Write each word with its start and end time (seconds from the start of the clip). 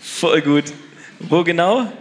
Voll 0.00 0.42
gut. 0.42 0.64
Wo 1.20 1.44
genau? 1.44 1.92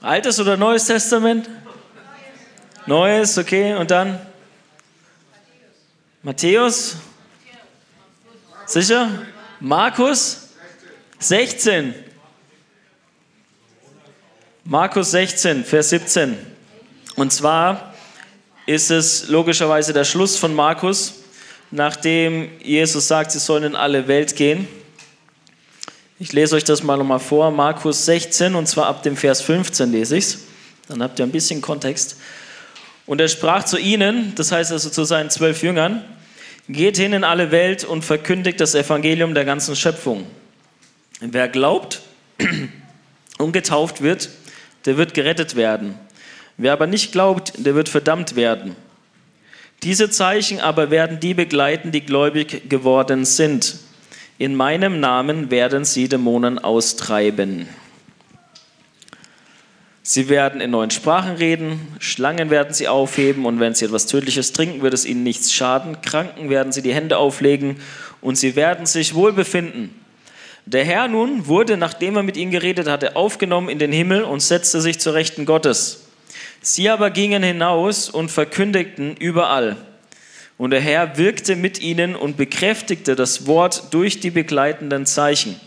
Altes 0.00 0.38
oder 0.38 0.56
Neues 0.56 0.84
Testament? 0.84 1.48
Neues, 2.86 3.38
okay. 3.38 3.74
Und 3.74 3.90
dann? 3.90 4.20
Matthäus? 6.22 6.96
Sicher? 8.66 9.10
Markus? 9.60 10.50
16. 11.18 11.94
Markus 14.64 15.10
16, 15.12 15.64
Vers 15.64 15.90
17. 15.90 16.36
Und 17.16 17.32
zwar 17.32 17.93
ist 18.66 18.90
es 18.90 19.28
logischerweise 19.28 19.92
der 19.92 20.04
Schluss 20.04 20.36
von 20.36 20.54
Markus, 20.54 21.14
nachdem 21.70 22.48
Jesus 22.62 23.08
sagt, 23.08 23.32
sie 23.32 23.38
sollen 23.38 23.64
in 23.64 23.76
alle 23.76 24.08
Welt 24.08 24.36
gehen. 24.36 24.66
Ich 26.18 26.32
lese 26.32 26.56
euch 26.56 26.64
das 26.64 26.82
mal 26.82 26.96
nochmal 26.96 27.18
vor, 27.18 27.50
Markus 27.50 28.06
16, 28.06 28.54
und 28.54 28.66
zwar 28.66 28.86
ab 28.86 29.02
dem 29.02 29.16
Vers 29.16 29.42
15 29.42 29.90
lese 29.92 30.16
ich 30.16 30.24
es. 30.24 30.38
Dann 30.88 31.02
habt 31.02 31.18
ihr 31.18 31.24
ein 31.24 31.32
bisschen 31.32 31.60
Kontext. 31.60 32.16
Und 33.06 33.20
er 33.20 33.28
sprach 33.28 33.64
zu 33.64 33.78
ihnen, 33.78 34.34
das 34.34 34.52
heißt 34.52 34.72
also 34.72 34.88
zu 34.90 35.04
seinen 35.04 35.30
zwölf 35.30 35.62
Jüngern, 35.62 36.04
geht 36.68 36.96
hin 36.96 37.12
in 37.12 37.24
alle 37.24 37.50
Welt 37.50 37.84
und 37.84 38.04
verkündigt 38.04 38.60
das 38.60 38.74
Evangelium 38.74 39.34
der 39.34 39.44
ganzen 39.44 39.76
Schöpfung. 39.76 40.26
Wer 41.20 41.48
glaubt 41.48 42.00
und 43.38 43.52
getauft 43.52 44.00
wird, 44.00 44.30
der 44.86 44.96
wird 44.96 45.12
gerettet 45.14 45.56
werden. 45.56 45.98
Wer 46.56 46.72
aber 46.72 46.86
nicht 46.86 47.12
glaubt, 47.12 47.52
der 47.56 47.74
wird 47.74 47.88
verdammt 47.88 48.36
werden. 48.36 48.76
Diese 49.82 50.08
Zeichen 50.08 50.60
aber 50.60 50.90
werden 50.90 51.20
die 51.20 51.34
begleiten, 51.34 51.92
die 51.92 52.00
gläubig 52.00 52.70
geworden 52.70 53.24
sind. 53.24 53.76
In 54.38 54.54
meinem 54.54 55.00
Namen 55.00 55.50
werden 55.50 55.84
sie 55.84 56.08
Dämonen 56.08 56.58
austreiben. 56.58 57.68
Sie 60.06 60.28
werden 60.28 60.60
in 60.60 60.70
neuen 60.70 60.90
Sprachen 60.90 61.36
reden, 61.36 61.80
Schlangen 61.98 62.50
werden 62.50 62.74
sie 62.74 62.88
aufheben 62.88 63.46
und 63.46 63.58
wenn 63.58 63.74
sie 63.74 63.86
etwas 63.86 64.06
Tödliches 64.06 64.52
trinken, 64.52 64.82
wird 64.82 64.92
es 64.92 65.06
ihnen 65.06 65.22
nichts 65.22 65.52
schaden. 65.52 66.02
Kranken 66.02 66.50
werden 66.50 66.72
sie 66.72 66.82
die 66.82 66.92
Hände 66.92 67.16
auflegen 67.16 67.76
und 68.20 68.36
sie 68.36 68.54
werden 68.54 68.84
sich 68.84 69.14
wohl 69.14 69.32
befinden. 69.32 69.98
Der 70.66 70.84
Herr 70.84 71.08
nun 71.08 71.46
wurde, 71.46 71.76
nachdem 71.76 72.16
er 72.16 72.22
mit 72.22 72.36
ihnen 72.36 72.50
geredet 72.50 72.86
hatte, 72.86 73.16
aufgenommen 73.16 73.68
in 73.68 73.78
den 73.78 73.92
Himmel 73.92 74.24
und 74.24 74.40
setzte 74.40 74.80
sich 74.80 74.98
zur 74.98 75.14
Rechten 75.14 75.46
Gottes. 75.46 76.03
Sie 76.66 76.88
aber 76.88 77.10
gingen 77.10 77.42
hinaus 77.42 78.08
und 78.08 78.30
verkündigten 78.30 79.18
überall. 79.18 79.76
Und 80.56 80.70
der 80.70 80.80
Herr 80.80 81.18
wirkte 81.18 81.56
mit 81.56 81.82
ihnen 81.82 82.16
und 82.16 82.38
bekräftigte 82.38 83.14
das 83.16 83.46
Wort 83.46 83.92
durch 83.92 84.20
die 84.20 84.30
begleitenden 84.30 85.04
Zeichen. 85.04 85.60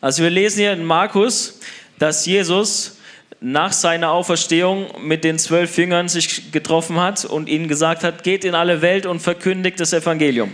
Also 0.00 0.24
wir 0.24 0.30
lesen 0.30 0.58
hier 0.58 0.72
in 0.72 0.84
Markus, 0.84 1.60
dass 2.00 2.26
Jesus 2.26 2.98
nach 3.40 3.72
seiner 3.72 4.10
Auferstehung 4.10 4.88
mit 5.00 5.22
den 5.22 5.38
zwölf 5.38 5.78
Jüngern 5.78 6.08
sich 6.08 6.50
getroffen 6.50 7.00
hat 7.00 7.24
und 7.24 7.48
ihnen 7.48 7.68
gesagt 7.68 8.02
hat, 8.02 8.24
geht 8.24 8.44
in 8.44 8.56
alle 8.56 8.82
Welt 8.82 9.06
und 9.06 9.20
verkündigt 9.20 9.78
das 9.78 9.92
Evangelium. 9.92 10.52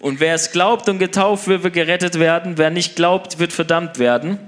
Und 0.00 0.18
wer 0.18 0.34
es 0.34 0.50
glaubt 0.50 0.88
und 0.88 0.98
getauft 0.98 1.46
wird, 1.46 1.62
wird 1.62 1.74
gerettet 1.74 2.18
werden. 2.18 2.58
Wer 2.58 2.70
nicht 2.70 2.96
glaubt, 2.96 3.38
wird 3.38 3.52
verdammt 3.52 4.00
werden. 4.00 4.40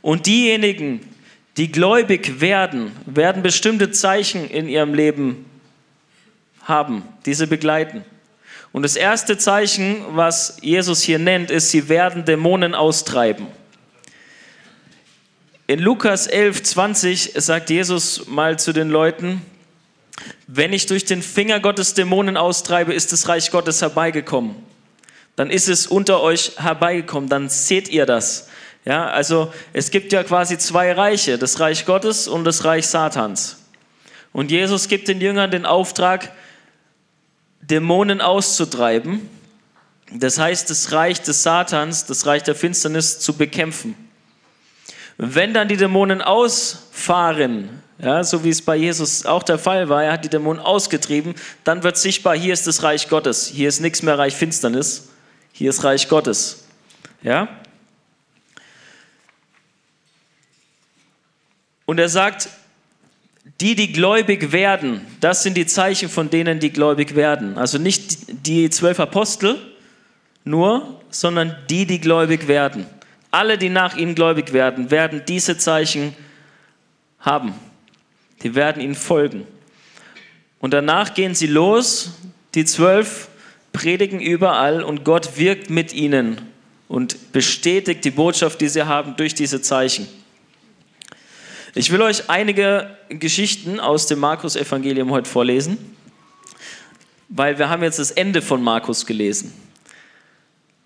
Und 0.00 0.26
diejenigen, 0.26 1.00
die 1.56 1.72
gläubig 1.72 2.40
werden, 2.40 2.92
werden 3.06 3.42
bestimmte 3.42 3.90
Zeichen 3.90 4.48
in 4.48 4.68
ihrem 4.68 4.94
Leben 4.94 5.46
haben, 6.62 7.02
diese 7.24 7.46
begleiten. 7.46 8.04
Und 8.72 8.82
das 8.82 8.96
erste 8.96 9.38
Zeichen, 9.38 10.04
was 10.10 10.58
Jesus 10.60 11.02
hier 11.02 11.18
nennt, 11.18 11.50
ist, 11.50 11.70
sie 11.70 11.88
werden 11.88 12.24
Dämonen 12.24 12.74
austreiben. 12.74 13.46
In 15.66 15.78
Lukas 15.80 16.26
11, 16.26 16.62
20 16.62 17.32
sagt 17.36 17.70
Jesus 17.70 18.26
mal 18.26 18.58
zu 18.58 18.72
den 18.72 18.90
Leuten, 18.90 19.42
wenn 20.46 20.72
ich 20.72 20.86
durch 20.86 21.04
den 21.04 21.22
Finger 21.22 21.58
Gottes 21.60 21.94
Dämonen 21.94 22.36
austreibe, 22.36 22.94
ist 22.94 23.12
das 23.12 23.28
Reich 23.28 23.50
Gottes 23.50 23.82
herbeigekommen. 23.82 24.56
Dann 25.36 25.50
ist 25.50 25.68
es 25.68 25.86
unter 25.86 26.20
euch 26.20 26.52
herbeigekommen, 26.58 27.28
dann 27.28 27.48
seht 27.48 27.88
ihr 27.88 28.06
das. 28.06 28.48
Ja, 28.86 29.08
also 29.08 29.52
es 29.72 29.90
gibt 29.90 30.12
ja 30.12 30.22
quasi 30.22 30.58
zwei 30.58 30.92
Reiche, 30.92 31.38
das 31.38 31.58
Reich 31.58 31.84
Gottes 31.86 32.28
und 32.28 32.44
das 32.44 32.64
Reich 32.64 32.86
Satans. 32.86 33.56
Und 34.32 34.52
Jesus 34.52 34.86
gibt 34.86 35.08
den 35.08 35.20
Jüngern 35.20 35.50
den 35.50 35.66
Auftrag, 35.66 36.32
Dämonen 37.60 38.20
auszutreiben. 38.20 39.28
Das 40.12 40.38
heißt, 40.38 40.70
das 40.70 40.92
Reich 40.92 41.20
des 41.20 41.42
Satans, 41.42 42.06
das 42.06 42.26
Reich 42.26 42.44
der 42.44 42.54
Finsternis 42.54 43.18
zu 43.18 43.34
bekämpfen. 43.34 43.96
Wenn 45.18 45.52
dann 45.52 45.66
die 45.66 45.76
Dämonen 45.76 46.22
ausfahren, 46.22 47.82
ja, 47.98 48.22
so 48.22 48.44
wie 48.44 48.50
es 48.50 48.62
bei 48.62 48.76
Jesus 48.76 49.26
auch 49.26 49.42
der 49.42 49.58
Fall 49.58 49.88
war, 49.88 50.04
er 50.04 50.12
hat 50.12 50.24
die 50.24 50.28
Dämonen 50.28 50.62
ausgetrieben, 50.62 51.34
dann 51.64 51.82
wird 51.82 51.96
sichtbar, 51.96 52.36
hier 52.36 52.52
ist 52.52 52.68
das 52.68 52.84
Reich 52.84 53.08
Gottes, 53.08 53.48
hier 53.48 53.68
ist 53.68 53.80
nichts 53.80 54.02
mehr 54.02 54.16
Reich 54.16 54.36
Finsternis, 54.36 55.08
hier 55.50 55.70
ist 55.70 55.82
Reich 55.82 56.08
Gottes. 56.08 56.66
Ja? 57.22 57.48
Und 61.86 61.98
er 61.98 62.08
sagt, 62.08 62.50
die, 63.60 63.74
die 63.74 63.92
gläubig 63.92 64.52
werden, 64.52 65.00
das 65.20 65.42
sind 65.42 65.56
die 65.56 65.66
Zeichen 65.66 66.08
von 66.08 66.28
denen, 66.28 66.58
die 66.58 66.70
gläubig 66.70 67.14
werden. 67.14 67.56
Also 67.56 67.78
nicht 67.78 68.46
die 68.46 68.68
zwölf 68.70 69.00
Apostel 69.00 69.56
nur, 70.44 71.00
sondern 71.10 71.56
die, 71.70 71.86
die 71.86 72.00
gläubig 72.00 72.48
werden. 72.48 72.86
Alle, 73.30 73.56
die 73.56 73.68
nach 73.68 73.96
ihnen 73.96 74.14
gläubig 74.14 74.52
werden, 74.52 74.90
werden 74.90 75.22
diese 75.26 75.56
Zeichen 75.58 76.14
haben. 77.20 77.54
Die 78.42 78.54
werden 78.54 78.82
ihnen 78.82 78.94
folgen. 78.94 79.46
Und 80.60 80.72
danach 80.72 81.14
gehen 81.14 81.34
sie 81.34 81.46
los, 81.46 82.12
die 82.54 82.64
zwölf 82.64 83.28
predigen 83.72 84.20
überall 84.20 84.82
und 84.82 85.04
Gott 85.04 85.36
wirkt 85.36 85.70
mit 85.70 85.92
ihnen 85.92 86.40
und 86.88 87.32
bestätigt 87.32 88.04
die 88.04 88.10
Botschaft, 88.10 88.60
die 88.60 88.68
sie 88.68 88.86
haben, 88.86 89.16
durch 89.16 89.34
diese 89.34 89.60
Zeichen. 89.60 90.08
Ich 91.78 91.92
will 91.92 92.00
euch 92.00 92.30
einige 92.30 92.96
Geschichten 93.10 93.80
aus 93.80 94.06
dem 94.06 94.18
Markus-Evangelium 94.20 95.10
heute 95.10 95.28
vorlesen, 95.28 95.76
weil 97.28 97.58
wir 97.58 97.68
haben 97.68 97.82
jetzt 97.82 97.98
das 97.98 98.10
Ende 98.10 98.40
von 98.40 98.62
Markus 98.62 99.04
gelesen. 99.04 99.52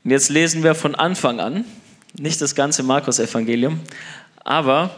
Und 0.02 0.10
jetzt 0.10 0.30
lesen 0.30 0.64
wir 0.64 0.74
von 0.74 0.96
Anfang 0.96 1.38
an 1.38 1.64
nicht 2.18 2.40
das 2.40 2.56
ganze 2.56 2.82
Markus-Evangelium, 2.82 3.78
aber 4.42 4.90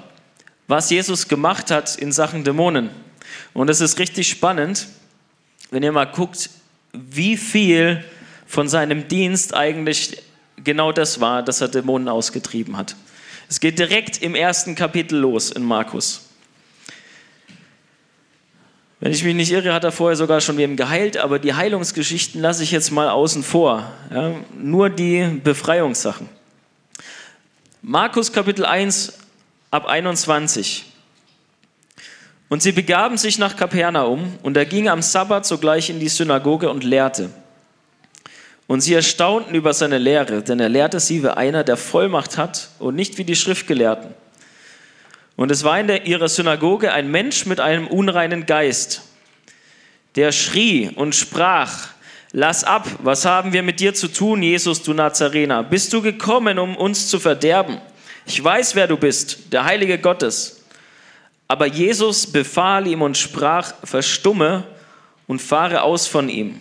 was 0.66 0.88
Jesus 0.88 1.28
gemacht 1.28 1.70
hat 1.70 1.94
in 1.96 2.10
Sachen 2.10 2.42
Dämonen. 2.42 2.88
Und 3.52 3.68
es 3.68 3.82
ist 3.82 3.98
richtig 3.98 4.30
spannend, 4.30 4.88
wenn 5.70 5.82
ihr 5.82 5.92
mal 5.92 6.06
guckt, 6.06 6.48
wie 6.94 7.36
viel 7.36 8.02
von 8.46 8.66
seinem 8.66 9.08
Dienst 9.08 9.52
eigentlich 9.52 10.22
genau 10.56 10.90
das 10.90 11.20
war, 11.20 11.42
dass 11.42 11.60
er 11.60 11.68
Dämonen 11.68 12.08
ausgetrieben 12.08 12.78
hat. 12.78 12.96
Es 13.48 13.60
geht 13.60 13.78
direkt 13.78 14.22
im 14.22 14.34
ersten 14.34 14.74
Kapitel 14.74 15.18
los 15.18 15.50
in 15.50 15.62
Markus. 15.62 16.28
Wenn 19.00 19.10
ich 19.10 19.24
mich 19.24 19.34
nicht 19.34 19.50
irre, 19.50 19.74
hat 19.74 19.82
er 19.82 19.90
vorher 19.90 20.16
sogar 20.16 20.40
schon 20.40 20.56
wem 20.58 20.76
geheilt, 20.76 21.16
aber 21.16 21.40
die 21.40 21.54
Heilungsgeschichten 21.54 22.40
lasse 22.40 22.62
ich 22.62 22.70
jetzt 22.70 22.92
mal 22.92 23.08
außen 23.08 23.42
vor. 23.42 23.90
Ja, 24.14 24.36
nur 24.56 24.90
die 24.90 25.40
Befreiungssachen. 25.42 26.28
Markus 27.82 28.32
Kapitel 28.32 28.64
1 28.64 29.14
ab 29.72 29.86
21. 29.86 30.84
Und 32.48 32.62
sie 32.62 32.70
begaben 32.70 33.18
sich 33.18 33.38
nach 33.38 33.56
Kapernaum 33.56 34.38
und 34.44 34.56
er 34.56 34.66
ging 34.66 34.88
am 34.88 35.02
Sabbat 35.02 35.46
sogleich 35.46 35.90
in 35.90 35.98
die 35.98 36.08
Synagoge 36.08 36.70
und 36.70 36.84
lehrte. 36.84 37.30
Und 38.72 38.80
sie 38.80 38.94
erstaunten 38.94 39.54
über 39.54 39.74
seine 39.74 39.98
Lehre, 39.98 40.40
denn 40.40 40.58
er 40.58 40.70
lehrte 40.70 40.98
sie 40.98 41.22
wie 41.22 41.28
einer, 41.28 41.62
der 41.62 41.76
Vollmacht 41.76 42.38
hat 42.38 42.70
und 42.78 42.94
nicht 42.94 43.18
wie 43.18 43.24
die 43.24 43.36
Schriftgelehrten. 43.36 44.14
Und 45.36 45.50
es 45.50 45.62
war 45.62 45.78
in 45.78 45.88
der, 45.88 46.06
ihrer 46.06 46.30
Synagoge 46.30 46.90
ein 46.90 47.10
Mensch 47.10 47.44
mit 47.44 47.60
einem 47.60 47.86
unreinen 47.86 48.46
Geist, 48.46 49.02
der 50.16 50.32
schrie 50.32 50.88
und 50.88 51.14
sprach, 51.14 51.88
Lass 52.32 52.64
ab, 52.64 52.88
was 53.02 53.26
haben 53.26 53.52
wir 53.52 53.62
mit 53.62 53.78
dir 53.78 53.92
zu 53.92 54.08
tun, 54.08 54.42
Jesus, 54.42 54.82
du 54.82 54.94
Nazarener? 54.94 55.62
Bist 55.64 55.92
du 55.92 56.00
gekommen, 56.00 56.58
um 56.58 56.74
uns 56.74 57.08
zu 57.08 57.20
verderben? 57.20 57.78
Ich 58.24 58.42
weiß, 58.42 58.74
wer 58.74 58.86
du 58.86 58.96
bist, 58.96 59.52
der 59.52 59.66
Heilige 59.66 59.98
Gottes. 59.98 60.64
Aber 61.46 61.66
Jesus 61.66 62.26
befahl 62.26 62.86
ihm 62.86 63.02
und 63.02 63.18
sprach, 63.18 63.74
verstumme 63.84 64.64
und 65.26 65.42
fahre 65.42 65.82
aus 65.82 66.06
von 66.06 66.30
ihm. 66.30 66.58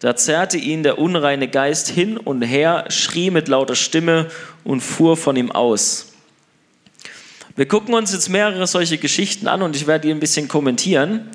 Da 0.00 0.16
zerrte 0.16 0.56
ihn 0.56 0.82
der 0.82 0.98
unreine 0.98 1.46
Geist 1.46 1.88
hin 1.88 2.16
und 2.16 2.40
her, 2.40 2.86
schrie 2.88 3.30
mit 3.30 3.48
lauter 3.48 3.74
Stimme 3.74 4.30
und 4.64 4.80
fuhr 4.80 5.16
von 5.16 5.36
ihm 5.36 5.52
aus. 5.52 6.14
Wir 7.54 7.68
gucken 7.68 7.92
uns 7.92 8.10
jetzt 8.10 8.30
mehrere 8.30 8.66
solche 8.66 8.96
Geschichten 8.96 9.46
an 9.46 9.60
und 9.60 9.76
ich 9.76 9.86
werde 9.86 10.08
die 10.08 10.14
ein 10.14 10.20
bisschen 10.20 10.48
kommentieren 10.48 11.28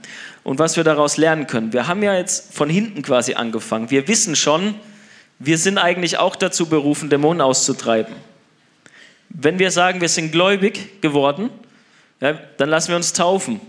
und 0.44 0.58
was 0.58 0.78
wir 0.78 0.84
daraus 0.84 1.18
lernen 1.18 1.46
können. 1.46 1.74
Wir 1.74 1.88
haben 1.88 2.02
ja 2.02 2.16
jetzt 2.16 2.56
von 2.56 2.68
hinten 2.68 3.04
quasi 3.04 3.36
angefangen. 3.36 3.92
Wir 3.92 4.08
wissen 4.08 4.36
schon, 4.36 4.74
wir 5.38 5.60
sind 5.60 5.78
eigentlich 5.78 6.18
auch 6.18 6.36
dazu 6.36 6.66
berufen, 6.66 7.12
Dämonen 7.12 7.42
auszutreiben. 7.42 8.16
Wenn 9.30 9.60
wir 9.60 9.70
sagen, 9.70 10.02
wir 10.02 10.10
sind 10.10 10.32
gläubig 10.32 11.02
geworden, 11.02 11.52
ja, 12.20 12.34
dann 12.58 12.70
lassen 12.70 12.90
wir 12.90 12.96
uns 12.96 13.14
taufen. 13.14 13.56
Und 13.58 13.62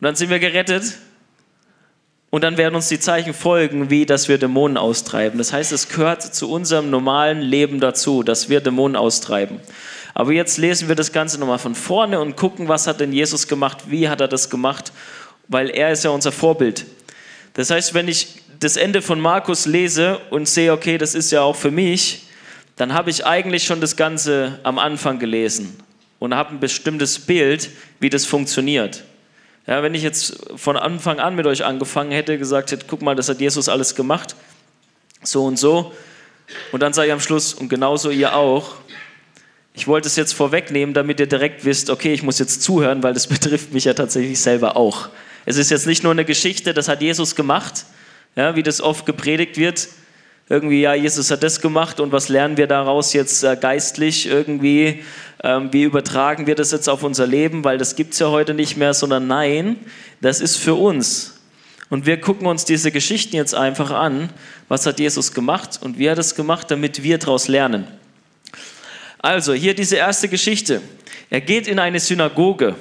dann 0.00 0.14
sind 0.14 0.30
wir 0.30 0.38
gerettet 0.38 0.96
und 2.30 2.44
dann 2.44 2.56
werden 2.56 2.76
uns 2.76 2.88
die 2.88 3.00
Zeichen 3.00 3.34
folgen, 3.34 3.90
wie 3.90 4.06
dass 4.06 4.28
wir 4.28 4.38
Dämonen 4.38 4.76
austreiben. 4.76 5.38
Das 5.38 5.52
heißt, 5.52 5.72
es 5.72 5.88
gehört 5.88 6.22
zu 6.22 6.50
unserem 6.50 6.88
normalen 6.88 7.40
Leben 7.40 7.80
dazu, 7.80 8.22
dass 8.22 8.48
wir 8.48 8.60
Dämonen 8.60 8.96
austreiben. 8.96 9.60
Aber 10.14 10.32
jetzt 10.32 10.56
lesen 10.56 10.88
wir 10.88 10.94
das 10.94 11.12
Ganze 11.12 11.38
nochmal 11.38 11.58
von 11.58 11.74
vorne 11.74 12.20
und 12.20 12.36
gucken, 12.36 12.68
was 12.68 12.86
hat 12.86 13.00
denn 13.00 13.12
Jesus 13.12 13.48
gemacht, 13.48 13.78
wie 13.88 14.08
hat 14.08 14.20
er 14.20 14.28
das 14.28 14.48
gemacht, 14.48 14.92
weil 15.48 15.70
er 15.70 15.90
ist 15.90 16.04
ja 16.04 16.10
unser 16.10 16.32
Vorbild. 16.32 16.86
Das 17.54 17.70
heißt, 17.70 17.94
wenn 17.94 18.06
ich 18.06 18.40
das 18.60 18.76
Ende 18.76 19.02
von 19.02 19.20
Markus 19.20 19.66
lese 19.66 20.20
und 20.30 20.46
sehe, 20.46 20.72
okay, 20.72 20.98
das 20.98 21.14
ist 21.14 21.32
ja 21.32 21.42
auch 21.42 21.56
für 21.56 21.70
mich, 21.70 22.26
dann 22.76 22.94
habe 22.94 23.10
ich 23.10 23.26
eigentlich 23.26 23.64
schon 23.64 23.80
das 23.80 23.96
Ganze 23.96 24.60
am 24.62 24.78
Anfang 24.78 25.18
gelesen 25.18 25.76
und 26.18 26.34
habe 26.34 26.50
ein 26.50 26.60
bestimmtes 26.60 27.18
Bild, 27.18 27.70
wie 27.98 28.10
das 28.10 28.26
funktioniert. 28.26 29.04
Ja, 29.66 29.82
wenn 29.82 29.94
ich 29.94 30.02
jetzt 30.02 30.38
von 30.56 30.76
Anfang 30.76 31.20
an 31.20 31.36
mit 31.36 31.46
euch 31.46 31.64
angefangen 31.64 32.10
hätte, 32.10 32.38
gesagt 32.38 32.72
hätte, 32.72 32.86
guck 32.88 33.02
mal, 33.02 33.14
das 33.14 33.28
hat 33.28 33.40
Jesus 33.40 33.68
alles 33.68 33.94
gemacht, 33.94 34.34
so 35.22 35.44
und 35.44 35.58
so, 35.58 35.92
und 36.72 36.82
dann 36.82 36.92
sage 36.92 37.08
ich 37.08 37.12
am 37.12 37.20
Schluss, 37.20 37.54
und 37.54 37.68
genauso 37.68 38.10
ihr 38.10 38.34
auch, 38.34 38.74
ich 39.74 39.86
wollte 39.86 40.08
es 40.08 40.16
jetzt 40.16 40.32
vorwegnehmen, 40.32 40.94
damit 40.94 41.20
ihr 41.20 41.26
direkt 41.26 41.64
wisst, 41.64 41.90
okay, 41.90 42.12
ich 42.12 42.22
muss 42.22 42.38
jetzt 42.38 42.62
zuhören, 42.62 43.02
weil 43.02 43.14
das 43.14 43.26
betrifft 43.28 43.72
mich 43.72 43.84
ja 43.84 43.94
tatsächlich 43.94 44.40
selber 44.40 44.76
auch. 44.76 45.08
Es 45.46 45.56
ist 45.56 45.70
jetzt 45.70 45.86
nicht 45.86 46.02
nur 46.02 46.12
eine 46.12 46.24
Geschichte, 46.24 46.74
das 46.74 46.88
hat 46.88 47.02
Jesus 47.02 47.34
gemacht, 47.34 47.86
ja, 48.36 48.56
wie 48.56 48.62
das 48.62 48.80
oft 48.80 49.06
gepredigt 49.06 49.56
wird, 49.56 49.88
irgendwie, 50.50 50.80
ja, 50.80 50.94
Jesus 50.94 51.30
hat 51.30 51.44
das 51.44 51.60
gemacht 51.60 52.00
und 52.00 52.10
was 52.10 52.28
lernen 52.28 52.56
wir 52.56 52.66
daraus 52.66 53.12
jetzt 53.12 53.44
äh, 53.44 53.56
geistlich 53.56 54.26
irgendwie? 54.26 55.04
Ähm, 55.44 55.72
wie 55.72 55.84
übertragen 55.84 56.48
wir 56.48 56.56
das 56.56 56.72
jetzt 56.72 56.88
auf 56.88 57.04
unser 57.04 57.24
Leben? 57.24 57.62
Weil 57.62 57.78
das 57.78 57.94
gibt 57.94 58.14
es 58.14 58.18
ja 58.18 58.30
heute 58.30 58.52
nicht 58.52 58.76
mehr, 58.76 58.92
sondern 58.92 59.28
nein, 59.28 59.76
das 60.20 60.40
ist 60.40 60.56
für 60.56 60.74
uns. 60.74 61.38
Und 61.88 62.04
wir 62.04 62.20
gucken 62.20 62.48
uns 62.48 62.64
diese 62.64 62.90
Geschichten 62.90 63.36
jetzt 63.36 63.54
einfach 63.54 63.92
an. 63.92 64.28
Was 64.66 64.86
hat 64.86 64.98
Jesus 64.98 65.32
gemacht 65.32 65.78
und 65.80 65.98
wie 65.98 66.10
hat 66.10 66.18
es 66.18 66.34
gemacht, 66.34 66.68
damit 66.68 67.04
wir 67.04 67.18
daraus 67.18 67.46
lernen? 67.46 67.86
Also, 69.18 69.52
hier 69.52 69.74
diese 69.74 69.96
erste 69.96 70.28
Geschichte. 70.28 70.82
Er 71.30 71.40
geht 71.40 71.68
in 71.68 71.78
eine 71.78 72.00
Synagoge. 72.00 72.74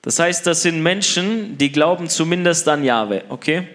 Das 0.00 0.18
heißt, 0.18 0.46
das 0.46 0.62
sind 0.62 0.82
Menschen, 0.82 1.58
die 1.58 1.70
glauben 1.70 2.08
zumindest 2.08 2.66
an 2.68 2.84
Jahwe, 2.84 3.24
okay? 3.28 3.68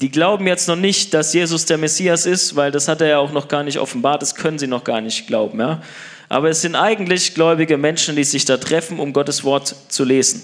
Die 0.00 0.10
glauben 0.10 0.46
jetzt 0.46 0.68
noch 0.68 0.76
nicht, 0.76 1.14
dass 1.14 1.32
Jesus 1.32 1.66
der 1.66 1.78
Messias 1.78 2.26
ist, 2.26 2.56
weil 2.56 2.70
das 2.70 2.88
hat 2.88 3.00
er 3.00 3.08
ja 3.08 3.18
auch 3.18 3.32
noch 3.32 3.48
gar 3.48 3.62
nicht 3.62 3.78
offenbart, 3.78 4.22
das 4.22 4.34
können 4.34 4.58
sie 4.58 4.66
noch 4.66 4.84
gar 4.84 5.00
nicht 5.00 5.26
glauben. 5.26 5.60
Ja? 5.60 5.82
Aber 6.28 6.50
es 6.50 6.62
sind 6.62 6.74
eigentlich 6.74 7.34
gläubige 7.34 7.76
Menschen, 7.76 8.16
die 8.16 8.24
sich 8.24 8.44
da 8.44 8.56
treffen, 8.56 8.98
um 8.98 9.12
Gottes 9.12 9.44
Wort 9.44 9.74
zu 9.88 10.04
lesen. 10.04 10.42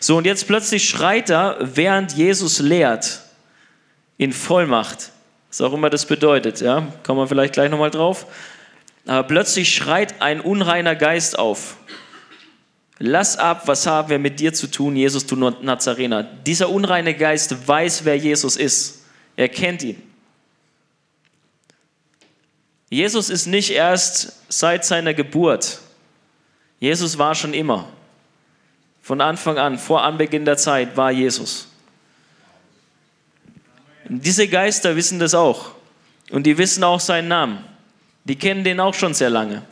So, 0.00 0.16
und 0.16 0.24
jetzt 0.24 0.46
plötzlich 0.46 0.88
schreit 0.88 1.30
er, 1.30 1.58
während 1.60 2.12
Jesus 2.12 2.58
lehrt, 2.58 3.20
in 4.16 4.32
Vollmacht. 4.32 5.10
Was 5.50 5.60
auch 5.60 5.72
immer 5.72 5.90
das 5.90 6.06
bedeutet, 6.06 6.60
ja? 6.60 6.86
Kommen 7.02 7.20
wir 7.20 7.26
vielleicht 7.26 7.52
gleich 7.52 7.70
nochmal 7.70 7.90
drauf. 7.90 8.26
Aber 9.06 9.26
plötzlich 9.26 9.74
schreit 9.74 10.20
ein 10.20 10.40
unreiner 10.40 10.94
Geist 10.94 11.38
auf. 11.38 11.76
Lass 12.98 13.36
ab, 13.36 13.62
was 13.66 13.86
haben 13.86 14.08
wir 14.08 14.18
mit 14.18 14.40
dir 14.40 14.54
zu 14.54 14.68
tun, 14.68 14.96
Jesus, 14.96 15.26
du 15.26 15.36
Nazarener. 15.36 16.22
Dieser 16.22 16.70
unreine 16.70 17.14
Geist 17.14 17.68
weiß, 17.68 18.04
wer 18.04 18.16
Jesus 18.16 18.56
ist. 18.56 19.02
Er 19.36 19.48
kennt 19.48 19.82
ihn. 19.82 20.02
Jesus 22.88 23.28
ist 23.28 23.46
nicht 23.46 23.70
erst 23.70 24.32
seit 24.48 24.84
seiner 24.84 25.12
Geburt. 25.12 25.80
Jesus 26.80 27.18
war 27.18 27.34
schon 27.34 27.52
immer. 27.52 27.88
Von 29.02 29.20
Anfang 29.20 29.58
an, 29.58 29.78
vor 29.78 30.02
Anbeginn 30.02 30.44
der 30.44 30.56
Zeit, 30.56 30.96
war 30.96 31.10
Jesus. 31.10 31.68
Diese 34.08 34.48
Geister 34.48 34.96
wissen 34.96 35.18
das 35.18 35.34
auch. 35.34 35.72
Und 36.30 36.44
die 36.44 36.56
wissen 36.56 36.82
auch 36.82 37.00
seinen 37.00 37.28
Namen. 37.28 37.64
Die 38.24 38.36
kennen 38.36 38.64
den 38.64 38.80
auch 38.80 38.94
schon 38.94 39.14
sehr 39.14 39.30
lange. 39.30 39.62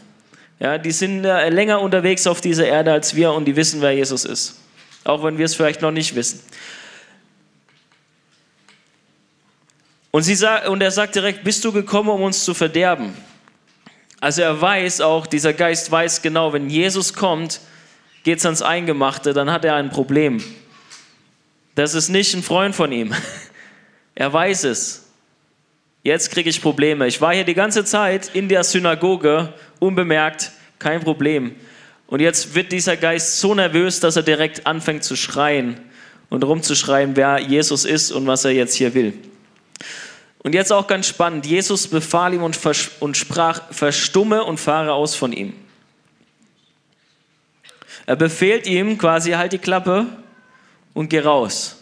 Ja, 0.61 0.79
die 0.79 0.93
sind 0.93 1.25
äh, 1.25 1.49
länger 1.49 1.81
unterwegs 1.81 2.27
auf 2.27 2.41
dieser 2.41 2.67
Erde 2.67 2.93
als 2.93 3.15
wir 3.15 3.33
und 3.33 3.45
die 3.45 3.57
wissen, 3.57 3.81
wer 3.81 3.93
Jesus 3.93 4.25
ist. 4.25 4.61
Auch 5.05 5.23
wenn 5.25 5.37
wir 5.37 5.45
es 5.45 5.55
vielleicht 5.55 5.83
noch 5.83 5.91
nicht 5.91 6.15
wissen. 6.15 6.41
Und, 10.11 10.23
sie 10.23 10.37
sagt, 10.37 10.69
und 10.69 10.81
er 10.81 10.93
sagt 10.93 11.17
direkt, 11.17 11.43
bist 11.43 11.65
du 11.65 11.73
gekommen, 11.73 12.09
um 12.09 12.23
uns 12.23 12.45
zu 12.45 12.55
verderben? 12.55 13.15
Also 14.21 14.43
er 14.43 14.61
weiß 14.61 15.01
auch, 15.01 15.27
dieser 15.27 15.53
Geist 15.53 15.91
weiß 15.91 16.23
genau, 16.23 16.53
wenn 16.53 16.71
Jesus 16.71 17.13
kommt, 17.13 17.61
geht 18.23 18.39
es 18.39 18.47
ans 18.47 18.63
Eingemachte, 18.63 19.35
dann 19.35 19.51
hat 19.51 19.65
er 19.65 19.75
ein 19.75 19.91
Problem. 19.91 20.43
Das 21.75 21.95
ist 21.95 22.09
nicht 22.09 22.33
ein 22.35 22.43
Freund 22.43 22.75
von 22.75 22.93
ihm. 22.93 23.15
Er 24.17 24.33
weiß 24.33 24.63
es. 24.63 25.09
Jetzt 26.05 26.31
kriege 26.31 26.49
ich 26.49 26.63
Probleme. 26.63 27.09
Ich 27.09 27.21
war 27.21 27.35
hier 27.35 27.43
die 27.43 27.55
ganze 27.55 27.85
Zeit 27.85 28.31
in 28.33 28.49
der 28.49 28.63
Synagoge 28.63 29.53
unbemerkt, 29.85 30.53
kein 30.79 31.01
Problem. 31.01 31.55
Und 32.07 32.21
jetzt 32.21 32.55
wird 32.55 32.73
dieser 32.73 32.97
Geist 32.97 33.41
so 33.41 33.55
nervös, 33.55 34.01
dass 34.01 34.17
er 34.17 34.23
direkt 34.23 34.67
anfängt 34.67 35.05
zu 35.05 35.17
schreien 35.17 35.81
und 36.31 36.45
rumzuschreien, 36.45 37.17
wer 37.17 37.39
Jesus 37.39 37.85
ist 37.85 38.13
und 38.13 38.27
was 38.27 38.45
er 38.45 38.53
jetzt 38.53 38.75
hier 38.75 38.95
will. 38.95 39.15
Und 40.43 40.55
jetzt 40.55 40.73
auch 40.73 40.87
ganz 40.87 41.07
spannend, 41.09 41.47
Jesus 41.47 41.89
befahl 41.89 42.35
ihm 42.35 42.43
und, 42.43 42.59
und 43.01 43.17
sprach, 43.17 43.63
verstumme 43.73 44.45
und 44.45 44.61
fahre 44.61 44.93
aus 44.93 45.15
von 45.15 45.33
ihm. 45.33 45.55
Er 48.07 48.17
befehlt 48.17 48.67
ihm 48.67 48.99
quasi, 48.99 49.33
halt 49.33 49.53
die 49.53 49.59
Klappe 49.59 50.07
und 50.93 51.09
geh 51.09 51.21
raus. 51.21 51.77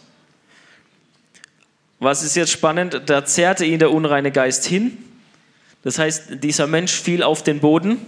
Was 1.99 2.23
ist 2.23 2.35
jetzt 2.35 2.51
spannend? 2.51 3.01
Da 3.05 3.25
zerrte 3.25 3.65
ihn 3.65 3.79
der 3.79 3.91
unreine 3.91 4.31
Geist 4.31 4.65
hin 4.65 4.97
das 5.83 5.99
heißt, 5.99 6.43
dieser 6.43 6.67
Mensch 6.67 6.93
fiel 6.93 7.23
auf 7.23 7.43
den 7.43 7.59
Boden 7.59 7.99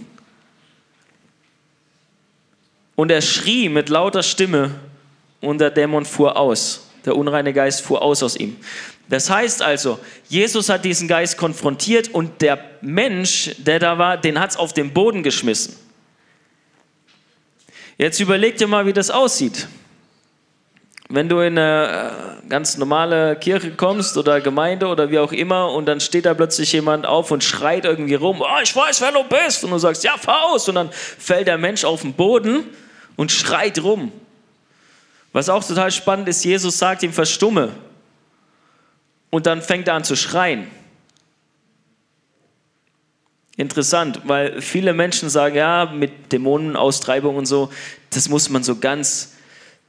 und 2.94 3.10
er 3.10 3.20
schrie 3.20 3.68
mit 3.68 3.88
lauter 3.88 4.22
Stimme 4.22 4.74
und 5.40 5.58
der 5.58 5.70
Dämon 5.70 6.04
fuhr 6.04 6.36
aus. 6.36 6.88
Der 7.04 7.16
unreine 7.16 7.52
Geist 7.52 7.82
fuhr 7.82 8.02
aus 8.02 8.22
aus 8.22 8.34
ihm. 8.34 8.56
Das 9.08 9.30
heißt 9.30 9.62
also, 9.62 10.00
Jesus 10.28 10.68
hat 10.68 10.84
diesen 10.84 11.06
Geist 11.06 11.36
konfrontiert 11.36 12.08
und 12.08 12.42
der 12.42 12.58
Mensch, 12.80 13.54
der 13.58 13.78
da 13.78 13.98
war, 13.98 14.16
den 14.16 14.40
hat 14.40 14.50
es 14.50 14.56
auf 14.56 14.72
den 14.72 14.92
Boden 14.92 15.22
geschmissen. 15.22 15.76
Jetzt 17.98 18.18
überleg 18.18 18.56
dir 18.56 18.66
mal, 18.66 18.86
wie 18.86 18.92
das 18.92 19.10
aussieht. 19.10 19.68
Wenn 21.08 21.28
du 21.28 21.38
in 21.38 21.56
eine 21.56 22.42
äh, 22.44 22.48
ganz 22.48 22.76
normale 22.78 23.36
Kirche 23.36 23.70
kommst 23.72 24.16
oder 24.16 24.40
Gemeinde 24.40 24.88
oder 24.88 25.10
wie 25.10 25.20
auch 25.20 25.32
immer 25.32 25.70
und 25.70 25.86
dann 25.86 26.00
steht 26.00 26.26
da 26.26 26.34
plötzlich 26.34 26.72
jemand 26.72 27.06
auf 27.06 27.30
und 27.30 27.44
schreit 27.44 27.84
irgendwie 27.84 28.14
rum, 28.14 28.40
oh, 28.40 28.60
ich 28.62 28.74
weiß, 28.74 29.00
wer 29.02 29.12
du 29.12 29.22
bist. 29.22 29.62
Und 29.62 29.70
du 29.70 29.78
sagst, 29.78 30.02
ja, 30.02 30.16
aus. 30.26 30.68
Und 30.68 30.74
dann 30.74 30.90
fällt 30.90 31.46
der 31.46 31.58
Mensch 31.58 31.84
auf 31.84 32.02
den 32.02 32.14
Boden 32.14 32.64
und 33.14 33.30
schreit 33.30 33.82
rum. 33.82 34.10
Was 35.32 35.48
auch 35.48 35.62
total 35.62 35.92
spannend 35.92 36.28
ist, 36.28 36.44
Jesus 36.44 36.78
sagt 36.78 37.02
ihm, 37.04 37.12
verstumme. 37.12 37.72
Und 39.30 39.46
dann 39.46 39.62
fängt 39.62 39.86
er 39.86 39.94
an 39.94 40.02
zu 40.02 40.16
schreien. 40.16 40.66
Interessant, 43.56 44.22
weil 44.24 44.60
viele 44.60 44.92
Menschen 44.92 45.30
sagen, 45.30 45.56
ja, 45.56 45.86
mit 45.86 46.32
Dämonenaustreibung 46.32 47.36
und 47.36 47.46
so, 47.46 47.70
das 48.10 48.28
muss 48.28 48.50
man 48.50 48.62
so 48.64 48.76
ganz 48.76 49.35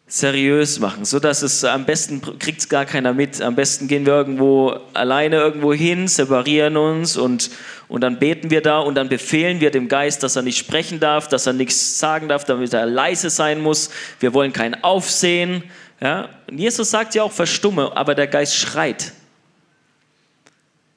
seriös 0.09 0.79
machen, 0.79 1.03
so 1.03 1.19
dass 1.19 1.41
es 1.41 1.65
am 1.65 1.85
besten 1.85 2.21
kriegt 2.39 2.69
gar 2.69 2.85
keiner 2.85 3.13
mit. 3.13 3.41
Am 3.41 3.55
besten 3.55 3.89
gehen 3.89 4.05
wir 4.05 4.13
irgendwo 4.13 4.79
alleine 4.93 5.35
irgendwo 5.35 5.73
hin, 5.73 6.07
separieren 6.07 6.77
uns 6.77 7.17
und, 7.17 7.51
und 7.89 8.01
dann 8.01 8.17
beten 8.17 8.49
wir 8.49 8.61
da 8.61 8.79
und 8.79 8.95
dann 8.95 9.09
befehlen 9.09 9.59
wir 9.59 9.69
dem 9.69 9.89
Geist, 9.89 10.23
dass 10.23 10.37
er 10.37 10.43
nicht 10.43 10.57
sprechen 10.57 11.01
darf, 11.01 11.27
dass 11.27 11.45
er 11.45 11.53
nichts 11.53 11.99
sagen 11.99 12.29
darf, 12.29 12.45
damit 12.45 12.73
er 12.73 12.85
leise 12.85 13.29
sein 13.29 13.61
muss. 13.61 13.89
Wir 14.21 14.33
wollen 14.33 14.53
kein 14.53 14.81
Aufsehen. 14.81 15.63
Ja? 15.99 16.29
Und 16.49 16.57
Jesus 16.57 16.89
sagt 16.89 17.13
ja 17.13 17.23
auch, 17.23 17.33
verstumme, 17.33 17.91
aber 17.97 18.15
der 18.15 18.27
Geist 18.27 18.55
schreit. 18.55 19.11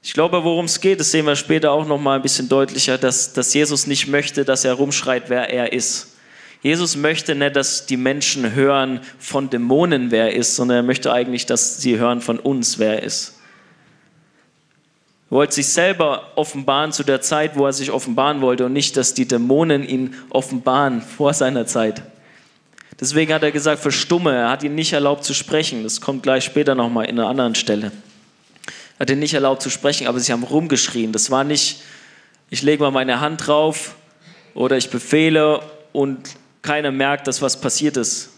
Ich 0.02 0.12
glaube, 0.14 0.44
worum 0.44 0.66
es 0.66 0.80
geht, 0.80 1.00
das 1.00 1.10
sehen 1.10 1.26
wir 1.26 1.34
später 1.34 1.72
auch 1.72 1.86
noch 1.86 1.98
mal 2.00 2.14
ein 2.14 2.22
bisschen 2.22 2.48
deutlicher, 2.48 2.96
dass, 2.96 3.32
dass 3.32 3.52
Jesus 3.52 3.88
nicht 3.88 4.06
möchte, 4.06 4.44
dass 4.44 4.64
er 4.64 4.74
rumschreit, 4.74 5.24
wer 5.28 5.50
er 5.50 5.72
ist. 5.72 6.14
Jesus 6.62 6.96
möchte 6.96 7.34
nicht, 7.34 7.56
dass 7.56 7.86
die 7.86 7.96
Menschen 7.96 8.54
hören 8.54 9.00
von 9.18 9.48
Dämonen, 9.48 10.10
wer 10.10 10.26
er 10.26 10.34
ist, 10.34 10.56
sondern 10.56 10.78
er 10.78 10.82
möchte 10.82 11.12
eigentlich, 11.12 11.46
dass 11.46 11.78
sie 11.78 11.98
hören 11.98 12.20
von 12.20 12.38
uns, 12.38 12.78
wer 12.78 12.96
er 12.96 13.02
ist. 13.02 13.38
Er 15.30 15.36
wollte 15.36 15.54
sich 15.54 15.68
selber 15.68 16.32
offenbaren 16.36 16.92
zu 16.92 17.02
der 17.02 17.22
Zeit, 17.22 17.56
wo 17.56 17.64
er 17.64 17.72
sich 17.72 17.90
offenbaren 17.90 18.40
wollte 18.42 18.66
und 18.66 18.72
nicht, 18.72 18.96
dass 18.96 19.14
die 19.14 19.26
Dämonen 19.26 19.88
ihn 19.88 20.14
offenbaren 20.28 21.00
vor 21.00 21.32
seiner 21.32 21.66
Zeit. 21.66 22.02
Deswegen 23.00 23.32
hat 23.32 23.42
er 23.42 23.52
gesagt, 23.52 23.80
verstumme. 23.80 24.34
Er 24.34 24.50
hat 24.50 24.62
ihn 24.62 24.74
nicht 24.74 24.92
erlaubt 24.92 25.24
zu 25.24 25.32
sprechen. 25.32 25.82
Das 25.84 26.02
kommt 26.02 26.22
gleich 26.22 26.44
später 26.44 26.74
nochmal 26.74 27.06
in 27.06 27.18
einer 27.18 27.28
anderen 27.28 27.54
Stelle. 27.54 27.92
Er 28.98 29.04
hat 29.04 29.10
ihn 29.10 29.18
nicht 29.18 29.32
erlaubt 29.32 29.62
zu 29.62 29.70
sprechen, 29.70 30.06
aber 30.06 30.20
sie 30.20 30.32
haben 30.32 30.42
rumgeschrien. 30.42 31.12
Das 31.12 31.30
war 31.30 31.42
nicht, 31.42 31.80
ich 32.50 32.60
lege 32.60 32.82
mal 32.82 32.90
meine 32.90 33.20
Hand 33.20 33.46
drauf 33.46 33.94
oder 34.52 34.76
ich 34.76 34.90
befehle 34.90 35.62
und 35.92 36.36
keiner 36.62 36.90
merkt, 36.90 37.26
dass 37.26 37.42
was 37.42 37.60
passiert 37.60 37.96
ist. 37.96 38.30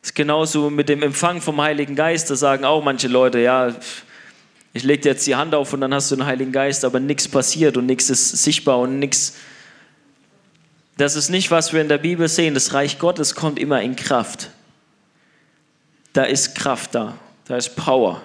Das 0.00 0.10
ist 0.10 0.14
genauso 0.14 0.70
mit 0.70 0.88
dem 0.88 1.02
Empfang 1.02 1.40
vom 1.40 1.60
Heiligen 1.60 1.94
Geist. 1.94 2.30
Da 2.30 2.36
sagen 2.36 2.64
auch 2.64 2.82
manche 2.82 3.08
Leute, 3.08 3.40
ja, 3.40 3.74
ich 4.72 4.84
lege 4.84 5.02
dir 5.02 5.08
jetzt 5.10 5.26
die 5.26 5.36
Hand 5.36 5.54
auf 5.54 5.72
und 5.72 5.80
dann 5.80 5.92
hast 5.92 6.10
du 6.10 6.16
den 6.16 6.26
Heiligen 6.26 6.52
Geist, 6.52 6.84
aber 6.84 7.00
nichts 7.00 7.26
passiert 7.28 7.76
und 7.76 7.86
nichts 7.86 8.10
ist 8.10 8.30
sichtbar 8.30 8.78
und 8.78 8.98
nichts. 8.98 9.34
Das 10.96 11.16
ist 11.16 11.30
nicht, 11.30 11.50
was 11.50 11.72
wir 11.72 11.80
in 11.80 11.88
der 11.88 11.98
Bibel 11.98 12.28
sehen. 12.28 12.54
Das 12.54 12.74
Reich 12.74 12.98
Gottes 12.98 13.34
kommt 13.34 13.58
immer 13.58 13.82
in 13.82 13.96
Kraft. 13.96 14.50
Da 16.12 16.24
ist 16.24 16.54
Kraft 16.54 16.94
da, 16.94 17.16
da 17.46 17.56
ist 17.56 17.76
Power. 17.76 18.22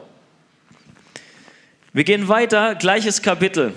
Wir 1.92 2.04
gehen 2.04 2.28
weiter, 2.28 2.76
gleiches 2.76 3.22
Kapitel. 3.22 3.74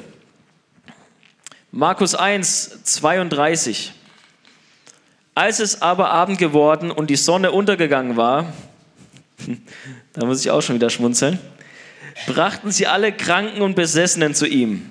Markus 1.70 2.14
1, 2.14 2.84
32. 2.84 3.92
Als 5.36 5.60
es 5.60 5.82
aber 5.82 6.08
Abend 6.08 6.38
geworden 6.38 6.90
und 6.90 7.10
die 7.10 7.16
Sonne 7.16 7.52
untergegangen 7.52 8.16
war, 8.16 8.54
da 10.14 10.24
muss 10.24 10.40
ich 10.40 10.50
auch 10.50 10.62
schon 10.62 10.76
wieder 10.76 10.88
schmunzeln, 10.88 11.38
brachten 12.26 12.70
sie 12.72 12.86
alle 12.86 13.12
Kranken 13.12 13.60
und 13.60 13.76
Besessenen 13.76 14.34
zu 14.34 14.46
ihm. 14.46 14.88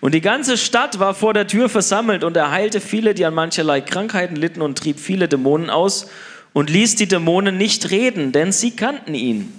Und 0.00 0.12
die 0.12 0.20
ganze 0.20 0.58
Stadt 0.58 0.98
war 0.98 1.14
vor 1.14 1.32
der 1.32 1.46
Tür 1.46 1.68
versammelt 1.68 2.24
und 2.24 2.36
er 2.36 2.50
heilte 2.50 2.80
viele, 2.80 3.14
die 3.14 3.24
an 3.24 3.34
mancherlei 3.34 3.80
Krankheiten 3.82 4.34
litten 4.34 4.62
und 4.62 4.76
trieb 4.76 4.98
viele 4.98 5.28
Dämonen 5.28 5.70
aus 5.70 6.08
und 6.52 6.70
ließ 6.70 6.96
die 6.96 7.06
Dämonen 7.06 7.56
nicht 7.56 7.92
reden, 7.92 8.32
denn 8.32 8.50
sie 8.50 8.72
kannten 8.72 9.14
ihn. 9.14 9.52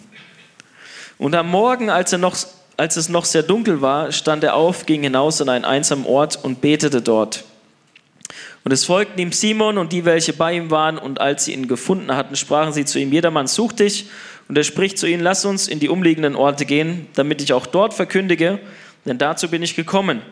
Und 1.17 1.33
am 1.33 1.49
Morgen, 1.49 1.89
als, 1.89 2.11
er 2.11 2.19
noch, 2.19 2.35
als 2.75 2.97
es 2.97 3.07
noch 3.07 3.23
sehr 3.23 3.43
dunkel 3.43 3.81
war, 3.81 4.11
stand 4.11 4.43
er 4.43 4.55
auf, 4.55 4.85
ging 4.85 5.01
hinaus 5.01 5.39
an 5.39 5.47
einen 5.47 5.63
einsamen 5.63 6.05
Ort 6.05 6.43
und 6.43 6.59
betete 6.59 7.01
dort. 7.01 7.45
Und 8.65 8.71
es 8.71 8.83
folgten 8.83 9.21
ihm 9.21 9.31
Simon 9.31 9.77
und 9.77 9.93
die, 9.93 10.05
welche 10.05 10.33
bei 10.33 10.53
ihm 10.53 10.71
waren, 10.71 10.97
und 10.97 11.21
als 11.21 11.45
sie 11.45 11.53
ihn 11.53 11.67
gefunden 11.67 12.15
hatten, 12.15 12.35
sprachen 12.35 12.73
sie 12.73 12.83
zu 12.83 12.99
ihm, 12.99 13.13
jedermann 13.13 13.45
sucht 13.45 13.79
dich. 13.79 14.09
Und 14.47 14.57
er 14.57 14.63
spricht 14.63 14.97
zu 14.97 15.05
ihnen, 15.05 15.21
lass 15.21 15.45
uns 15.45 15.67
in 15.67 15.79
die 15.79 15.87
umliegenden 15.87 16.35
Orte 16.35 16.65
gehen, 16.65 17.05
damit 17.13 17.43
ich 17.43 17.53
auch 17.53 17.67
dort 17.67 17.93
verkündige, 17.93 18.59
denn 19.05 19.19
dazu 19.19 19.49
bin 19.49 19.61
ich 19.61 19.75
gekommen. 19.75 20.23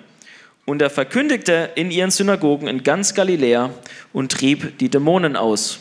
Und 0.66 0.82
er 0.82 0.90
verkündigte 0.90 1.70
in 1.76 1.92
ihren 1.92 2.10
Synagogen 2.10 2.68
in 2.68 2.82
ganz 2.82 3.14
Galiläa 3.14 3.70
und 4.14 4.32
trieb 4.32 4.80
die 4.80 4.90
Dämonen 4.90 5.36
aus. 5.36 5.80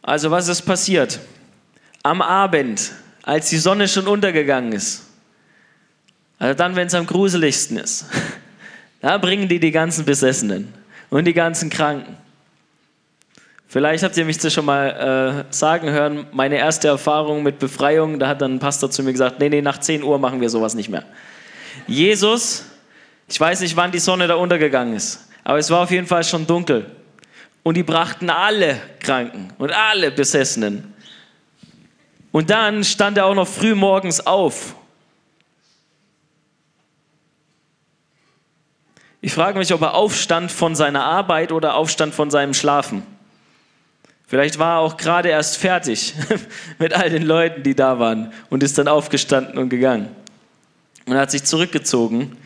Also 0.00 0.30
was 0.30 0.48
ist 0.48 0.62
passiert? 0.62 1.20
Am 2.02 2.22
Abend, 2.22 2.92
als 3.22 3.50
die 3.50 3.58
Sonne 3.58 3.86
schon 3.86 4.06
untergegangen 4.06 4.72
ist, 4.72 5.02
also 6.38 6.54
dann, 6.54 6.74
wenn 6.74 6.86
es 6.86 6.94
am 6.94 7.06
gruseligsten 7.06 7.76
ist, 7.76 8.06
Da 9.06 9.18
bringen 9.18 9.46
die 9.46 9.60
die 9.60 9.70
ganzen 9.70 10.04
Besessenen 10.04 10.74
und 11.10 11.26
die 11.26 11.32
ganzen 11.32 11.70
Kranken. 11.70 12.16
Vielleicht 13.68 14.02
habt 14.02 14.16
ihr 14.16 14.24
mich 14.24 14.38
das 14.38 14.52
schon 14.52 14.64
mal 14.64 15.44
äh, 15.48 15.54
sagen 15.54 15.90
hören, 15.90 16.26
meine 16.32 16.56
erste 16.56 16.88
Erfahrung 16.88 17.44
mit 17.44 17.60
Befreiung, 17.60 18.18
da 18.18 18.26
hat 18.26 18.42
dann 18.42 18.56
ein 18.56 18.58
Pastor 18.58 18.90
zu 18.90 19.04
mir 19.04 19.12
gesagt, 19.12 19.38
nee, 19.38 19.48
nee, 19.48 19.62
nach 19.62 19.78
10 19.78 20.02
Uhr 20.02 20.18
machen 20.18 20.40
wir 20.40 20.50
sowas 20.50 20.74
nicht 20.74 20.88
mehr. 20.88 21.04
Jesus, 21.86 22.64
ich 23.28 23.38
weiß 23.38 23.60
nicht, 23.60 23.76
wann 23.76 23.92
die 23.92 24.00
Sonne 24.00 24.26
da 24.26 24.34
untergegangen 24.34 24.96
ist, 24.96 25.28
aber 25.44 25.58
es 25.58 25.70
war 25.70 25.84
auf 25.84 25.92
jeden 25.92 26.08
Fall 26.08 26.24
schon 26.24 26.44
dunkel. 26.44 26.90
Und 27.62 27.76
die 27.76 27.84
brachten 27.84 28.28
alle 28.28 28.80
Kranken 28.98 29.52
und 29.58 29.70
alle 29.70 30.10
Besessenen. 30.10 30.94
Und 32.32 32.50
dann 32.50 32.82
stand 32.82 33.18
er 33.18 33.26
auch 33.26 33.36
noch 33.36 33.46
früh 33.46 33.76
morgens 33.76 34.26
auf 34.26 34.74
Ich 39.26 39.34
frage 39.34 39.58
mich, 39.58 39.74
ob 39.74 39.82
er 39.82 39.94
aufstand 39.94 40.52
von 40.52 40.76
seiner 40.76 41.02
Arbeit 41.02 41.50
oder 41.50 41.74
aufstand 41.74 42.14
von 42.14 42.30
seinem 42.30 42.54
Schlafen. 42.54 43.02
Vielleicht 44.28 44.60
war 44.60 44.76
er 44.76 44.78
auch 44.82 44.96
gerade 44.96 45.30
erst 45.30 45.56
fertig 45.56 46.14
mit 46.78 46.94
all 46.94 47.10
den 47.10 47.24
Leuten, 47.24 47.64
die 47.64 47.74
da 47.74 47.98
waren 47.98 48.32
und 48.50 48.62
ist 48.62 48.78
dann 48.78 48.86
aufgestanden 48.86 49.58
und 49.58 49.68
gegangen. 49.68 50.10
Und 51.06 51.14
er 51.14 51.22
hat 51.22 51.32
sich 51.32 51.42
zurückgezogen, 51.42 52.36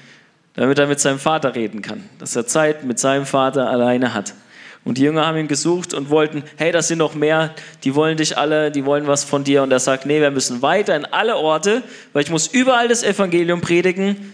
damit 0.54 0.78
er 0.78 0.86
mit 0.86 1.00
seinem 1.00 1.18
Vater 1.18 1.54
reden 1.54 1.82
kann, 1.82 2.08
dass 2.18 2.34
er 2.34 2.46
Zeit 2.46 2.82
mit 2.82 2.98
seinem 2.98 3.26
Vater 3.26 3.68
alleine 3.68 4.14
hat. 4.14 4.32
Und 4.82 4.96
die 4.96 5.02
Jünger 5.02 5.26
haben 5.26 5.36
ihn 5.36 5.48
gesucht 5.48 5.92
und 5.92 6.08
wollten, 6.08 6.44
hey, 6.56 6.72
das 6.72 6.88
sind 6.88 6.96
noch 6.96 7.14
mehr, 7.14 7.54
die 7.84 7.94
wollen 7.94 8.16
dich 8.16 8.38
alle, 8.38 8.70
die 8.70 8.86
wollen 8.86 9.06
was 9.06 9.24
von 9.24 9.44
dir. 9.44 9.62
Und 9.62 9.70
er 9.70 9.80
sagt, 9.80 10.06
nee, 10.06 10.22
wir 10.22 10.30
müssen 10.30 10.62
weiter 10.62 10.96
in 10.96 11.04
alle 11.04 11.36
Orte, 11.36 11.82
weil 12.14 12.22
ich 12.22 12.30
muss 12.30 12.46
überall 12.46 12.88
das 12.88 13.02
Evangelium 13.02 13.60
predigen, 13.60 14.32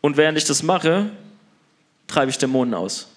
und 0.00 0.16
während 0.16 0.38
ich 0.38 0.44
das 0.44 0.62
mache, 0.62 1.10
treibe 2.06 2.30
ich 2.30 2.38
Dämonen 2.38 2.74
aus. 2.74 3.08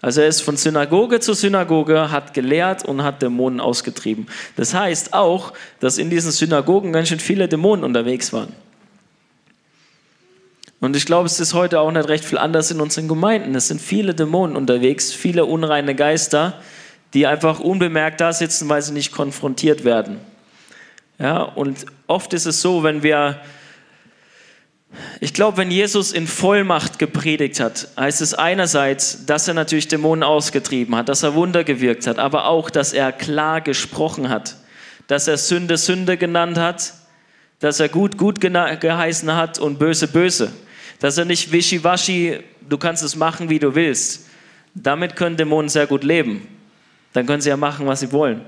Also 0.00 0.20
er 0.20 0.28
ist 0.28 0.42
von 0.42 0.56
Synagoge 0.56 1.18
zu 1.18 1.34
Synagoge, 1.34 2.10
hat 2.10 2.32
gelehrt 2.32 2.84
und 2.84 3.02
hat 3.02 3.20
Dämonen 3.20 3.60
ausgetrieben. 3.60 4.28
Das 4.56 4.72
heißt 4.72 5.12
auch, 5.12 5.52
dass 5.80 5.98
in 5.98 6.08
diesen 6.08 6.30
Synagogen 6.30 6.92
ganz 6.92 7.08
schön 7.08 7.18
viele 7.18 7.48
Dämonen 7.48 7.84
unterwegs 7.84 8.32
waren. 8.32 8.52
Und 10.80 10.94
ich 10.94 11.06
glaube, 11.06 11.26
es 11.26 11.40
ist 11.40 11.54
heute 11.54 11.80
auch 11.80 11.90
nicht 11.90 12.08
recht 12.08 12.24
viel 12.24 12.38
anders 12.38 12.70
in 12.70 12.80
unseren 12.80 13.08
Gemeinden. 13.08 13.56
Es 13.56 13.66
sind 13.66 13.80
viele 13.80 14.14
Dämonen 14.14 14.54
unterwegs, 14.54 15.12
viele 15.12 15.44
unreine 15.44 15.96
Geister, 15.96 16.60
die 17.14 17.26
einfach 17.26 17.58
unbemerkt 17.58 18.20
da 18.20 18.32
sitzen, 18.32 18.68
weil 18.68 18.82
sie 18.82 18.92
nicht 18.92 19.10
konfrontiert 19.10 19.84
werden. 19.84 20.20
Ja, 21.18 21.42
und 21.42 21.86
oft 22.06 22.32
ist 22.32 22.46
es 22.46 22.62
so, 22.62 22.84
wenn 22.84 23.02
wir 23.02 23.40
ich 25.20 25.34
glaube, 25.34 25.58
wenn 25.58 25.70
Jesus 25.70 26.12
in 26.12 26.26
Vollmacht 26.26 26.98
gepredigt 26.98 27.60
hat, 27.60 27.88
heißt 27.98 28.20
es 28.20 28.34
einerseits, 28.34 29.26
dass 29.26 29.46
er 29.46 29.54
natürlich 29.54 29.88
Dämonen 29.88 30.22
ausgetrieben 30.22 30.96
hat, 30.96 31.08
dass 31.08 31.22
er 31.22 31.34
Wunder 31.34 31.64
gewirkt 31.64 32.06
hat, 32.06 32.18
aber 32.18 32.46
auch, 32.46 32.70
dass 32.70 32.92
er 32.92 33.12
klar 33.12 33.60
gesprochen 33.60 34.28
hat, 34.28 34.56
dass 35.06 35.28
er 35.28 35.36
Sünde 35.36 35.76
Sünde 35.76 36.16
genannt 36.16 36.56
hat, 36.58 36.94
dass 37.60 37.80
er 37.80 37.88
gut 37.88 38.16
gut 38.16 38.40
geheißen 38.40 39.34
hat 39.34 39.58
und 39.58 39.78
böse 39.78 40.08
böse, 40.08 40.52
dass 41.00 41.18
er 41.18 41.24
nicht 41.24 41.52
wischiwaschi, 41.52 42.40
du 42.68 42.78
kannst 42.78 43.02
es 43.02 43.16
machen, 43.16 43.50
wie 43.50 43.58
du 43.58 43.74
willst. 43.74 44.26
Damit 44.74 45.16
können 45.16 45.36
Dämonen 45.36 45.68
sehr 45.68 45.86
gut 45.86 46.04
leben. 46.04 46.46
Dann 47.12 47.26
können 47.26 47.40
sie 47.40 47.48
ja 47.48 47.56
machen, 47.56 47.86
was 47.86 48.00
sie 48.00 48.12
wollen. 48.12 48.42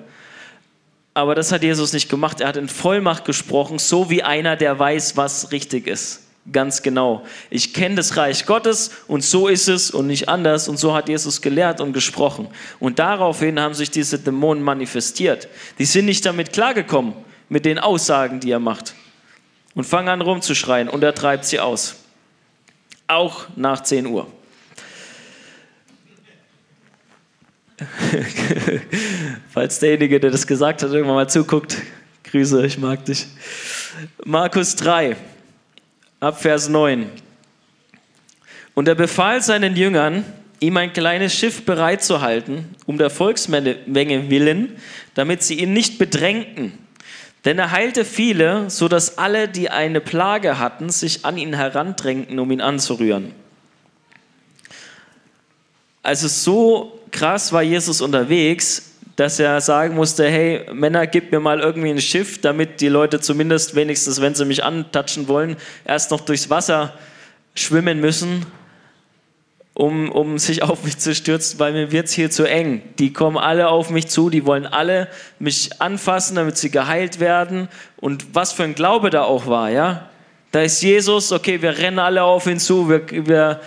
Aber 1.12 1.34
das 1.34 1.50
hat 1.50 1.62
Jesus 1.62 1.92
nicht 1.92 2.08
gemacht. 2.08 2.40
Er 2.40 2.48
hat 2.48 2.56
in 2.56 2.68
Vollmacht 2.68 3.24
gesprochen, 3.24 3.78
so 3.78 4.10
wie 4.10 4.22
einer, 4.22 4.54
der 4.56 4.78
weiß, 4.78 5.16
was 5.16 5.50
richtig 5.50 5.88
ist 5.88 6.29
ganz 6.50 6.82
genau. 6.82 7.24
Ich 7.50 7.74
kenne 7.74 7.96
das 7.96 8.16
Reich 8.16 8.46
Gottes 8.46 8.90
und 9.06 9.22
so 9.22 9.48
ist 9.48 9.68
es 9.68 9.90
und 9.90 10.06
nicht 10.06 10.28
anders 10.28 10.68
und 10.68 10.78
so 10.78 10.94
hat 10.94 11.08
Jesus 11.08 11.42
gelehrt 11.42 11.80
und 11.80 11.92
gesprochen. 11.92 12.48
Und 12.78 12.98
daraufhin 12.98 13.60
haben 13.60 13.74
sich 13.74 13.90
diese 13.90 14.18
Dämonen 14.18 14.62
manifestiert. 14.62 15.48
Die 15.78 15.84
sind 15.84 16.06
nicht 16.06 16.24
damit 16.24 16.52
klargekommen, 16.52 17.14
mit 17.48 17.64
den 17.64 17.78
Aussagen, 17.78 18.40
die 18.40 18.50
er 18.50 18.60
macht. 18.60 18.94
Und 19.74 19.84
fangen 19.84 20.08
an 20.08 20.20
rumzuschreien 20.20 20.88
und 20.88 21.02
er 21.04 21.14
treibt 21.14 21.44
sie 21.44 21.60
aus. 21.60 21.96
Auch 23.06 23.46
nach 23.56 23.82
10 23.82 24.06
Uhr. 24.06 24.26
Falls 29.52 29.78
derjenige, 29.78 30.20
der 30.20 30.30
das 30.30 30.46
gesagt 30.46 30.82
hat, 30.82 30.90
irgendwann 30.90 31.16
mal 31.16 31.28
zuguckt, 31.28 31.76
Grüße, 32.24 32.64
ich 32.66 32.78
mag 32.78 33.04
dich. 33.04 33.26
Markus 34.24 34.76
3 34.76 35.16
ab 36.20 36.40
Vers 36.40 36.68
9. 36.68 37.10
Und 38.74 38.88
er 38.88 38.94
befahl 38.94 39.42
seinen 39.42 39.74
Jüngern, 39.74 40.24
ihm 40.60 40.76
ein 40.76 40.92
kleines 40.92 41.34
Schiff 41.34 41.64
bereitzuhalten, 41.64 42.76
um 42.86 42.98
der 42.98 43.10
Volksmenge 43.10 43.78
willen, 43.86 44.76
damit 45.14 45.42
sie 45.42 45.58
ihn 45.58 45.72
nicht 45.72 45.98
bedrängten. 45.98 46.72
Denn 47.46 47.58
er 47.58 47.70
heilte 47.70 48.04
viele, 48.04 48.68
so 48.68 48.86
dass 48.86 49.16
alle, 49.16 49.48
die 49.48 49.70
eine 49.70 50.02
Plage 50.02 50.58
hatten, 50.58 50.90
sich 50.90 51.24
an 51.24 51.38
ihn 51.38 51.54
herandrängten, 51.54 52.38
um 52.38 52.50
ihn 52.50 52.60
anzurühren. 52.60 53.32
Also 56.02 56.28
so 56.28 57.00
krass 57.10 57.52
war 57.52 57.62
Jesus 57.62 58.02
unterwegs, 58.02 58.89
dass 59.16 59.38
er 59.38 59.60
sagen 59.60 59.94
musste, 59.94 60.28
hey 60.28 60.66
Männer, 60.72 61.06
gib 61.06 61.32
mir 61.32 61.40
mal 61.40 61.60
irgendwie 61.60 61.90
ein 61.90 62.00
Schiff, 62.00 62.40
damit 62.40 62.80
die 62.80 62.88
Leute 62.88 63.20
zumindest 63.20 63.74
wenigstens, 63.74 64.20
wenn 64.20 64.34
sie 64.34 64.44
mich 64.44 64.64
antatschen 64.64 65.28
wollen, 65.28 65.56
erst 65.84 66.10
noch 66.10 66.20
durchs 66.20 66.50
Wasser 66.50 66.94
schwimmen 67.54 68.00
müssen 68.00 68.46
um, 69.80 70.12
um 70.12 70.38
sich 70.38 70.62
auf 70.70 70.84
mich 70.84 70.98
zu 70.98 71.14
stürzen, 71.14 71.58
weil 71.58 71.72
mir 71.72 71.90
wird 71.90 72.06
es 72.06 72.12
hier 72.12 72.30
zu 72.30 72.44
eng. 72.44 72.82
Die 72.98 73.12
kommen 73.12 73.38
alle 73.38 73.68
auf 73.68 73.90
mich 73.90 74.08
zu, 74.08 74.30
die 74.30 74.44
wollen 74.44 74.66
alle 74.66 75.08
mich 75.38 75.80
anfassen, 75.80 76.36
damit 76.36 76.58
sie 76.58 76.70
geheilt 76.70 77.18
werden. 77.18 77.68
Und 77.96 78.34
was 78.34 78.52
für 78.52 78.64
ein 78.64 78.74
Glaube 78.74 79.10
da 79.10 79.22
auch 79.22 79.46
war, 79.46 79.70
ja. 79.70 80.08
Da 80.52 80.62
ist 80.62 80.82
Jesus, 80.82 81.32
okay, 81.32 81.62
wir 81.62 81.78
rennen 81.78 81.98
alle 81.98 82.24
auf 82.24 82.46
ihn 82.46 82.58
zu, 82.58 82.88
wir, 82.88 83.08
wir, 83.08 83.60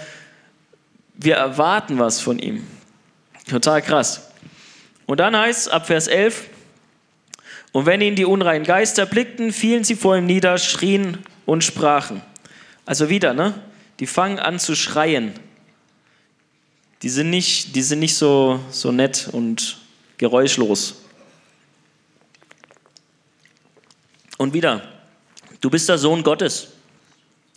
wir 1.16 1.36
erwarten 1.36 1.98
was 1.98 2.20
von 2.20 2.40
ihm. 2.40 2.68
Total 3.50 3.82
krass. 3.82 4.30
Und 5.06 5.20
dann 5.20 5.38
heißt 5.38 5.62
es 5.62 5.68
ab 5.68 5.88
Vers 5.88 6.08
11, 6.08 6.50
und 7.74 7.88
wenn 7.88 8.02
ihn 8.02 8.16
die 8.16 8.26
unreinen 8.26 8.66
Geister 8.66 9.06
blickten, 9.08 9.52
fielen 9.52 9.84
sie 9.84 9.96
vor 9.96 10.16
ihm 10.16 10.28
nieder, 10.28 10.58
schrien 10.60 11.18
und 11.46 11.64
sprachen. 11.64 12.22
Also 12.86 13.10
wieder, 13.10 13.34
ne? 13.34 13.56
Die 14.00 14.06
fangen 14.06 14.38
an 14.40 14.60
zu 14.60 14.76
schreien. 14.76 15.34
Die 17.02 17.10
sind 17.10 17.32
nicht, 17.32 17.76
die 17.76 17.82
sind 17.82 18.00
nicht 18.00 18.16
so, 18.16 18.60
so 18.70 18.92
nett 18.92 19.28
und 19.32 19.80
geräuschlos. 20.18 21.02
Und 24.38 24.54
wieder, 24.54 24.88
du 25.60 25.70
bist 25.70 25.90
der 25.90 25.98
Sohn 25.98 26.24
Gottes, 26.24 26.70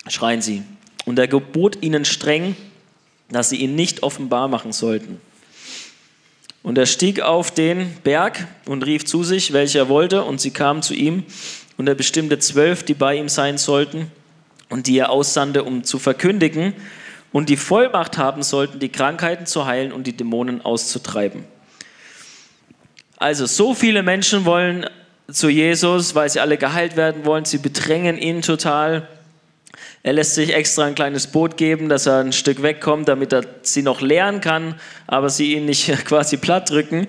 schreien 0.09 0.41
sie. 0.41 0.63
Und 1.05 1.19
er 1.19 1.29
gebot 1.29 1.83
ihnen 1.83 2.05
streng, 2.05 2.57
dass 3.29 3.51
sie 3.51 3.57
ihn 3.57 3.75
nicht 3.75 4.03
offenbar 4.03 4.49
machen 4.49 4.73
sollten. 4.73 5.21
Und 6.67 6.77
er 6.79 6.87
stieg 6.87 7.21
auf 7.21 7.53
den 7.53 7.97
Berg 8.03 8.49
und 8.65 8.85
rief 8.85 9.05
zu 9.05 9.23
sich, 9.23 9.53
welcher 9.53 9.79
er 9.79 9.89
wollte, 9.89 10.25
und 10.25 10.41
sie 10.41 10.51
kamen 10.51 10.83
zu 10.83 10.95
ihm. 10.95 11.23
Und 11.77 11.87
er 11.87 11.95
bestimmte 11.95 12.41
zwölf, 12.41 12.83
die 12.83 12.95
bei 12.95 13.15
ihm 13.15 13.29
sein 13.29 13.57
sollten 13.57 14.11
und 14.69 14.89
die 14.89 14.99
er 14.99 15.11
aussandte, 15.11 15.63
um 15.63 15.85
zu 15.85 16.01
verkündigen 16.01 16.75
und 17.31 17.51
die 17.51 17.57
Vollmacht 17.57 18.19
haben 18.19 18.43
sollten, 18.43 18.81
die 18.81 18.89
Krankheiten 18.89 19.47
zu 19.47 19.67
heilen 19.67 19.93
und 19.93 20.09
die 20.09 20.17
Dämonen 20.17 20.61
auszutreiben. 20.61 21.45
Also 23.17 23.47
so 23.47 23.73
viele 23.73 24.03
Menschen 24.03 24.45
wollen 24.45 24.87
zu 25.31 25.49
Jesus, 25.49 26.17
weil 26.17 26.29
sie 26.31 26.41
alle 26.41 26.59
geheilt 26.59 26.97
werden 26.97 27.25
wollen. 27.25 27.45
Sie 27.45 27.59
bedrängen 27.59 28.19
ihn 28.19 28.43
total. 28.43 29.07
Er 30.07 30.13
lässt 30.13 30.37
sich 30.37 30.55
extra 30.55 30.85
ein 30.85 30.95
kleines 30.95 31.27
Boot 31.27 31.57
geben, 31.57 31.89
dass 31.89 32.07
er 32.07 32.21
ein 32.21 32.33
Stück 32.33 32.63
wegkommt, 32.63 33.09
damit 33.09 33.33
er 33.33 33.45
sie 33.63 33.83
noch 33.83 34.01
lehren 34.01 34.41
kann, 34.41 34.77
aber 35.09 35.31
sie 35.31 35.55
ihn 35.55 35.65
nicht 35.65 35.89
quasi 36.05 36.37
platt 36.37 36.71
drücken. 36.71 37.09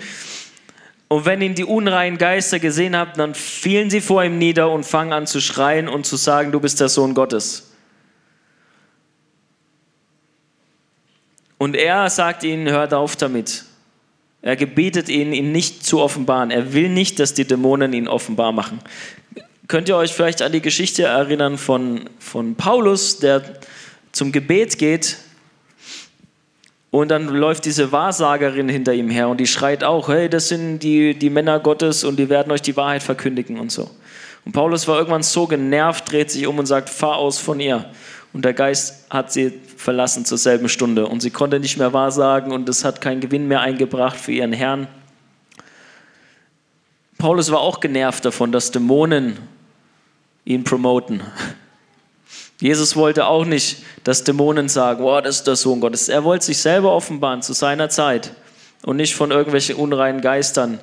Und 1.08 1.25
wenn 1.25 1.39
ihn 1.44 1.54
die 1.54 1.63
unreinen 1.63 2.18
Geister 2.18 2.58
gesehen 2.58 2.96
haben, 2.96 3.12
dann 3.16 3.36
fielen 3.36 3.92
sie 3.92 4.01
vor 4.01 4.24
ihm 4.24 4.39
nieder 4.39 4.72
und 4.72 4.84
fangen 4.84 5.13
an 5.13 5.27
zu 5.27 5.42
schreien 5.42 5.88
und 5.88 6.08
zu 6.08 6.16
sagen, 6.16 6.51
du 6.51 6.60
bist 6.60 6.80
der 6.80 6.89
Sohn 6.89 7.13
Gottes. 7.13 7.70
Und 11.60 11.75
er 11.75 12.10
sagt 12.10 12.44
ihnen, 12.44 12.68
hört 12.68 12.96
auf 12.96 13.16
damit. 13.16 13.66
Er 14.42 14.56
gebietet 14.56 15.08
ihnen, 15.08 15.34
ihn 15.34 15.51
nicht 15.51 15.86
zu 15.86 16.01
offenbaren. 16.01 16.50
Er 16.50 16.74
will 16.74 16.89
nicht, 16.89 17.20
dass 17.20 17.36
die 17.36 17.46
Dämonen 17.46 17.94
ihn 17.94 18.08
offenbar 18.08 18.54
machen. 18.54 18.80
Könnt 19.68 19.90
ihr 19.90 19.98
euch 19.98 20.14
vielleicht 20.14 20.42
an 20.42 20.54
die 20.54 20.62
Geschichte 20.62 21.04
erinnern 21.04 21.58
von, 21.58 22.10
von 22.20 22.56
Paulus, 22.56 23.20
der 23.20 23.42
zum 24.14 24.32
Gebet 24.32 24.78
geht 24.78 25.18
und 26.90 27.10
dann 27.10 27.28
läuft 27.28 27.66
diese 27.66 27.92
Wahrsagerin 27.92 28.70
hinter 28.70 28.94
ihm 28.94 29.10
her 29.10 29.28
und 29.28 29.42
die 29.42 29.48
schreit 29.48 29.84
auch, 29.84 30.08
hey, 30.08 30.30
das 30.30 30.48
sind 30.48 30.80
die, 30.80 31.20
die 31.20 31.30
Männer 31.30 31.60
Gottes 31.60 32.06
und 32.06 32.18
die 32.18 32.30
werden 32.30 32.50
euch 32.54 32.62
die 32.62 32.78
Wahrheit 32.78 33.04
verkündigen 33.04 33.60
und 33.60 33.70
so. 33.70 33.90
Und 34.46 34.54
Paulus 34.54 34.88
war 34.88 35.00
irgendwann 35.00 35.24
so 35.24 35.48
genervt, 35.48 36.10
dreht 36.10 36.32
sich 36.32 36.48
um 36.48 36.58
und 36.60 36.66
sagt, 36.66 36.90
fahr 36.90 37.18
aus 37.18 37.38
von 37.38 37.60
ihr. 37.60 37.90
Und 38.32 38.46
der 38.46 38.54
Geist 38.54 39.08
hat 39.10 39.34
sie 39.34 39.52
verlassen 39.76 40.24
zur 40.24 40.38
selben 40.38 40.70
Stunde 40.70 41.08
und 41.08 41.22
sie 41.22 41.32
konnte 41.32 41.60
nicht 41.60 41.78
mehr 41.78 41.92
wahrsagen 41.92 42.54
und 42.54 42.70
es 42.70 42.86
hat 42.86 43.02
keinen 43.02 43.20
Gewinn 43.20 43.50
mehr 43.50 43.60
eingebracht 43.60 44.16
für 44.18 44.32
ihren 44.32 44.54
Herrn. 44.54 44.88
Paulus 47.18 47.52
war 47.52 47.60
auch 47.60 47.82
genervt 47.82 48.24
davon, 48.24 48.54
dass 48.54 48.72
Dämonen 48.72 49.38
ihn 50.48 50.63
promoten. 50.63 51.22
Jesus 52.60 52.96
wollte 52.96 53.27
auch 53.27 53.46
nicht, 53.46 53.84
dass 54.04 54.24
Dämonen 54.24 54.70
sagen, 54.70 55.04
wow, 55.04 55.22
das 55.22 55.38
ist 55.38 55.48
der 55.48 55.58
Sohn 55.58 55.82
Gottes. 55.82 56.08
Er 56.10 56.24
wollte 56.24 56.46
sich 56.46 56.58
selber 56.58 56.94
offenbaren 56.94 57.42
zu 57.42 57.54
seiner 57.54 57.89
Zeit 57.89 58.32
und 58.84 58.96
nicht 58.96 59.13
von 59.13 59.32
irgendwelchen 59.32 59.75
unreinen 59.75 60.22
Geistern. 60.22 60.80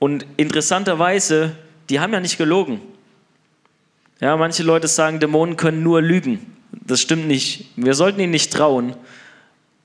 Und 0.00 0.26
interessanterweise, 0.36 1.56
die 1.88 2.00
haben 2.00 2.12
ja 2.12 2.20
nicht 2.20 2.36
gelogen. 2.36 2.80
Ja, 4.20 4.36
manche 4.36 4.64
Leute 4.64 4.88
sagen, 4.88 5.20
Dämonen 5.20 5.56
können 5.56 5.82
nur 5.82 6.02
lügen. 6.02 6.56
Das 6.72 7.00
stimmt 7.00 7.28
nicht. 7.28 7.70
Wir 7.76 7.94
sollten 7.94 8.20
ihnen 8.20 8.32
nicht 8.32 8.52
trauen. 8.52 8.96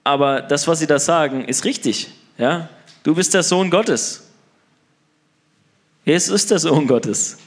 Aber 0.03 0.41
das, 0.41 0.67
was 0.67 0.79
sie 0.79 0.87
da 0.87 0.97
sagen, 0.97 1.45
ist 1.45 1.65
richtig. 1.65 2.09
Ja? 2.37 2.67
Du 3.03 3.13
bist 3.13 3.33
der 3.35 3.43
Sohn 3.43 3.69
Gottes. 3.69 4.27
Jesus 6.03 6.41
ist 6.41 6.51
der 6.51 6.59
Sohn 6.59 6.87
Gottes. 6.87 7.37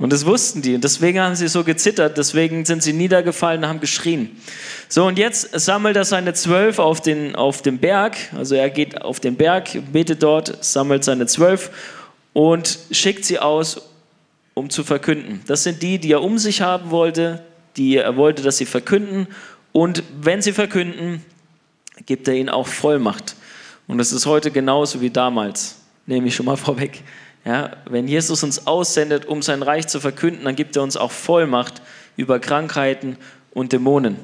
Und 0.00 0.14
das 0.14 0.24
wussten 0.24 0.62
die. 0.62 0.74
Und 0.74 0.82
deswegen 0.82 1.20
haben 1.20 1.36
sie 1.36 1.46
so 1.46 1.62
gezittert, 1.62 2.16
deswegen 2.16 2.64
sind 2.64 2.82
sie 2.82 2.94
niedergefallen 2.94 3.62
und 3.62 3.68
haben 3.68 3.80
geschrien. 3.80 4.30
So, 4.88 5.06
und 5.06 5.18
jetzt 5.18 5.60
sammelt 5.60 5.94
er 5.94 6.06
seine 6.06 6.32
zwölf 6.32 6.78
auf 6.78 7.02
den, 7.02 7.36
auf 7.36 7.60
dem 7.60 7.76
Berg. 7.78 8.16
Also 8.34 8.54
er 8.54 8.70
geht 8.70 9.02
auf 9.02 9.20
den 9.20 9.36
Berg, 9.36 9.68
betet 9.92 10.22
dort, 10.22 10.64
sammelt 10.64 11.04
seine 11.04 11.26
zwölf 11.26 11.70
und 12.32 12.78
schickt 12.90 13.26
sie 13.26 13.38
aus, 13.38 13.82
um 14.54 14.70
zu 14.70 14.84
verkünden. 14.84 15.42
Das 15.46 15.64
sind 15.64 15.82
die, 15.82 15.98
die 15.98 16.12
er 16.12 16.22
um 16.22 16.38
sich 16.38 16.62
haben 16.62 16.90
wollte, 16.90 17.44
die 17.76 17.98
er 17.98 18.16
wollte, 18.16 18.42
dass 18.42 18.56
sie 18.56 18.66
verkünden. 18.66 19.26
Und 19.72 20.02
wenn 20.18 20.40
sie 20.40 20.52
verkünden, 20.52 21.22
gibt 22.06 22.26
er 22.26 22.34
ihnen 22.34 22.48
auch 22.48 22.68
Vollmacht. 22.68 23.36
Und 23.86 23.98
das 23.98 24.12
ist 24.12 24.24
heute 24.24 24.50
genauso 24.50 25.02
wie 25.02 25.10
damals, 25.10 25.76
nehme 26.06 26.28
ich 26.28 26.34
schon 26.34 26.46
mal 26.46 26.56
vorweg. 26.56 27.02
Ja, 27.44 27.76
wenn 27.86 28.06
Jesus 28.06 28.42
uns 28.42 28.66
aussendet, 28.66 29.24
um 29.24 29.40
sein 29.40 29.62
Reich 29.62 29.86
zu 29.86 29.98
verkünden, 30.00 30.44
dann 30.44 30.56
gibt 30.56 30.76
er 30.76 30.82
uns 30.82 30.96
auch 30.96 31.10
Vollmacht 31.10 31.80
über 32.16 32.38
Krankheiten 32.38 33.16
und 33.52 33.72
Dämonen. 33.72 34.16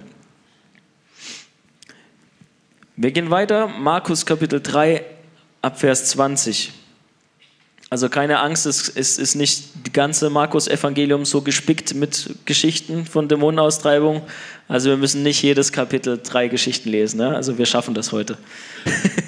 Wir 2.96 3.10
gehen 3.10 3.30
weiter, 3.30 3.68
Markus 3.68 4.26
Kapitel 4.26 4.60
3 4.60 5.04
ab 5.62 5.80
Vers 5.80 6.06
20. 6.10 6.72
Also 7.88 8.08
keine 8.08 8.40
Angst, 8.40 8.66
es 8.66 8.88
ist 8.88 9.34
nicht 9.36 9.86
die 9.86 9.92
ganze 9.92 10.28
Markus-Evangelium 10.28 11.24
so 11.24 11.40
gespickt 11.40 11.94
mit 11.94 12.34
Geschichten 12.44 13.06
von 13.06 13.28
Dämonenaustreibung. 13.28 14.22
Also 14.66 14.90
wir 14.90 14.96
müssen 14.96 15.22
nicht 15.22 15.40
jedes 15.40 15.72
Kapitel 15.72 16.18
drei 16.22 16.48
Geschichten 16.48 16.88
lesen. 16.88 17.18
Ne? 17.18 17.34
Also 17.34 17.58
wir 17.58 17.66
schaffen 17.66 17.94
das 17.94 18.12
heute. 18.12 18.36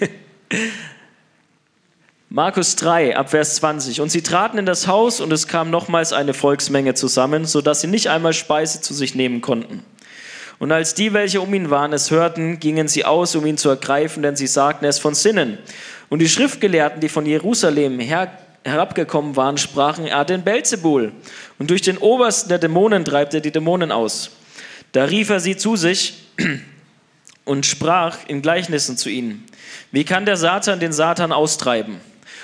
Markus 2.31 2.77
3, 2.77 3.17
Abvers 3.17 3.55
20. 3.55 4.03
Und 4.03 4.11
sie 4.11 4.21
traten 4.21 4.59
in 4.59 4.67
das 4.67 4.87
Haus 4.87 5.21
und 5.21 5.33
es 5.33 5.49
kam 5.49 5.71
nochmals 5.71 6.13
eine 6.13 6.35
Volksmenge 6.35 6.93
zusammen, 6.93 7.47
sodass 7.47 7.81
sie 7.81 7.87
nicht 7.87 8.11
einmal 8.11 8.35
Speise 8.35 8.83
zu 8.83 8.93
sich 8.93 9.15
nehmen 9.15 9.41
konnten. 9.41 9.83
Und 10.59 10.71
als 10.71 10.93
die, 10.93 11.15
welche 11.15 11.41
um 11.41 11.55
ihn 11.55 11.71
waren, 11.71 11.95
es 11.95 12.11
hörten, 12.11 12.61
gingen 12.61 12.87
sie 12.87 13.07
aus, 13.07 13.35
um 13.35 13.47
ihn 13.47 13.57
zu 13.57 13.71
ergreifen, 13.71 14.23
denn 14.23 14.37
sie 14.37 14.47
sagten 14.47 14.85
es 14.85 14.99
von 14.99 15.15
Sinnen. 15.15 15.57
Und 16.11 16.19
die 16.19 16.29
Schriftgelehrten, 16.29 17.01
die 17.01 17.09
von 17.09 17.25
Jerusalem 17.25 17.99
her, 17.99 18.31
herabgekommen 18.63 19.37
waren, 19.37 19.57
sprachen, 19.57 20.07
er 20.07 20.19
hat 20.19 20.29
den 20.29 20.43
Belzebul. 20.43 21.13
Und 21.59 21.71
durch 21.71 21.81
den 21.81 21.97
Obersten 21.97 22.51
der 22.51 22.59
Dämonen 22.59 23.07
treibt 23.07 23.33
er 23.33 23.41
die 23.41 23.53
Dämonen 23.53 23.91
aus. 23.91 24.33
Da 24.93 25.05
rief 25.05 25.31
er 25.31 25.41
sie 25.41 25.57
zu 25.57 25.77
sich 25.77 26.25
und 27.47 27.65
sprach 27.65 28.19
in 28.27 28.43
Gleichnissen 28.43 28.99
zu 28.99 29.09
ihnen. 29.09 29.47
Wie 29.93 30.05
kann 30.05 30.27
der 30.27 30.37
Satan 30.37 30.79
den 30.79 30.93
Satan 30.93 31.33
austreiben? 31.33 32.01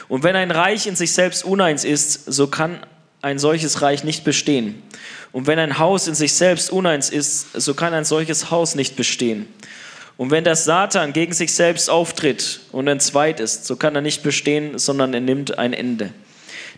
Und 0.08 0.22
wenn 0.22 0.36
ein 0.36 0.50
Reich 0.50 0.86
in 0.86 0.96
sich 0.96 1.12
selbst 1.12 1.44
uneins 1.44 1.84
ist, 1.84 2.24
so 2.26 2.46
kann 2.46 2.80
ein 3.22 3.38
solches 3.38 3.80
Reich 3.80 4.04
nicht 4.04 4.24
bestehen. 4.24 4.82
Und 5.32 5.46
wenn 5.46 5.58
ein 5.58 5.78
Haus 5.78 6.06
in 6.06 6.14
sich 6.14 6.34
selbst 6.34 6.70
uneins 6.70 7.10
ist, 7.10 7.52
so 7.54 7.74
kann 7.74 7.94
ein 7.94 8.04
solches 8.04 8.50
Haus 8.50 8.74
nicht 8.74 8.96
bestehen. 8.96 9.48
Und 10.16 10.30
wenn 10.30 10.44
der 10.44 10.56
Satan 10.56 11.12
gegen 11.12 11.32
sich 11.32 11.54
selbst 11.54 11.90
auftritt 11.90 12.60
und 12.70 12.86
entzweit 12.86 13.40
ist, 13.40 13.66
so 13.66 13.76
kann 13.76 13.94
er 13.96 14.00
nicht 14.00 14.22
bestehen, 14.22 14.78
sondern 14.78 15.12
er 15.12 15.20
nimmt 15.20 15.58
ein 15.58 15.72
Ende. 15.72 16.12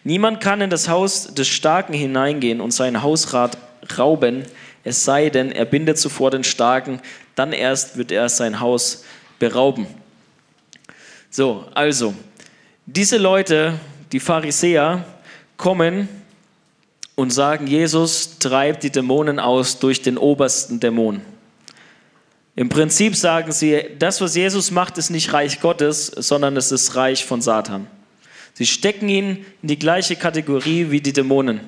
Niemand 0.05 0.41
kann 0.41 0.61
in 0.61 0.71
das 0.71 0.89
Haus 0.89 1.35
des 1.35 1.49
Starken 1.49 1.93
hineingehen 1.93 2.61
und 2.61 2.71
sein 2.71 3.03
Hausrat 3.03 3.59
rauben, 3.99 4.45
es 4.85 5.05
sei 5.05 5.31
denn, 5.31 5.51
er 5.51 5.65
bindet 5.65 5.99
zuvor 5.99 6.31
den 6.31 6.45
Starken, 6.45 7.01
dann 7.35 7.53
erst 7.53 7.99
wird 7.99 8.13
er 8.13 8.29
sein 8.29 8.61
Haus 8.61 9.05
berauben. 9.41 9.87
So, 11.29 11.67
also, 11.75 12.15
diese 12.87 13.19
Leute, 13.19 13.75
die 14.13 14.21
Pharisäer, 14.21 15.05
kommen 15.57 16.09
und 17.17 17.33
sagen, 17.33 17.67
Jesus 17.67 18.39
treibt 18.39 18.85
die 18.85 18.91
Dämonen 18.91 19.41
aus 19.41 19.81
durch 19.81 20.03
den 20.03 20.19
obersten 20.19 20.79
Dämon. 20.79 21.21
Im 22.55 22.69
Prinzip 22.69 23.17
sagen 23.17 23.53
sie, 23.53 23.83
das, 23.99 24.21
was 24.21 24.37
Jesus 24.37 24.71
macht, 24.71 24.99
ist 24.99 25.11
nicht 25.11 25.33
Reich 25.33 25.61
Gottes, 25.61 26.07
sondern 26.07 26.57
es 26.57 26.73
ist 26.73 26.95
Reich 26.95 27.25
von 27.25 27.43
Satan. 27.43 27.87
Sie 28.55 28.67
stecken 28.67 29.09
ihn 29.09 29.45
in 29.63 29.69
die 29.69 29.79
gleiche 29.79 30.17
Kategorie 30.17 30.91
wie 30.91 31.01
die 31.01 31.13
Dämonen. 31.13 31.61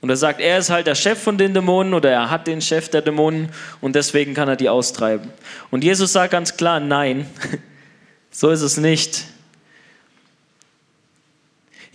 Und 0.00 0.10
er 0.10 0.16
sagt, 0.16 0.40
er 0.40 0.58
ist 0.58 0.70
halt 0.70 0.86
der 0.86 0.94
Chef 0.94 1.22
von 1.22 1.38
den 1.38 1.54
Dämonen 1.54 1.94
oder 1.94 2.10
er 2.10 2.30
hat 2.30 2.46
den 2.46 2.60
Chef 2.60 2.88
der 2.88 3.02
Dämonen 3.02 3.48
und 3.80 3.94
deswegen 3.94 4.34
kann 4.34 4.48
er 4.48 4.56
die 4.56 4.68
austreiben. 4.68 5.30
Und 5.70 5.84
Jesus 5.84 6.12
sagt 6.12 6.32
ganz 6.32 6.56
klar, 6.56 6.80
nein, 6.80 7.26
so 8.30 8.50
ist 8.50 8.62
es 8.62 8.76
nicht. 8.76 9.24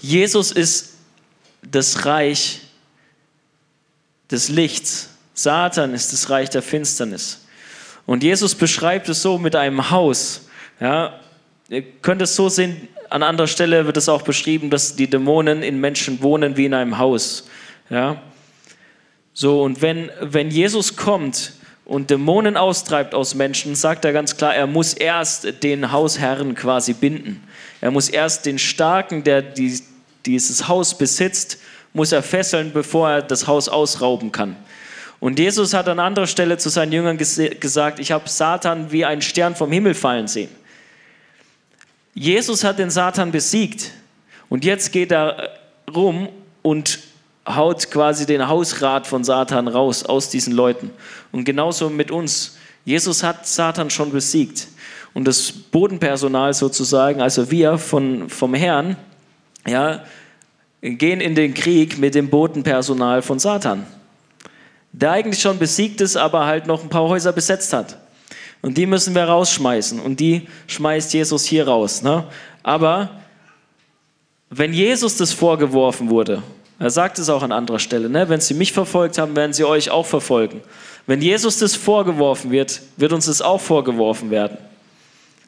Jesus 0.04 0.52
ist 0.52 0.96
das 1.62 2.06
Reich 2.06 2.60
des 4.30 4.50
Lichts. 4.50 5.10
Satan 5.34 5.94
ist 5.94 6.12
das 6.12 6.30
Reich 6.30 6.50
der 6.50 6.62
Finsternis. 6.62 7.46
Und 8.06 8.22
Jesus 8.22 8.54
beschreibt 8.54 9.08
es 9.08 9.22
so 9.22 9.38
mit 9.38 9.56
einem 9.56 9.90
Haus. 9.92 10.50
Ja, 10.82 11.22
ihr 11.70 11.84
könnt 12.02 12.22
es 12.22 12.36
so 12.36 12.50
sehen, 12.50 12.90
an 13.10 13.24
anderer 13.24 13.48
Stelle 13.48 13.86
wird 13.86 13.96
es 13.96 14.10
auch 14.10 14.24
beschrieben, 14.24 14.70
dass 14.70 14.98
die 14.98 15.10
Dämonen 15.10 15.64
in 15.64 15.80
Menschen 15.80 16.22
wohnen 16.22 16.58
wie 16.58 16.66
in 16.66 16.74
einem 16.74 16.98
Haus. 16.98 17.48
Ja? 17.90 18.22
So, 19.34 19.64
und 19.64 19.82
wenn, 19.82 20.12
wenn 20.20 20.52
Jesus 20.52 20.98
kommt 20.98 21.54
und 21.86 22.10
Dämonen 22.10 22.58
austreibt 22.58 23.16
aus 23.16 23.36
Menschen, 23.36 23.76
sagt 23.76 24.04
er 24.04 24.12
ganz 24.12 24.36
klar, 24.36 24.54
er 24.54 24.68
muss 24.68 24.94
erst 24.94 25.64
den 25.64 25.94
Hausherren 25.94 26.56
quasi 26.56 26.92
binden. 26.92 27.42
Er 27.80 27.92
muss 27.92 28.10
erst 28.10 28.46
den 28.46 28.60
Starken, 28.60 29.24
der 29.24 29.42
die, 29.42 29.80
dieses 30.26 30.68
Haus 30.68 30.98
besitzt, 30.98 31.58
muss 31.94 32.12
er 32.12 32.24
fesseln, 32.24 32.72
bevor 32.74 33.10
er 33.10 33.22
das 33.22 33.48
Haus 33.48 33.70
ausrauben 33.70 34.32
kann. 34.32 34.56
Und 35.20 35.40
Jesus 35.40 35.74
hat 35.74 35.88
an 35.88 36.00
anderer 36.00 36.28
Stelle 36.28 36.58
zu 36.58 36.70
seinen 36.70 36.92
Jüngern 36.92 37.18
gesagt, 37.18 38.00
ich 38.00 38.12
habe 38.12 38.28
Satan 38.28 38.92
wie 38.92 39.06
einen 39.06 39.22
Stern 39.22 39.56
vom 39.56 39.72
Himmel 39.72 39.94
fallen 39.94 40.28
sehen. 40.28 40.50
Jesus 42.14 42.64
hat 42.64 42.78
den 42.80 42.90
Satan 42.90 43.32
besiegt 43.32 43.92
und 44.50 44.66
jetzt 44.66 44.92
geht 44.92 45.12
er 45.12 45.50
rum 45.94 46.30
und 46.62 47.00
haut 47.48 47.90
quasi 47.90 48.26
den 48.26 48.48
Hausrat 48.48 49.08
von 49.08 49.24
Satan 49.24 49.68
raus 49.68 50.04
aus 50.04 50.30
diesen 50.30 50.54
Leuten. 50.54 50.92
Und 51.32 51.44
genauso 51.46 51.90
mit 51.90 52.12
uns. 52.12 52.58
Jesus 52.86 53.24
hat 53.24 53.48
Satan 53.48 53.90
schon 53.90 54.12
besiegt. 54.12 54.68
Und 55.14 55.26
das 55.26 55.52
Bodenpersonal 55.52 56.54
sozusagen, 56.54 57.22
also 57.22 57.50
wir 57.50 57.78
von, 57.78 58.30
vom 58.30 58.54
Herrn, 58.54 58.98
ja, 59.68 60.04
gehen 60.82 61.22
in 61.22 61.36
den 61.36 61.54
Krieg 61.54 61.98
mit 61.98 62.16
dem 62.16 62.30
Bodenpersonal 62.30 63.22
von 63.22 63.40
Satan. 63.40 63.86
Der 64.92 65.12
eigentlich 65.12 65.42
schon 65.42 65.58
besiegt 65.58 66.02
ist, 66.02 66.18
aber 66.18 66.46
halt 66.46 66.68
noch 66.68 66.84
ein 66.84 66.90
paar 66.90 67.08
Häuser 67.08 67.32
besetzt 67.32 67.74
hat. 67.74 67.98
Und 68.62 68.78
die 68.78 68.86
müssen 68.86 69.16
wir 69.16 69.24
rausschmeißen. 69.24 70.00
Und 70.00 70.20
die 70.20 70.48
schmeißt 70.68 71.14
Jesus 71.14 71.46
hier 71.46 71.68
raus. 71.68 72.02
Ne? 72.02 72.26
Aber 72.62 73.10
wenn 74.50 74.74
Jesus 74.74 75.18
das 75.18 75.34
vorgeworfen 75.34 76.10
wurde, 76.10 76.44
er 76.80 76.90
sagt 76.90 77.18
es 77.18 77.30
auch 77.30 77.44
an 77.44 77.52
anderer 77.52 77.80
Stelle, 77.80 78.10
ne? 78.10 78.30
wenn 78.30 78.42
sie 78.42 78.54
mich 78.54 78.74
verfolgt 78.74 79.18
haben, 79.18 79.36
werden 79.36 79.54
sie 79.54 79.64
euch 79.64 79.90
auch 79.90 80.06
verfolgen. 80.06 80.62
Wenn 81.08 81.22
Jesus 81.22 81.58
das 81.60 81.76
vorgeworfen 81.76 82.52
wird, 82.52 82.82
wird 82.98 83.14
uns 83.14 83.26
das 83.26 83.42
auch 83.42 83.60
vorgeworfen 83.60 84.32
werden. 84.32 84.58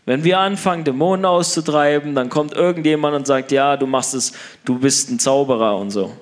Wenn 0.05 0.23
wir 0.23 0.39
anfangen, 0.39 0.83
Dämonen 0.83 1.25
auszutreiben, 1.25 2.13
dann 2.13 2.29
kommt 2.29 2.53
irgendjemand 2.53 3.15
und 3.15 3.25
sagt, 3.25 3.51
ja, 3.51 3.75
du 3.75 3.87
machst 3.87 4.13
es, 4.13 4.33
du 4.63 4.77
bist 4.77 5.09
ein 5.09 5.17
Zauberer 5.17 5.77
und 5.77 5.89
so. 5.89 6.13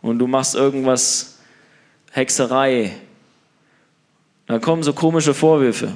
Und 0.00 0.20
du 0.20 0.28
machst 0.28 0.54
irgendwas, 0.54 1.38
Hexerei. 2.12 2.92
Dann 4.46 4.60
kommen 4.60 4.84
so 4.84 4.92
komische 4.92 5.34
Vorwürfe. 5.34 5.92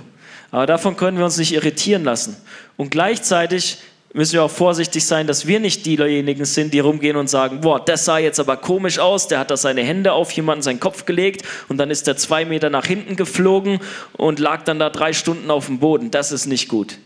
Aber 0.51 0.67
davon 0.67 0.97
können 0.97 1.17
wir 1.17 1.25
uns 1.25 1.39
nicht 1.39 1.55
irritieren 1.55 2.03
lassen. 2.03 2.37
Und 2.77 2.91
gleichzeitig 2.91 3.79
müssen 4.13 4.33
wir 4.33 4.43
auch 4.43 4.51
vorsichtig 4.51 5.07
sein, 5.07 5.29
dass 5.29 5.47
wir 5.47 5.61
nicht 5.61 5.87
diejenigen 5.87 6.45
sind, 6.45 6.75
die 6.75 6.81
rumgehen 6.81 7.17
und 7.17 7.31
sagen, 7.31 7.61
boah, 7.61 7.83
das 7.83 8.05
sah 8.05 8.19
jetzt 8.19 8.41
aber 8.41 8.57
komisch 8.57 8.99
aus, 8.99 9.29
der 9.29 9.39
hat 9.39 9.53
da 9.53 9.57
seine 9.57 9.83
Hände 9.83 10.13
auf 10.13 10.33
jemanden 10.33 10.63
seinen 10.63 10.81
Kopf 10.81 11.07
gelegt 11.07 11.45
und 11.69 11.79
dann 11.79 11.93
ist 11.93 12.09
der 12.09 12.17
zwei 12.17 12.45
Meter 12.45 12.71
nach 12.71 12.87
hinten 12.87 13.15
geflogen 13.15 13.79
und 14.15 14.41
lag 14.41 14.65
dann 14.65 14.81
da 14.81 14.91
drei 14.91 15.13
Stunden 15.13 15.51
auf 15.51 15.67
dem 15.67 15.79
Boden. 15.79 16.11
Das 16.11 16.33
ist 16.33 16.47
nicht 16.47 16.69
gut. 16.69 16.99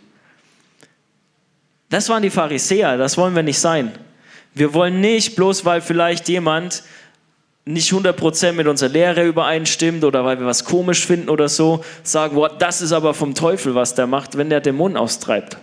Das 1.94 2.08
waren 2.08 2.24
die 2.24 2.30
Pharisäer, 2.30 2.96
das 2.96 3.16
wollen 3.16 3.36
wir 3.36 3.44
nicht 3.44 3.60
sein. 3.60 3.92
Wir 4.52 4.74
wollen 4.74 5.00
nicht, 5.00 5.36
bloß 5.36 5.64
weil 5.64 5.80
vielleicht 5.80 6.28
jemand 6.28 6.82
nicht 7.66 7.92
100% 7.92 8.50
mit 8.50 8.66
unserer 8.66 8.88
Lehre 8.88 9.24
übereinstimmt 9.24 10.02
oder 10.02 10.24
weil 10.24 10.40
wir 10.40 10.46
was 10.46 10.64
komisch 10.64 11.06
finden 11.06 11.28
oder 11.28 11.48
so, 11.48 11.84
sagen, 12.02 12.34
boah, 12.34 12.48
das 12.48 12.82
ist 12.82 12.90
aber 12.90 13.14
vom 13.14 13.36
Teufel, 13.36 13.76
was 13.76 13.94
der 13.94 14.08
macht, 14.08 14.36
wenn 14.36 14.50
der 14.50 14.60
Dämonen 14.60 14.96
austreibt. 14.96 15.56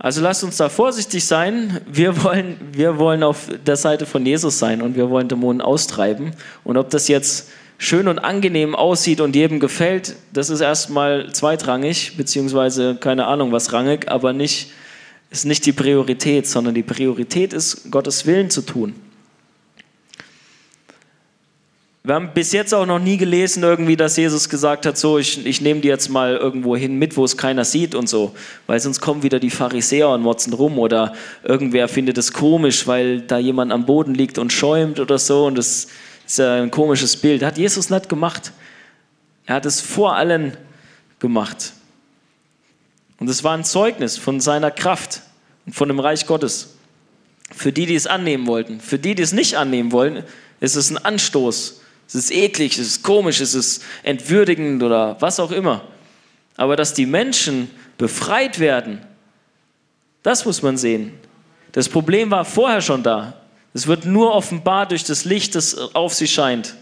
Also 0.00 0.20
lasst 0.20 0.42
uns 0.42 0.56
da 0.56 0.68
vorsichtig 0.68 1.24
sein. 1.24 1.80
Wir 1.86 2.24
wollen, 2.24 2.58
wir 2.72 2.98
wollen 2.98 3.22
auf 3.22 3.50
der 3.64 3.76
Seite 3.76 4.04
von 4.04 4.26
Jesus 4.26 4.58
sein 4.58 4.82
und 4.82 4.96
wir 4.96 5.10
wollen 5.10 5.28
Dämonen 5.28 5.60
austreiben. 5.60 6.32
Und 6.64 6.76
ob 6.76 6.90
das 6.90 7.06
jetzt 7.06 7.52
schön 7.82 8.06
und 8.06 8.20
angenehm 8.20 8.76
aussieht 8.76 9.20
und 9.20 9.34
jedem 9.34 9.58
gefällt, 9.58 10.14
das 10.32 10.50
ist 10.50 10.60
erstmal 10.60 11.32
zweitrangig, 11.32 12.16
beziehungsweise 12.16 12.94
keine 12.94 13.26
Ahnung 13.26 13.50
was 13.50 13.72
rangig, 13.72 14.08
aber 14.08 14.32
nicht, 14.32 14.70
ist 15.32 15.46
nicht 15.46 15.66
die 15.66 15.72
Priorität, 15.72 16.46
sondern 16.46 16.76
die 16.76 16.84
Priorität 16.84 17.52
ist, 17.52 17.90
Gottes 17.90 18.24
Willen 18.24 18.50
zu 18.50 18.62
tun. 18.62 18.94
Wir 22.04 22.14
haben 22.14 22.30
bis 22.32 22.52
jetzt 22.52 22.72
auch 22.72 22.86
noch 22.86 23.00
nie 23.00 23.16
gelesen, 23.16 23.64
irgendwie, 23.64 23.96
dass 23.96 24.16
Jesus 24.16 24.48
gesagt 24.48 24.86
hat, 24.86 24.96
so, 24.96 25.18
ich, 25.18 25.44
ich 25.44 25.60
nehme 25.60 25.80
die 25.80 25.88
jetzt 25.88 26.08
mal 26.08 26.36
irgendwo 26.36 26.76
hin 26.76 26.96
mit, 27.00 27.16
wo 27.16 27.24
es 27.24 27.36
keiner 27.36 27.64
sieht 27.64 27.96
und 27.96 28.08
so. 28.08 28.32
Weil 28.68 28.78
sonst 28.78 29.00
kommen 29.00 29.24
wieder 29.24 29.40
die 29.40 29.50
Pharisäer 29.50 30.08
und 30.08 30.22
motzen 30.22 30.52
rum 30.52 30.78
oder 30.78 31.14
irgendwer 31.42 31.88
findet 31.88 32.16
es 32.16 32.32
komisch, 32.32 32.86
weil 32.86 33.22
da 33.22 33.38
jemand 33.38 33.72
am 33.72 33.86
Boden 33.86 34.14
liegt 34.14 34.38
und 34.38 34.52
schäumt 34.52 35.00
oder 35.00 35.18
so 35.18 35.46
und 35.46 35.58
das 35.58 35.88
ist 36.32 36.38
ja 36.38 36.62
ein 36.62 36.70
komisches 36.70 37.16
Bild. 37.16 37.42
Hat 37.42 37.58
Jesus 37.58 37.90
nicht 37.90 38.08
gemacht. 38.08 38.52
Er 39.46 39.56
hat 39.56 39.66
es 39.66 39.80
vor 39.80 40.16
allen 40.16 40.56
gemacht. 41.18 41.72
Und 43.18 43.28
es 43.28 43.44
war 43.44 43.56
ein 43.56 43.64
Zeugnis 43.64 44.18
von 44.18 44.40
seiner 44.40 44.70
Kraft 44.70 45.22
und 45.66 45.74
von 45.74 45.88
dem 45.88 46.00
Reich 46.00 46.26
Gottes. 46.26 46.76
Für 47.50 47.72
die, 47.72 47.86
die 47.86 47.94
es 47.94 48.06
annehmen 48.06 48.46
wollten. 48.46 48.80
Für 48.80 48.98
die, 48.98 49.14
die 49.14 49.22
es 49.22 49.32
nicht 49.32 49.56
annehmen 49.56 49.92
wollen, 49.92 50.24
ist 50.60 50.76
es 50.76 50.90
ein 50.90 50.98
Anstoß 50.98 51.82
es 52.14 52.26
ist 52.26 52.32
eklig, 52.32 52.78
es 52.78 52.88
ist 52.88 53.02
komisch, 53.02 53.40
es 53.40 53.54
ist 53.54 53.82
entwürdigend 54.02 54.82
oder 54.82 55.16
was 55.20 55.40
auch 55.40 55.50
immer. 55.50 55.82
Aber 56.56 56.76
dass 56.76 56.92
die 56.92 57.06
Menschen 57.06 57.70
befreit 57.96 58.58
werden, 58.58 59.00
das 60.22 60.44
muss 60.44 60.60
man 60.60 60.76
sehen. 60.76 61.14
Das 61.72 61.88
Problem 61.88 62.30
war 62.30 62.44
vorher 62.44 62.82
schon 62.82 63.02
da. 63.02 63.40
Es 63.74 63.86
wird 63.86 64.04
nur 64.04 64.34
offenbar 64.34 64.86
durch 64.86 65.04
das 65.04 65.24
Licht, 65.24 65.54
das 65.54 65.76
auf 65.94 66.14
sie 66.14 66.28
scheint. 66.28 66.76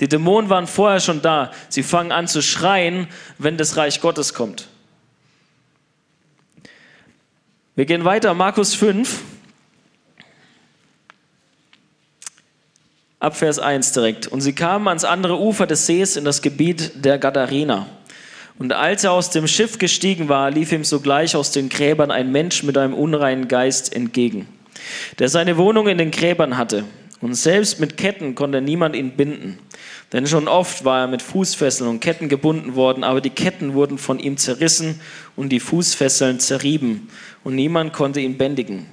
Die 0.00 0.08
Dämonen 0.08 0.50
waren 0.50 0.66
vorher 0.66 1.00
schon 1.00 1.22
da. 1.22 1.50
Sie 1.68 1.82
fangen 1.82 2.12
an 2.12 2.28
zu 2.28 2.42
schreien, 2.42 3.08
wenn 3.38 3.56
das 3.56 3.76
Reich 3.76 4.00
Gottes 4.00 4.34
kommt. 4.34 4.68
Wir 7.74 7.86
gehen 7.86 8.04
weiter, 8.04 8.34
Markus 8.34 8.74
5. 8.74 9.22
ab 13.18 13.36
Vers 13.36 13.58
1 13.58 13.92
direkt. 13.92 14.26
Und 14.26 14.40
sie 14.40 14.52
kamen 14.52 14.88
ans 14.88 15.04
andere 15.04 15.40
Ufer 15.40 15.66
des 15.66 15.86
Sees 15.86 16.16
in 16.16 16.24
das 16.24 16.42
Gebiet 16.42 17.04
der 17.04 17.18
Gadarena. 17.18 17.86
Und 18.58 18.72
als 18.72 19.04
er 19.04 19.12
aus 19.12 19.30
dem 19.30 19.46
Schiff 19.46 19.78
gestiegen 19.78 20.28
war, 20.28 20.50
lief 20.50 20.72
ihm 20.72 20.84
sogleich 20.84 21.36
aus 21.36 21.50
den 21.50 21.68
Gräbern 21.68 22.10
ein 22.10 22.32
Mensch 22.32 22.62
mit 22.62 22.78
einem 22.78 22.94
unreinen 22.94 23.48
Geist 23.48 23.94
entgegen, 23.94 24.48
der 25.18 25.28
seine 25.28 25.56
Wohnung 25.56 25.88
in 25.88 25.98
den 25.98 26.10
Gräbern 26.10 26.56
hatte. 26.56 26.84
Und 27.20 27.34
selbst 27.34 27.80
mit 27.80 27.96
Ketten 27.96 28.34
konnte 28.34 28.60
niemand 28.60 28.94
ihn 28.94 29.12
binden. 29.12 29.58
Denn 30.12 30.26
schon 30.26 30.48
oft 30.48 30.84
war 30.84 31.00
er 31.00 31.06
mit 31.08 31.22
Fußfesseln 31.22 31.88
und 31.88 32.00
Ketten 32.00 32.28
gebunden 32.28 32.76
worden, 32.76 33.04
aber 33.04 33.20
die 33.20 33.30
Ketten 33.30 33.74
wurden 33.74 33.98
von 33.98 34.18
ihm 34.18 34.36
zerrissen 34.36 35.00
und 35.34 35.48
die 35.48 35.60
Fußfesseln 35.60 36.38
zerrieben. 36.38 37.08
Und 37.42 37.54
niemand 37.54 37.92
konnte 37.92 38.20
ihn 38.20 38.36
bändigen. 38.38 38.86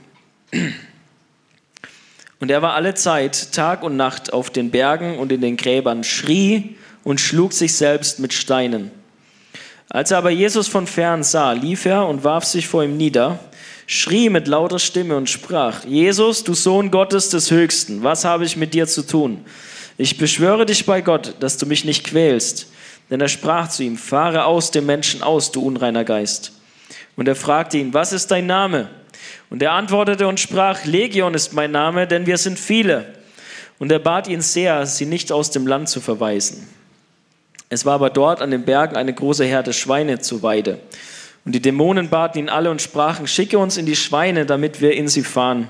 Und 2.39 2.51
er 2.51 2.61
war 2.61 2.73
alle 2.73 2.93
Zeit, 2.93 3.51
Tag 3.51 3.83
und 3.83 3.95
Nacht 3.95 4.33
auf 4.33 4.49
den 4.49 4.71
Bergen 4.71 5.17
und 5.17 5.31
in 5.31 5.41
den 5.41 5.57
Gräbern, 5.57 6.03
schrie 6.03 6.75
und 7.03 7.21
schlug 7.21 7.53
sich 7.53 7.73
selbst 7.73 8.19
mit 8.19 8.33
Steinen. 8.33 8.91
Als 9.89 10.11
er 10.11 10.17
aber 10.17 10.31
Jesus 10.31 10.67
von 10.67 10.87
fern 10.87 11.23
sah, 11.23 11.51
lief 11.51 11.85
er 11.85 12.07
und 12.07 12.23
warf 12.23 12.45
sich 12.45 12.67
vor 12.67 12.83
ihm 12.83 12.97
nieder, 12.97 13.39
schrie 13.87 14.29
mit 14.29 14.47
lauter 14.47 14.79
Stimme 14.79 15.15
und 15.15 15.29
sprach, 15.29 15.85
Jesus, 15.85 16.43
du 16.43 16.53
Sohn 16.53 16.91
Gottes 16.91 17.29
des 17.29 17.51
Höchsten, 17.51 18.03
was 18.03 18.25
habe 18.25 18.45
ich 18.45 18.57
mit 18.57 18.73
dir 18.73 18.87
zu 18.87 19.05
tun? 19.05 19.45
Ich 19.97 20.17
beschwöre 20.17 20.65
dich 20.65 20.85
bei 20.85 21.01
Gott, 21.01 21.35
dass 21.39 21.57
du 21.57 21.65
mich 21.65 21.85
nicht 21.85 22.03
quälst. 22.03 22.67
Denn 23.09 23.21
er 23.21 23.27
sprach 23.27 23.69
zu 23.69 23.83
ihm, 23.83 23.97
fahre 23.97 24.45
aus 24.45 24.71
dem 24.71 24.85
Menschen 24.85 25.21
aus, 25.21 25.51
du 25.51 25.61
unreiner 25.61 26.03
Geist. 26.03 26.53
Und 27.15 27.27
er 27.27 27.35
fragte 27.35 27.77
ihn, 27.77 27.93
was 27.93 28.13
ist 28.13 28.31
dein 28.31 28.47
Name? 28.47 28.89
Und 29.49 29.61
er 29.61 29.73
antwortete 29.73 30.27
und 30.27 30.39
sprach, 30.39 30.85
Legion 30.85 31.33
ist 31.35 31.53
mein 31.53 31.71
Name, 31.71 32.07
denn 32.07 32.25
wir 32.25 32.37
sind 32.37 32.57
viele. 32.57 33.13
Und 33.77 33.91
er 33.91 33.99
bat 33.99 34.27
ihn 34.27 34.41
sehr, 34.41 34.85
sie 34.85 35.05
nicht 35.05 35.31
aus 35.31 35.51
dem 35.51 35.67
Land 35.67 35.89
zu 35.89 36.01
verweisen. 36.01 36.67
Es 37.69 37.85
war 37.85 37.95
aber 37.95 38.09
dort 38.09 38.41
an 38.41 38.51
den 38.51 38.65
Bergen 38.65 38.95
eine 38.95 39.13
große 39.13 39.45
Herde 39.45 39.73
Schweine 39.73 40.19
zu 40.19 40.41
Weide. 40.41 40.79
Und 41.45 41.53
die 41.53 41.61
Dämonen 41.61 42.09
baten 42.09 42.39
ihn 42.39 42.49
alle 42.49 42.71
und 42.71 42.81
sprachen, 42.81 43.27
schicke 43.27 43.57
uns 43.57 43.77
in 43.77 43.85
die 43.85 43.95
Schweine, 43.95 44.45
damit 44.45 44.81
wir 44.81 44.93
in 44.93 45.07
sie 45.07 45.23
fahren. 45.23 45.67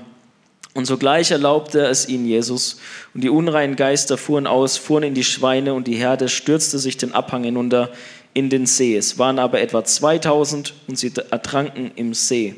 Und 0.74 0.86
sogleich 0.86 1.30
erlaubte 1.30 1.80
es 1.86 2.08
ihnen 2.08 2.26
Jesus. 2.26 2.80
Und 3.14 3.22
die 3.22 3.30
unreinen 3.30 3.76
Geister 3.76 4.18
fuhren 4.18 4.46
aus, 4.46 4.76
fuhren 4.76 5.04
in 5.04 5.14
die 5.14 5.24
Schweine 5.24 5.74
und 5.74 5.86
die 5.86 5.94
Herde 5.94 6.28
stürzte 6.28 6.78
sich 6.78 6.96
den 6.96 7.14
Abhang 7.14 7.44
hinunter 7.44 7.90
in 8.34 8.50
den 8.50 8.66
See. 8.66 8.96
Es 8.96 9.18
waren 9.18 9.38
aber 9.38 9.60
etwa 9.60 9.84
2000 9.84 10.74
und 10.88 10.98
sie 10.98 11.12
ertranken 11.30 11.92
im 11.94 12.12
See. 12.12 12.56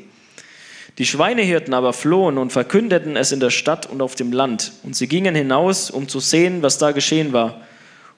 Die 0.97 1.05
Schweinehirten 1.05 1.75
aber 1.75 1.93
flohen 1.93 2.39
und 2.39 2.51
verkündeten 2.51 3.15
es 3.15 3.31
in 3.31 3.39
der 3.39 3.51
Stadt 3.51 3.87
und 3.87 4.01
auf 4.01 4.15
dem 4.15 4.31
Land. 4.31 4.71
Und 4.81 4.95
sie 4.95 5.07
gingen 5.07 5.35
hinaus, 5.35 5.91
um 5.91 6.07
zu 6.07 6.19
sehen, 6.19 6.63
was 6.63 6.79
da 6.79 6.91
geschehen 6.91 7.33
war. 7.33 7.61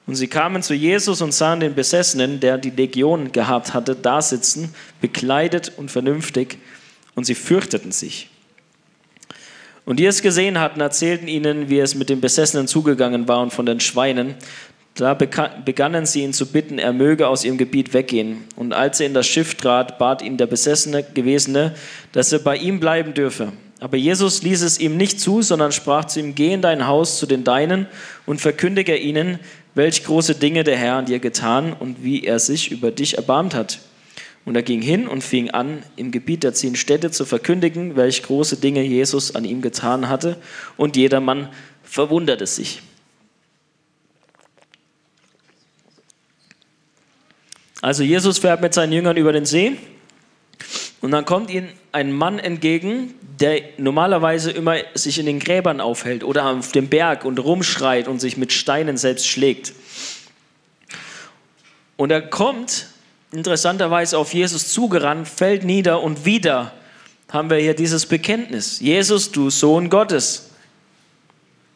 Und 0.06 0.16
sie 0.16 0.28
kamen 0.28 0.62
zu 0.62 0.74
Jesus 0.74 1.22
und 1.22 1.32
sahen 1.32 1.60
den 1.60 1.74
Besessenen, 1.74 2.40
der 2.40 2.58
die 2.58 2.70
Legion 2.70 3.32
gehabt 3.32 3.74
hatte, 3.74 3.94
da 3.94 4.20
sitzen, 4.22 4.74
bekleidet 5.00 5.72
und 5.76 5.90
vernünftig, 5.90 6.58
und 7.14 7.24
sie 7.24 7.34
fürchteten 7.34 7.92
sich. 7.92 8.30
Und 9.84 9.98
die 9.98 10.06
es 10.06 10.22
gesehen 10.22 10.58
hatten, 10.60 10.80
erzählten 10.80 11.28
ihnen, 11.28 11.68
wie 11.68 11.80
es 11.80 11.94
mit 11.94 12.08
den 12.08 12.20
Besessenen 12.20 12.68
zugegangen 12.68 13.28
war 13.28 13.40
und 13.42 13.52
von 13.52 13.66
den 13.66 13.80
Schweinen. 13.80 14.36
Da 14.94 15.14
begannen 15.14 16.06
sie 16.06 16.22
ihn 16.22 16.32
zu 16.32 16.46
bitten, 16.46 16.78
er 16.78 16.92
möge 16.92 17.28
aus 17.28 17.44
ihrem 17.44 17.58
Gebiet 17.58 17.94
weggehen. 17.94 18.44
Und 18.56 18.72
als 18.72 19.00
er 19.00 19.06
in 19.06 19.14
das 19.14 19.26
Schiff 19.26 19.54
trat, 19.54 19.98
bat 19.98 20.22
ihn 20.22 20.36
der 20.36 20.46
Besessene 20.46 21.02
Gewesene, 21.02 21.74
dass 22.12 22.32
er 22.32 22.40
bei 22.40 22.56
ihm 22.56 22.80
bleiben 22.80 23.14
dürfe. 23.14 23.52
Aber 23.80 23.96
Jesus 23.96 24.42
ließ 24.42 24.60
es 24.60 24.78
ihm 24.78 24.98
nicht 24.98 25.20
zu, 25.20 25.40
sondern 25.40 25.72
sprach 25.72 26.04
zu 26.04 26.20
ihm, 26.20 26.34
geh 26.34 26.52
in 26.52 26.60
dein 26.60 26.86
Haus 26.86 27.18
zu 27.18 27.24
den 27.24 27.44
Deinen 27.44 27.86
und 28.26 28.40
verkündige 28.40 28.94
ihnen, 28.94 29.38
welch 29.74 30.04
große 30.04 30.34
Dinge 30.34 30.64
der 30.64 30.76
Herr 30.76 30.96
an 30.96 31.06
dir 31.06 31.18
getan 31.18 31.72
und 31.72 32.02
wie 32.02 32.24
er 32.24 32.38
sich 32.38 32.70
über 32.70 32.90
dich 32.90 33.16
erbarmt 33.16 33.54
hat. 33.54 33.80
Und 34.44 34.56
er 34.56 34.62
ging 34.62 34.80
hin 34.80 35.06
und 35.06 35.22
fing 35.22 35.50
an, 35.50 35.82
im 35.96 36.10
Gebiet 36.10 36.42
der 36.42 36.54
zehn 36.54 36.74
Städte 36.74 37.10
zu 37.10 37.24
verkündigen, 37.24 37.96
welch 37.96 38.22
große 38.22 38.56
Dinge 38.56 38.82
Jesus 38.82 39.34
an 39.34 39.44
ihm 39.44 39.60
getan 39.60 40.08
hatte. 40.08 40.36
Und 40.76 40.96
jedermann 40.96 41.50
verwunderte 41.82 42.46
sich. 42.46 42.82
Also 47.82 48.02
Jesus 48.02 48.38
fährt 48.38 48.60
mit 48.60 48.74
seinen 48.74 48.92
Jüngern 48.92 49.16
über 49.16 49.32
den 49.32 49.46
See 49.46 49.76
und 51.00 51.10
dann 51.12 51.24
kommt 51.24 51.50
ihnen 51.50 51.70
ein 51.92 52.12
Mann 52.12 52.38
entgegen, 52.38 53.14
der 53.40 53.62
normalerweise 53.78 54.50
immer 54.50 54.76
sich 54.94 55.18
in 55.18 55.26
den 55.26 55.40
Gräbern 55.40 55.80
aufhält 55.80 56.24
oder 56.24 56.46
auf 56.46 56.72
dem 56.72 56.88
Berg 56.88 57.24
und 57.24 57.38
rumschreit 57.38 58.06
und 58.06 58.20
sich 58.20 58.36
mit 58.36 58.52
Steinen 58.52 58.96
selbst 58.96 59.26
schlägt. 59.26 59.72
Und 61.96 62.10
er 62.10 62.22
kommt 62.22 62.88
interessanterweise 63.32 64.18
auf 64.18 64.34
Jesus 64.34 64.68
zugerannt, 64.68 65.28
fällt 65.28 65.64
nieder 65.64 66.02
und 66.02 66.24
wieder 66.24 66.72
haben 67.32 67.48
wir 67.48 67.58
hier 67.58 67.74
dieses 67.74 68.06
Bekenntnis. 68.06 68.80
Jesus, 68.80 69.30
du 69.30 69.50
Sohn 69.50 69.88
Gottes, 69.88 70.50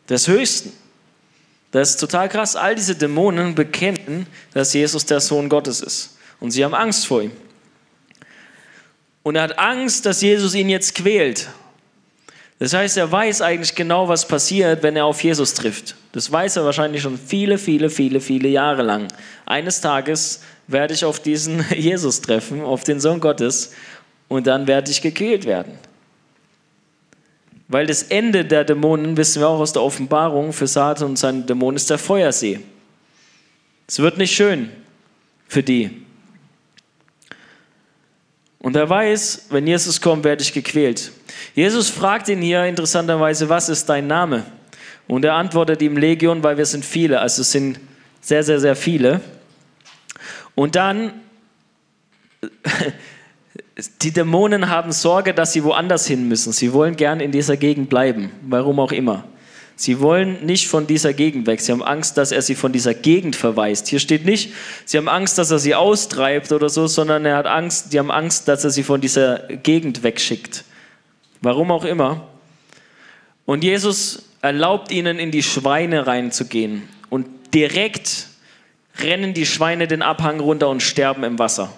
des 0.09 0.29
Höchsten. 0.29 0.73
Das 1.71 1.91
ist 1.91 1.97
total 1.99 2.29
krass. 2.29 2.57
All 2.57 2.75
diese 2.75 2.95
Dämonen 2.95 3.55
bekennen, 3.55 4.27
dass 4.53 4.73
Jesus 4.73 5.07
der 5.07 5.21
Sohn 5.21 5.49
Gottes 5.49 5.81
ist. 5.81 6.17
Und 6.41 6.51
sie 6.51 6.65
haben 6.65 6.75
Angst 6.75 7.07
vor 7.07 7.23
ihm. 7.23 7.33
Und 9.25 9.35
er 9.35 9.43
hat 9.43 9.59
Angst, 9.59 10.07
dass 10.07 10.23
Jesus 10.23 10.55
ihn 10.55 10.69
jetzt 10.69 10.95
quält. 10.95 11.49
Das 12.61 12.73
heißt, 12.73 12.97
er 12.99 13.11
weiß 13.11 13.41
eigentlich 13.41 13.75
genau, 13.75 14.07
was 14.07 14.29
passiert, 14.29 14.83
wenn 14.83 14.95
er 14.95 15.07
auf 15.07 15.25
Jesus 15.25 15.55
trifft. 15.55 15.97
Das 16.13 16.31
weiß 16.31 16.57
er 16.57 16.65
wahrscheinlich 16.65 17.03
schon 17.03 17.19
viele, 17.19 17.59
viele, 17.59 17.91
viele, 17.91 18.21
viele 18.21 18.49
Jahre 18.49 18.83
lang. 18.83 19.09
Eines 19.45 19.81
Tages 19.81 20.43
werde 20.69 20.95
ich 20.95 21.05
auf 21.05 21.21
diesen 21.21 21.65
Jesus 21.75 22.21
treffen, 22.21 22.63
auf 22.63 22.85
den 22.85 23.01
Sohn 23.01 23.19
Gottes, 23.19 23.73
und 24.29 24.47
dann 24.47 24.67
werde 24.67 24.91
ich 24.91 25.03
gequält 25.03 25.47
werden. 25.47 25.73
Weil 27.69 27.87
das 27.87 28.05
Ende 28.05 28.45
der 28.45 28.65
Dämonen, 28.65 29.17
wissen 29.17 29.41
wir 29.41 29.49
auch 29.49 29.61
aus 29.61 29.73
der 29.73 29.83
Offenbarung, 29.83 30.53
für 30.53 30.67
Satan 30.67 31.09
und 31.09 31.19
seine 31.19 31.43
Dämonen 31.43 31.77
ist 31.77 31.91
der 31.91 31.99
Feuersee. 31.99 32.61
Es 33.87 33.99
wird 33.99 34.19
nicht 34.19 34.35
schön 34.35 34.71
für 35.49 35.63
die. 35.63 36.04
Und 38.65 38.77
er 38.77 38.89
weiß, 38.89 39.49
wenn 39.51 39.67
Jesus 39.67 40.01
kommt, 40.01 40.25
werde 40.25 40.43
ich 40.43 40.55
gequält. 40.55 41.13
Jesus 41.55 41.91
fragt 41.91 42.31
ihn 42.31 42.41
hier 42.41 42.65
interessanterweise, 42.65 43.51
was 43.51 43.69
ist 43.69 43.91
dein 43.91 44.07
Name? 44.07 44.43
Und 45.07 45.23
er 45.27 45.35
antwortet 45.35 45.83
ihm 45.83 45.99
Legion, 45.99 46.43
weil 46.43 46.57
wir 46.57 46.65
sind 46.65 46.83
viele, 46.83 47.21
also 47.21 47.43
es 47.43 47.53
sind 47.53 47.79
sehr, 48.23 48.43
sehr, 48.43 48.59
sehr 48.61 48.75
viele. 48.75 49.21
Und 50.55 50.77
dann 50.77 51.13
die 54.01 54.13
Dämonen 54.13 54.71
haben 54.71 54.93
Sorge, 54.93 55.35
dass 55.35 55.53
sie 55.53 55.63
woanders 55.63 56.07
hin 56.07 56.27
müssen. 56.27 56.55
Sie 56.55 56.73
wollen 56.73 56.97
gern 56.97 57.21
in 57.21 57.33
dieser 57.33 57.59
Gegend 57.59 57.91
bleiben, 57.91 58.31
warum 58.49 58.81
auch 58.81 58.93
immer. 58.93 59.25
Sie 59.77 60.01
wollen 60.01 60.45
nicht 60.47 60.69
von 60.69 60.87
dieser 60.87 61.13
Gegend 61.13 61.47
weg. 61.47 61.61
Sie 61.61 61.73
haben 61.73 61.83
Angst, 61.83 62.17
dass 62.17 62.31
er 62.31 62.43
sie 62.43 62.55
von 62.55 62.73
dieser 62.73 62.95
Gegend 62.95 63.35
verweist. 63.35 63.89
Hier 63.89 63.99
steht 63.99 64.25
nicht, 64.25 64.53
sie 64.85 64.99
haben 64.99 65.09
Angst, 65.09 65.37
dass 65.37 65.51
er 65.51 65.59
sie 65.59 65.75
austreibt 65.75 66.53
oder 66.53 66.69
so, 66.69 66.87
sondern 66.87 67.25
er 67.25 67.37
hat 67.37 67.47
Angst, 67.47 67.93
die 67.93 67.99
haben 67.99 68.13
Angst, 68.13 68.47
dass 68.47 68.63
er 68.63 68.71
sie 68.71 68.85
von 68.85 69.01
dieser 69.01 69.39
Gegend 69.49 70.05
wegschickt. 70.05 70.65
Warum 71.41 71.73
auch 71.73 71.85
immer. 71.85 72.29
Und 73.47 73.65
Jesus 73.65 74.31
erlaubt 74.43 74.93
ihnen, 74.93 75.19
in 75.19 75.31
die 75.31 75.43
Schweine 75.43 76.07
reinzugehen. 76.07 76.89
Und 77.11 77.27
direkt 77.53 78.29
rennen 79.01 79.35
die 79.35 79.47
Schweine 79.47 79.89
den 79.89 80.03
Abhang 80.03 80.39
runter 80.39 80.69
und 80.69 80.83
sterben 80.83 81.25
im 81.25 81.39
Wasser. 81.39 81.73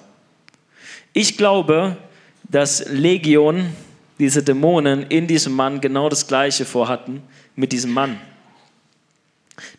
Ich 1.14 1.38
glaube, 1.38 1.96
dass 2.44 2.86
Legion, 2.90 3.72
diese 4.18 4.42
Dämonen 4.42 5.06
in 5.08 5.26
diesem 5.26 5.54
Mann 5.54 5.80
genau 5.80 6.08
das 6.08 6.26
Gleiche 6.26 6.64
vorhatten 6.64 7.22
mit 7.56 7.72
diesem 7.72 7.92
Mann. 7.92 8.20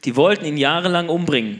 Die 0.03 0.15
wollten 0.15 0.45
ihn 0.45 0.57
jahrelang 0.57 1.09
umbringen. 1.09 1.59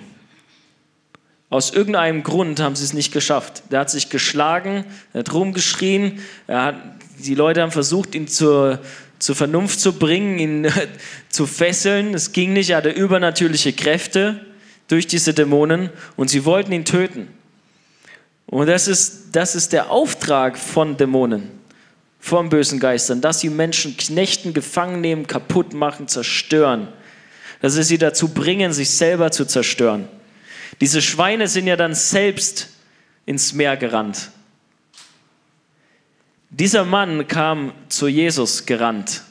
Aus 1.49 1.71
irgendeinem 1.71 2.23
Grund 2.23 2.59
haben 2.59 2.75
sie 2.75 2.83
es 2.83 2.93
nicht 2.93 3.13
geschafft. 3.13 3.63
Der 3.71 3.79
hat 3.81 3.89
sich 3.89 4.09
geschlagen, 4.09 4.83
er 5.13 5.19
hat 5.19 5.33
rumgeschrien, 5.33 6.19
hat, 6.47 6.75
die 7.19 7.35
Leute 7.35 7.61
haben 7.61 7.71
versucht, 7.71 8.15
ihn 8.15 8.27
zur, 8.27 8.79
zur 9.17 9.35
Vernunft 9.35 9.79
zu 9.79 9.93
bringen, 9.93 10.39
ihn 10.39 10.67
zu 11.29 11.45
fesseln. 11.45 12.13
Es 12.13 12.33
ging 12.33 12.51
nicht, 12.51 12.71
er 12.71 12.77
hatte 12.77 12.89
übernatürliche 12.89 13.71
Kräfte 13.71 14.45
durch 14.89 15.07
diese 15.07 15.33
Dämonen 15.33 15.89
und 16.17 16.29
sie 16.29 16.43
wollten 16.43 16.73
ihn 16.73 16.85
töten. 16.85 17.27
Und 18.45 18.67
das 18.67 18.87
ist, 18.87 19.27
das 19.33 19.55
ist 19.55 19.73
der 19.73 19.91
Auftrag 19.91 20.57
von 20.57 20.97
Dämonen, 20.97 21.49
von 22.19 22.49
bösen 22.49 22.79
Geistern, 22.79 23.21
dass 23.21 23.39
sie 23.39 23.49
Menschen 23.49 23.95
knechten, 23.97 24.53
gefangen 24.53 25.01
nehmen, 25.01 25.27
kaputt 25.27 25.73
machen, 25.73 26.07
zerstören. 26.07 26.87
Dass 27.61 27.73
sie 27.73 27.83
sie 27.83 27.97
dazu 27.97 28.29
bringen, 28.29 28.73
sich 28.73 28.89
selber 28.89 29.31
zu 29.31 29.45
zerstören. 29.45 30.07
Diese 30.81 31.01
Schweine 31.01 31.47
sind 31.47 31.67
ja 31.67 31.75
dann 31.75 31.95
selbst 31.95 32.69
ins 33.25 33.53
Meer 33.53 33.77
gerannt. 33.77 34.31
Dieser 36.49 36.85
Mann 36.85 37.27
kam 37.27 37.73
zu 37.89 38.07
Jesus 38.07 38.65
gerannt. 38.65 39.23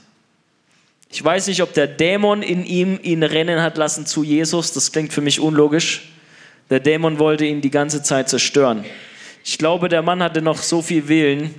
Ich 1.11 1.25
weiß 1.25 1.47
nicht, 1.47 1.63
ob 1.63 1.73
der 1.73 1.87
Dämon 1.87 2.43
in 2.43 2.65
ihm 2.65 2.99
ihn 3.03 3.23
rennen 3.23 3.63
hat 3.63 3.79
lassen 3.79 4.07
zu 4.07 4.23
Jesus. 4.23 4.73
Das 4.73 4.93
klingt 4.93 5.13
für 5.13 5.21
mich 5.21 5.41
unlogisch. 5.41 6.11
Der 6.69 6.81
Dämon 6.81 7.19
wollte 7.19 7.45
ihn 7.45 7.61
die 7.61 7.71
ganze 7.71 8.03
Zeit 8.03 8.29
zerstören. 8.29 8.85
Ich 9.45 9.57
glaube, 9.59 9.89
der 9.89 10.03
Mann 10.03 10.23
hatte 10.23 10.43
noch 10.43 10.59
so 10.59 10.83
viel 10.83 11.09
Willen, 11.09 11.55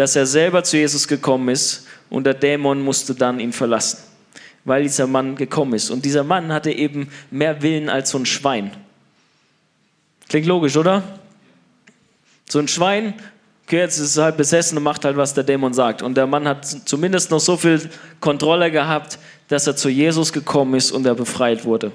dass 0.00 0.16
er 0.16 0.24
selber 0.24 0.64
zu 0.64 0.78
Jesus 0.78 1.06
gekommen 1.06 1.50
ist 1.50 1.86
und 2.08 2.24
der 2.24 2.32
Dämon 2.32 2.80
musste 2.80 3.14
dann 3.14 3.38
ihn 3.38 3.52
verlassen, 3.52 3.98
weil 4.64 4.84
dieser 4.84 5.06
Mann 5.06 5.36
gekommen 5.36 5.74
ist. 5.74 5.90
Und 5.90 6.06
dieser 6.06 6.24
Mann 6.24 6.54
hatte 6.54 6.72
eben 6.72 7.10
mehr 7.30 7.60
Willen 7.60 7.90
als 7.90 8.08
so 8.08 8.16
ein 8.16 8.24
Schwein. 8.24 8.70
Klingt 10.26 10.46
logisch, 10.46 10.78
oder? 10.78 11.02
So 12.48 12.60
ein 12.60 12.66
Schwein, 12.66 13.12
okay, 13.66 13.80
jetzt 13.80 13.98
ist 13.98 14.12
es 14.12 14.16
halt 14.16 14.38
besessen 14.38 14.78
und 14.78 14.84
macht 14.84 15.04
halt, 15.04 15.18
was 15.18 15.34
der 15.34 15.44
Dämon 15.44 15.74
sagt. 15.74 16.00
Und 16.00 16.14
der 16.14 16.26
Mann 16.26 16.48
hat 16.48 16.64
zumindest 16.64 17.30
noch 17.30 17.40
so 17.40 17.58
viel 17.58 17.90
Kontrolle 18.20 18.70
gehabt, 18.70 19.18
dass 19.48 19.66
er 19.66 19.76
zu 19.76 19.90
Jesus 19.90 20.32
gekommen 20.32 20.76
ist 20.76 20.92
und 20.92 21.04
er 21.04 21.14
befreit 21.14 21.66
wurde. 21.66 21.92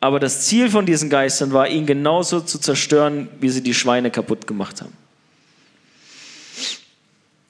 Aber 0.00 0.20
das 0.20 0.46
Ziel 0.46 0.70
von 0.70 0.86
diesen 0.86 1.10
Geistern 1.10 1.52
war, 1.52 1.68
ihn 1.68 1.84
genauso 1.84 2.40
zu 2.40 2.58
zerstören, 2.58 3.28
wie 3.40 3.50
sie 3.50 3.62
die 3.62 3.74
Schweine 3.74 4.10
kaputt 4.10 4.46
gemacht 4.46 4.80
haben. 4.80 5.07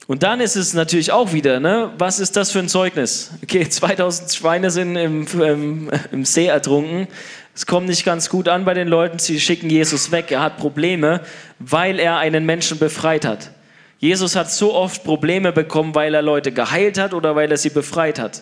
Und 0.09 0.23
dann 0.23 0.39
ist 0.39 0.55
es 0.55 0.73
natürlich 0.73 1.11
auch 1.11 1.33
wieder, 1.33 1.59
ne, 1.59 1.91
was 1.99 2.19
ist 2.19 2.35
das 2.35 2.49
für 2.49 2.57
ein 2.57 2.67
Zeugnis? 2.67 3.29
Okay, 3.43 3.69
2000 3.69 4.33
Schweine 4.33 4.71
sind 4.71 4.95
im, 4.95 5.27
im, 5.39 5.91
im 6.11 6.25
See 6.25 6.47
ertrunken. 6.47 7.07
Es 7.53 7.67
kommt 7.67 7.87
nicht 7.87 8.05
ganz 8.05 8.27
gut 8.27 8.47
an 8.47 8.65
bei 8.65 8.73
den 8.73 8.87
Leuten. 8.87 9.19
Sie 9.19 9.39
schicken 9.39 9.69
Jesus 9.69 10.11
weg. 10.11 10.31
Er 10.31 10.41
hat 10.41 10.57
Probleme, 10.57 11.21
weil 11.59 11.99
er 11.99 12.17
einen 12.17 12.43
Menschen 12.47 12.79
befreit 12.79 13.23
hat. 13.23 13.51
Jesus 13.99 14.35
hat 14.35 14.49
so 14.49 14.73
oft 14.73 15.03
Probleme 15.03 15.51
bekommen, 15.51 15.93
weil 15.93 16.15
er 16.15 16.23
Leute 16.23 16.51
geheilt 16.51 16.97
hat 16.97 17.13
oder 17.13 17.35
weil 17.35 17.51
er 17.51 17.57
sie 17.57 17.69
befreit 17.69 18.17
hat. 18.17 18.41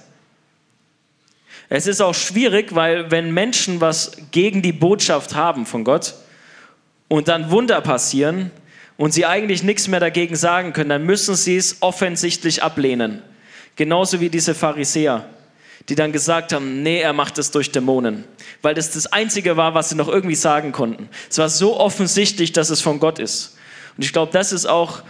Es 1.68 1.86
ist 1.86 2.02
auch 2.02 2.16
schwierig, 2.16 2.76
weil 2.76 3.12
wenn 3.12 3.34
Menschen 3.34 3.82
was 3.82 4.14
gegen 4.32 4.62
die 4.62 4.72
Botschaft 4.72 5.36
haben 5.36 5.66
von 5.66 5.84
Gott 5.84 6.14
und 7.10 7.28
dann 7.28 7.52
Wunder 7.52 7.82
passieren 7.82 8.52
und 8.98 9.14
sie 9.14 9.26
eigentlich 9.26 9.64
nichts 9.64 9.88
mehr 9.88 10.00
dagegen 10.00 10.36
sagen 10.36 10.74
können, 10.74 10.90
dann 10.90 11.06
müssen 11.06 11.36
sie 11.36 11.56
es 11.56 11.78
offensichtlich 11.82 12.64
ablehnen. 12.64 13.22
Genauso 13.76 14.20
wie 14.20 14.30
diese 14.30 14.56
Pharisäer, 14.56 15.30
die 15.88 15.96
dann 15.96 16.12
gesagt 16.12 16.52
haben, 16.52 16.82
nee, 16.82 17.00
er 17.00 17.14
macht 17.14 17.38
es 17.38 17.52
durch 17.52 17.72
Dämonen. 17.72 18.26
Weil 18.62 18.74
das 18.74 18.92
das 18.92 19.08
Einzige 19.08 19.56
war, 19.56 19.76
was 19.76 19.90
sie 19.90 19.96
noch 19.96 20.08
irgendwie 20.08 20.36
sagen 20.36 20.72
konnten. 20.72 21.10
Es 21.30 21.38
war 21.38 21.50
so 21.50 21.80
offensichtlich, 21.80 22.52
dass 22.52 22.72
es 22.72 22.82
von 22.82 23.00
Gott 23.00 23.20
ist. 23.20 23.56
Und 23.96 24.04
ich 24.04 24.12
glaube, 24.12 24.32
das 24.32 24.52
ist 24.52 24.66
auch 24.66 25.04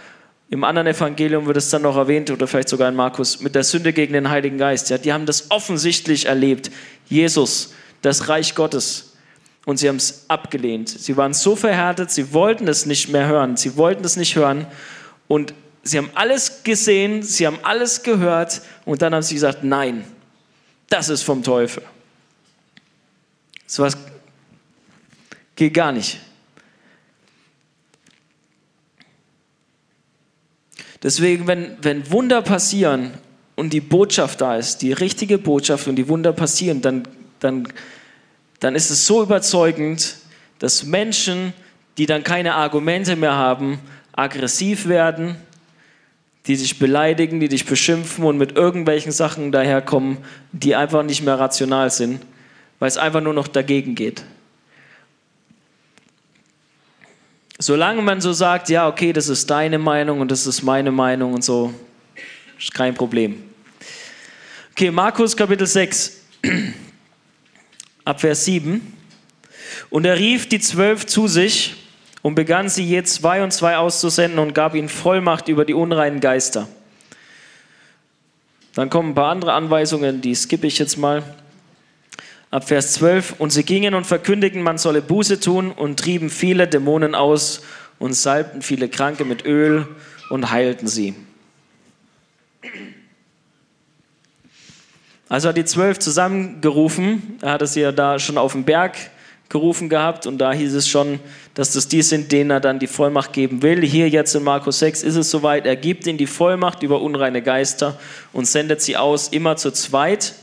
im 0.50 0.64
anderen 0.64 0.86
Evangelium 0.86 1.46
wird 1.46 1.58
es 1.58 1.68
dann 1.68 1.82
noch 1.82 1.96
erwähnt 1.96 2.30
oder 2.30 2.46
vielleicht 2.46 2.70
sogar 2.70 2.88
in 2.88 2.94
Markus 2.94 3.40
mit 3.40 3.54
der 3.54 3.64
Sünde 3.64 3.92
gegen 3.92 4.14
den 4.14 4.30
Heiligen 4.30 4.56
Geist. 4.56 4.88
Ja, 4.88 4.96
die 4.96 5.12
haben 5.12 5.26
das 5.26 5.50
offensichtlich 5.50 6.24
erlebt. 6.24 6.70
Jesus, 7.06 7.74
das 8.00 8.28
Reich 8.28 8.54
Gottes. 8.54 9.07
Und 9.68 9.76
sie 9.76 9.86
haben 9.90 9.96
es 9.96 10.24
abgelehnt. 10.28 10.88
Sie 10.88 11.18
waren 11.18 11.34
so 11.34 11.54
verhärtet, 11.54 12.10
sie 12.10 12.32
wollten 12.32 12.66
es 12.68 12.86
nicht 12.86 13.10
mehr 13.10 13.26
hören. 13.26 13.58
Sie 13.58 13.76
wollten 13.76 14.02
es 14.02 14.16
nicht 14.16 14.34
hören. 14.34 14.66
Und 15.26 15.52
sie 15.82 15.98
haben 15.98 16.08
alles 16.14 16.62
gesehen, 16.62 17.22
sie 17.22 17.46
haben 17.46 17.58
alles 17.64 18.02
gehört. 18.02 18.62
Und 18.86 19.02
dann 19.02 19.14
haben 19.14 19.20
sie 19.20 19.34
gesagt, 19.34 19.64
nein, 19.64 20.04
das 20.88 21.10
ist 21.10 21.22
vom 21.22 21.42
Teufel. 21.42 21.82
So 23.66 23.82
was 23.82 23.94
geht 25.54 25.74
gar 25.74 25.92
nicht. 25.92 26.18
Deswegen, 31.02 31.46
wenn, 31.46 31.76
wenn 31.82 32.10
Wunder 32.10 32.40
passieren 32.40 33.10
und 33.54 33.74
die 33.74 33.82
Botschaft 33.82 34.40
da 34.40 34.56
ist, 34.56 34.80
die 34.80 34.94
richtige 34.94 35.36
Botschaft 35.36 35.88
und 35.88 35.96
die 35.96 36.08
Wunder 36.08 36.32
passieren, 36.32 36.80
dann, 36.80 37.06
dann, 37.38 37.68
dann 38.60 38.74
ist 38.74 38.90
es 38.90 39.06
so 39.06 39.22
überzeugend, 39.22 40.16
dass 40.58 40.84
Menschen, 40.84 41.52
die 41.96 42.06
dann 42.06 42.24
keine 42.24 42.54
Argumente 42.54 43.16
mehr 43.16 43.34
haben, 43.34 43.78
aggressiv 44.12 44.88
werden, 44.88 45.36
die 46.46 46.56
dich 46.56 46.78
beleidigen, 46.78 47.40
die 47.40 47.48
dich 47.48 47.66
beschimpfen 47.66 48.24
und 48.24 48.38
mit 48.38 48.56
irgendwelchen 48.56 49.12
Sachen 49.12 49.52
daherkommen, 49.52 50.18
die 50.52 50.74
einfach 50.74 51.02
nicht 51.02 51.22
mehr 51.22 51.38
rational 51.38 51.90
sind, 51.90 52.20
weil 52.78 52.88
es 52.88 52.96
einfach 52.96 53.20
nur 53.20 53.34
noch 53.34 53.48
dagegen 53.48 53.94
geht. 53.94 54.24
solange 57.58 58.02
man 58.02 58.20
so 58.20 58.32
sagt, 58.32 58.68
ja, 58.68 58.88
okay, 58.88 59.12
das 59.12 59.28
ist 59.28 59.50
deine 59.50 59.78
Meinung 59.78 60.20
und 60.20 60.30
das 60.30 60.46
ist 60.46 60.62
meine 60.62 60.92
Meinung 60.92 61.34
und 61.34 61.42
so, 61.42 61.74
ist 62.58 62.72
kein 62.72 62.94
Problem. 62.94 63.42
Okay, 64.72 64.90
Markus 64.90 65.36
Kapitel 65.36 65.66
6, 65.66 66.22
ab 68.08 68.22
Vers 68.22 68.46
7. 68.46 68.80
Und 69.90 70.06
er 70.06 70.16
rief 70.16 70.48
die 70.48 70.60
zwölf 70.60 71.04
zu 71.04 71.28
sich 71.28 71.74
und 72.22 72.34
begann 72.34 72.70
sie 72.70 72.82
je 72.82 73.02
zwei 73.02 73.42
und 73.44 73.52
zwei 73.52 73.76
auszusenden 73.76 74.38
und 74.38 74.54
gab 74.54 74.74
ihnen 74.74 74.88
Vollmacht 74.88 75.48
über 75.48 75.66
die 75.66 75.74
unreinen 75.74 76.20
Geister. 76.20 76.68
Dann 78.74 78.88
kommen 78.88 79.10
ein 79.10 79.14
paar 79.14 79.30
andere 79.30 79.52
Anweisungen, 79.52 80.22
die 80.22 80.34
skippe 80.34 80.66
ich 80.66 80.78
jetzt 80.78 80.96
mal 80.96 81.22
ab 82.50 82.66
Vers 82.66 82.94
12. 82.94 83.34
Und 83.38 83.50
sie 83.50 83.64
gingen 83.64 83.94
und 83.94 84.06
verkündigten, 84.06 84.62
man 84.62 84.78
solle 84.78 85.02
Buße 85.02 85.38
tun 85.38 85.70
und 85.70 86.00
trieben 86.00 86.30
viele 86.30 86.66
Dämonen 86.66 87.14
aus 87.14 87.60
und 87.98 88.14
salbten 88.14 88.62
viele 88.62 88.88
Kranke 88.88 89.26
mit 89.26 89.44
Öl 89.44 89.86
und 90.30 90.50
heilten 90.50 90.88
sie. 90.88 91.14
Also 95.28 95.48
hat 95.48 95.56
die 95.56 95.64
zwölf 95.64 95.98
zusammengerufen, 95.98 97.38
er 97.42 97.52
hatte 97.52 97.66
sie 97.66 97.80
ja 97.80 97.92
da 97.92 98.18
schon 98.18 98.38
auf 98.38 98.52
dem 98.52 98.64
Berg 98.64 98.96
gerufen 99.48 99.88
gehabt 99.88 100.26
und 100.26 100.38
da 100.38 100.52
hieß 100.52 100.74
es 100.74 100.88
schon, 100.88 101.20
dass 101.54 101.72
das 101.72 101.88
die 101.88 102.02
sind, 102.02 102.32
denen 102.32 102.50
er 102.50 102.60
dann 102.60 102.78
die 102.78 102.86
Vollmacht 102.86 103.32
geben 103.32 103.62
will. 103.62 103.82
Hier 103.82 104.08
jetzt 104.08 104.34
in 104.34 104.42
Markus 104.42 104.78
6 104.78 105.02
ist 105.02 105.16
es 105.16 105.30
soweit, 105.30 105.66
er 105.66 105.76
gibt 105.76 106.06
ihnen 106.06 106.18
die 106.18 106.26
Vollmacht 106.26 106.82
über 106.82 107.00
unreine 107.00 107.42
Geister 107.42 107.98
und 108.32 108.46
sendet 108.46 108.82
sie 108.82 108.96
aus, 108.96 109.28
immer 109.28 109.56
zu 109.56 109.70
zweit 109.70 110.34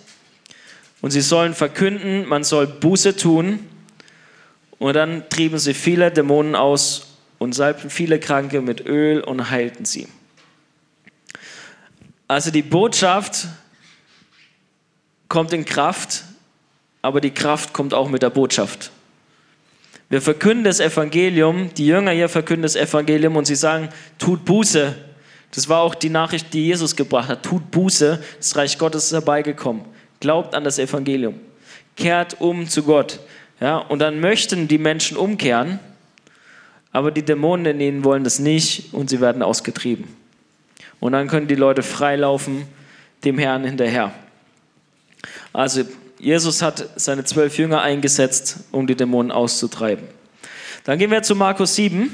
und 1.02 1.12
sie 1.12 1.22
sollen 1.22 1.54
verkünden, 1.54 2.28
man 2.28 2.44
soll 2.44 2.66
Buße 2.66 3.16
tun. 3.16 3.60
Und 4.80 4.96
dann 4.96 5.30
trieben 5.30 5.58
sie 5.58 5.74
viele 5.74 6.12
Dämonen 6.12 6.56
aus 6.56 7.18
und 7.38 7.54
salbten 7.54 7.90
viele 7.90 8.20
Kranke 8.20 8.62
mit 8.62 8.86
Öl 8.86 9.22
und 9.22 9.50
heilten 9.52 9.86
sie. 9.86 10.08
Also 12.28 12.52
die 12.52 12.64
Botschaft 12.64 13.48
kommt 15.36 15.52
in 15.52 15.66
Kraft, 15.66 16.24
aber 17.02 17.20
die 17.20 17.32
Kraft 17.32 17.74
kommt 17.74 17.94
auch 17.94 18.08
mit 18.08 18.22
der 18.22 18.30
Botschaft. 18.30 18.90
Wir 20.08 20.22
verkünden 20.22 20.64
das 20.64 20.80
Evangelium, 20.80 21.72
die 21.76 21.88
Jünger 21.88 22.12
hier 22.12 22.30
verkünden 22.30 22.62
das 22.62 22.78
Evangelium 22.78 23.36
und 23.36 23.44
sie 23.44 23.56
sagen, 23.56 23.90
tut 24.18 24.46
Buße. 24.46 24.96
Das 25.52 25.68
war 25.68 25.82
auch 25.82 25.94
die 25.94 26.10
Nachricht, 26.10 26.54
die 26.54 26.68
Jesus 26.68 26.96
gebracht 26.96 27.28
hat. 27.28 27.44
Tut 27.44 27.70
Buße, 27.70 28.24
das 28.38 28.56
Reich 28.56 28.78
Gottes 28.78 29.08
ist 29.08 29.12
herbeigekommen. 29.12 29.84
Glaubt 30.22 30.56
an 30.56 30.64
das 30.64 30.80
Evangelium. 30.80 31.38
Kehrt 31.98 32.40
um 32.40 32.70
zu 32.70 32.84
Gott. 32.84 33.20
Ja, 33.60 33.80
und 33.80 34.00
dann 34.00 34.22
möchten 34.22 34.70
die 34.70 34.78
Menschen 34.78 35.18
umkehren, 35.18 35.80
aber 36.94 37.12
die 37.12 37.24
Dämonen 37.24 37.66
in 37.66 37.82
ihnen 37.82 38.04
wollen 38.06 38.24
das 38.24 38.40
nicht 38.40 38.94
und 38.94 39.10
sie 39.10 39.20
werden 39.20 39.42
ausgetrieben. 39.42 40.08
Und 41.02 41.12
dann 41.12 41.28
können 41.28 41.50
die 41.50 41.56
Leute 41.56 41.84
freilaufen 41.84 42.66
dem 43.26 43.38
Herrn 43.38 43.66
hinterher. 43.66 44.14
Also 45.56 45.86
Jesus 46.20 46.62
hat 46.62 46.90
seine 46.98 47.24
zwölf 47.24 47.58
Jünger 47.58 47.82
eingesetzt, 47.82 48.58
um 48.74 48.88
die 48.88 48.96
Dämonen 48.96 49.32
auszutreiben. 49.32 50.06
Dann 50.84 51.00
gehen 51.00 51.12
wir 51.12 51.24
zu 51.24 51.34
Markus 51.34 51.76
7. 51.76 52.14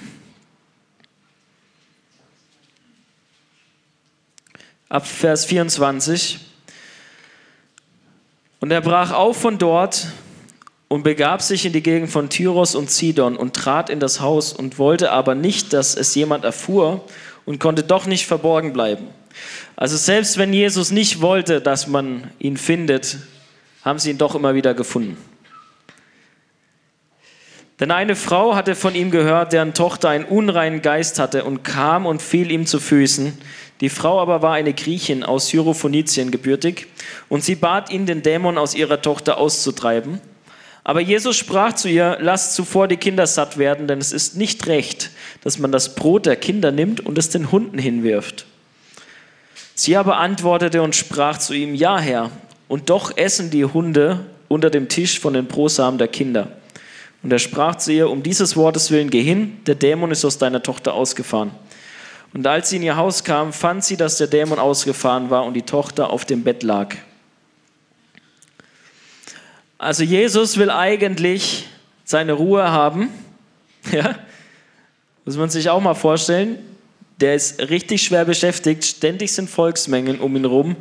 Ab 4.90 5.08
Vers 5.08 5.46
24. 5.46 6.40
Und 8.60 8.70
er 8.70 8.82
brach 8.82 9.12
auf 9.12 9.38
von 9.38 9.58
dort 9.58 10.06
und 10.88 11.02
begab 11.02 11.42
sich 11.42 11.66
in 11.66 11.74
die 11.74 11.82
Gegend 11.82 12.12
von 12.12 12.30
Tyros 12.30 12.76
und 12.76 12.92
Sidon 12.92 13.36
und 13.36 13.56
trat 13.56 13.90
in 13.90 14.00
das 14.00 14.22
Haus 14.22 14.54
und 14.54 14.78
wollte 14.78 15.12
aber 15.12 15.34
nicht, 15.34 15.74
dass 15.74 15.96
es 15.96 16.14
jemand 16.14 16.46
erfuhr 16.46 17.04
und 17.46 17.60
konnte 17.60 17.82
doch 17.82 18.06
nicht 18.06 18.28
verborgen 18.28 18.72
bleiben. 18.72 19.08
Also 19.76 19.98
selbst 19.98 20.38
wenn 20.38 20.54
Jesus 20.54 20.92
nicht 20.92 21.22
wollte, 21.22 21.62
dass 21.62 21.88
man 21.88 22.30
ihn 22.40 22.58
findet, 22.58 23.18
haben 23.84 24.00
sie 24.00 24.12
ihn 24.12 24.18
doch 24.18 24.36
immer 24.36 24.56
wieder 24.56 24.74
gefunden. 24.74 25.18
Denn 27.80 27.90
eine 27.90 28.16
Frau 28.16 28.56
hatte 28.56 28.76
von 28.76 28.94
ihm 28.94 29.10
gehört, 29.10 29.54
deren 29.54 29.74
Tochter 29.74 30.10
einen 30.10 30.26
unreinen 30.26 30.84
Geist 30.84 31.18
hatte 31.18 31.46
und 31.46 31.64
kam 31.64 32.06
und 32.06 32.22
fiel 32.22 32.52
ihm 32.52 32.68
zu 32.68 32.80
Füßen. 32.80 33.36
Die 33.82 33.90
Frau 33.90 34.22
aber 34.22 34.44
war 34.44 34.54
eine 34.54 34.74
Griechin 34.74 35.24
aus 35.24 35.48
Syrophonizien 35.48 36.30
gebürtig 36.30 36.86
und 37.28 37.44
sie 37.44 37.56
bat 37.56 37.90
ihn, 37.90 38.06
den 38.06 38.22
Dämon 38.22 38.60
aus 38.60 38.76
ihrer 38.76 39.02
Tochter 39.02 39.40
auszutreiben. 39.40 40.22
Aber 40.84 41.02
Jesus 41.02 41.38
sprach 41.38 41.74
zu 41.74 41.90
ihr, 41.90 42.18
lasst 42.22 42.54
zuvor 42.54 42.88
die 42.88 42.98
Kinder 42.98 43.26
satt 43.26 43.58
werden, 43.58 43.88
denn 43.88 43.98
es 43.98 44.12
ist 44.12 44.38
nicht 44.38 44.68
recht, 44.68 45.10
dass 45.44 45.58
man 45.58 45.72
das 45.72 45.96
Brot 45.96 46.28
der 46.28 46.36
Kinder 46.36 46.72
nimmt 46.72 47.04
und 47.04 47.18
es 47.18 47.30
den 47.30 47.52
Hunden 47.52 47.80
hinwirft. 47.80 48.46
Sie 49.82 49.98
aber 49.98 50.18
antwortete 50.18 50.84
und 50.84 50.96
sprach 50.96 51.40
zu 51.40 51.56
ihm, 51.56 51.74
ja 51.74 51.98
Herr, 51.98 52.30
und 52.68 52.92
doch 52.92 53.18
essen 53.18 53.50
die 53.50 53.66
Hunde 53.66 54.20
unter 54.48 54.70
dem 54.70 54.90
Tisch 54.90 55.20
von 55.20 55.34
den 55.34 55.48
Brosamen 55.48 55.98
der 55.98 56.08
Kinder. 56.08 56.50
Und 57.24 57.34
er 57.34 57.40
sprach 57.40 57.78
zu 57.78 57.92
ihr, 57.92 58.08
um 58.08 58.22
dieses 58.22 58.56
Wortes 58.56 58.92
willen, 58.92 59.10
geh 59.10 59.24
hin, 59.24 59.58
der 59.66 59.74
Dämon 59.74 60.12
ist 60.12 60.24
aus 60.24 60.38
deiner 60.38 60.62
Tochter 60.62 60.94
ausgefahren. 60.94 61.50
Und 62.32 62.46
als 62.46 62.70
sie 62.70 62.76
in 62.76 62.84
ihr 62.84 62.96
Haus 62.96 63.24
kam, 63.24 63.52
fand 63.52 63.84
sie, 63.84 63.98
dass 63.98 64.20
der 64.20 64.28
Dämon 64.28 64.60
ausgefahren 64.60 65.32
war 65.32 65.46
und 65.46 65.56
die 65.56 65.64
Tochter 65.64 66.12
auf 66.12 66.26
dem 66.26 66.44
Bett 66.44 66.62
lag. 66.62 66.94
Also 69.80 70.04
Jesus 70.04 70.58
will 70.58 70.70
eigentlich 70.70 71.68
seine 72.06 72.34
Ruhe 72.34 72.72
haben. 72.72 73.10
Ja? 73.92 74.14
Muss 75.26 75.38
man 75.38 75.50
sich 75.50 75.72
auch 75.72 75.82
mal 75.82 75.96
vorstellen. 75.96 76.60
Der 77.22 77.36
ist 77.36 77.60
richtig 77.70 78.02
schwer 78.02 78.26
beschäftigt. 78.26 78.84
Ständig 78.84 79.32
sind 79.32 79.50
Volksmengen 79.50 80.20
um 80.20 80.36
ihn 80.36 80.42
herum. 80.42 80.76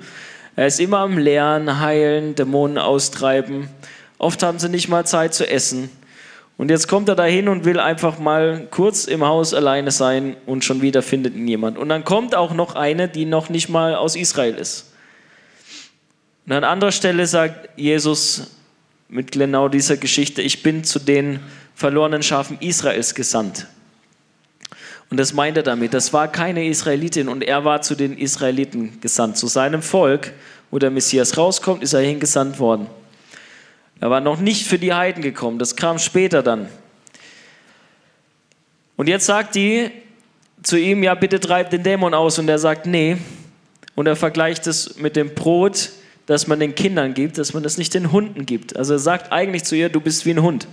Er 0.57 0.67
ist 0.67 0.81
immer 0.81 0.99
am 0.99 1.19
Lernen, 1.19 1.81
Heilen, 1.81 2.35
Dämonen 2.35 2.79
austreiben. 2.79 3.69
Oft 4.19 4.43
haben 4.43 4.59
sie 4.59 4.71
nicht 4.71 4.89
mal 4.89 5.07
Zeit 5.07 5.35
zu 5.35 5.49
essen. 5.49 5.91
Und 6.57 6.71
jetzt 6.71 6.89
kommt 6.89 7.09
er 7.09 7.15
dahin 7.15 7.49
und 7.49 7.65
will 7.65 7.79
einfach 7.79 8.19
mal 8.19 8.67
kurz 8.71 9.05
im 9.05 9.25
Haus 9.25 9.55
alleine 9.55 9.91
sein 9.91 10.37
und 10.45 10.65
schon 10.65 10.83
wieder 10.83 11.03
findet 11.03 11.35
ihn 11.35 11.49
jemand. 11.49 11.79
Und 11.79 11.89
dann 11.89 12.05
kommt 12.05 12.35
auch 12.35 12.53
noch 12.53 12.75
eine, 12.75 13.09
die 13.09 13.25
noch 13.25 13.49
nicht 13.49 13.69
mal 13.69 13.95
aus 13.95 14.17
Israel 14.17 14.55
ist. 14.57 14.93
Und 16.47 16.53
an 16.53 16.65
anderer 16.65 16.93
Stelle 16.93 17.27
sagt 17.27 17.71
Jesus 17.77 18.51
mit 19.09 19.33
genau 19.33 19.69
dieser 19.69 19.97
Geschichte, 19.97 20.43
ich 20.43 20.63
bin 20.63 20.85
zu 20.85 20.99
den 20.99 21.41
verlorenen 21.75 22.23
Schafen 22.23 22.59
Israels 22.61 23.15
gesandt. 23.15 23.67
Und 25.11 25.17
das 25.19 25.33
meint 25.33 25.57
er 25.57 25.63
damit. 25.65 25.93
Das 25.93 26.13
war 26.13 26.29
keine 26.29 26.67
Israelitin 26.67 27.29
und 27.29 27.43
er 27.43 27.65
war 27.65 27.83
zu 27.83 27.97
den 27.97 28.17
Israeliten 28.17 29.01
gesandt. 29.01 29.37
Zu 29.37 29.49
seinem 29.49 29.83
Volk, 29.83 30.33
wo 30.71 30.79
der 30.79 30.91
Messias 30.91 31.37
rauskommt, 31.37 31.83
ist 31.83 31.93
er 31.93 32.01
hingesandt 32.01 32.59
worden. 32.61 32.87
Er 34.01 34.09
war 34.09 34.21
noch 34.21 34.41
nicht 34.41 34.67
für 34.67 34.79
die 34.79 34.95
Heiden 34.95 35.23
gekommen, 35.23 35.59
das 35.59 35.77
kam 35.77 35.99
später 35.99 36.43
dann. 36.43 36.69
Und 38.97 39.09
jetzt 39.09 39.27
sagt 39.27 39.55
die 39.55 39.91
zu 40.63 40.79
ihm, 40.79 41.03
ja 41.03 41.15
bitte 41.15 41.41
treib 41.41 41.71
den 41.71 41.83
Dämon 41.83 42.15
aus. 42.15 42.39
Und 42.39 42.49
er 42.49 42.59
sagt, 42.59 42.87
nee. 42.87 43.17
Und 43.95 44.07
er 44.07 44.17
vergleicht 44.17 44.67
es 44.67 44.97
mit 44.99 45.17
dem 45.17 45.35
Brot, 45.35 45.91
das 46.27 46.47
man 46.47 46.61
den 46.61 46.75
Kindern 46.75 47.15
gibt, 47.15 47.39
dass 47.39 47.55
man 47.55 47.63
das 47.63 47.79
nicht 47.79 47.95
den 47.95 48.13
Hunden 48.13 48.47
gibt. 48.47 48.77
Also 48.77 48.95
er 48.95 48.99
sagt 48.99 49.33
eigentlich 49.33 49.65
zu 49.65 49.75
ihr, 49.75 49.89
du 49.89 50.01
bist 50.01 50.27
wie 50.27 50.31
ein 50.31 50.43
Hund. 50.43 50.69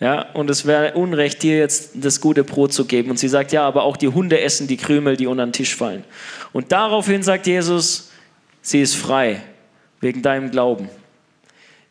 ja, 0.00 0.32
und 0.32 0.50
es 0.50 0.66
wäre 0.66 0.94
Unrecht, 0.94 1.42
dir 1.42 1.56
jetzt 1.58 1.92
das 1.94 2.20
gute 2.20 2.42
Brot 2.42 2.72
zu 2.72 2.84
geben. 2.84 3.10
Und 3.10 3.18
sie 3.18 3.28
sagt, 3.28 3.52
ja, 3.52 3.64
aber 3.64 3.84
auch 3.84 3.96
die 3.96 4.08
Hunde 4.08 4.40
essen 4.40 4.66
die 4.66 4.76
Krümel, 4.76 5.16
die 5.16 5.26
unter 5.26 5.46
den 5.46 5.52
Tisch 5.52 5.76
fallen. 5.76 6.04
Und 6.52 6.72
daraufhin 6.72 7.22
sagt 7.22 7.46
Jesus, 7.46 8.10
sie 8.60 8.82
ist 8.82 8.96
frei, 8.96 9.40
wegen 10.00 10.20
deinem 10.22 10.50
Glauben. 10.50 10.88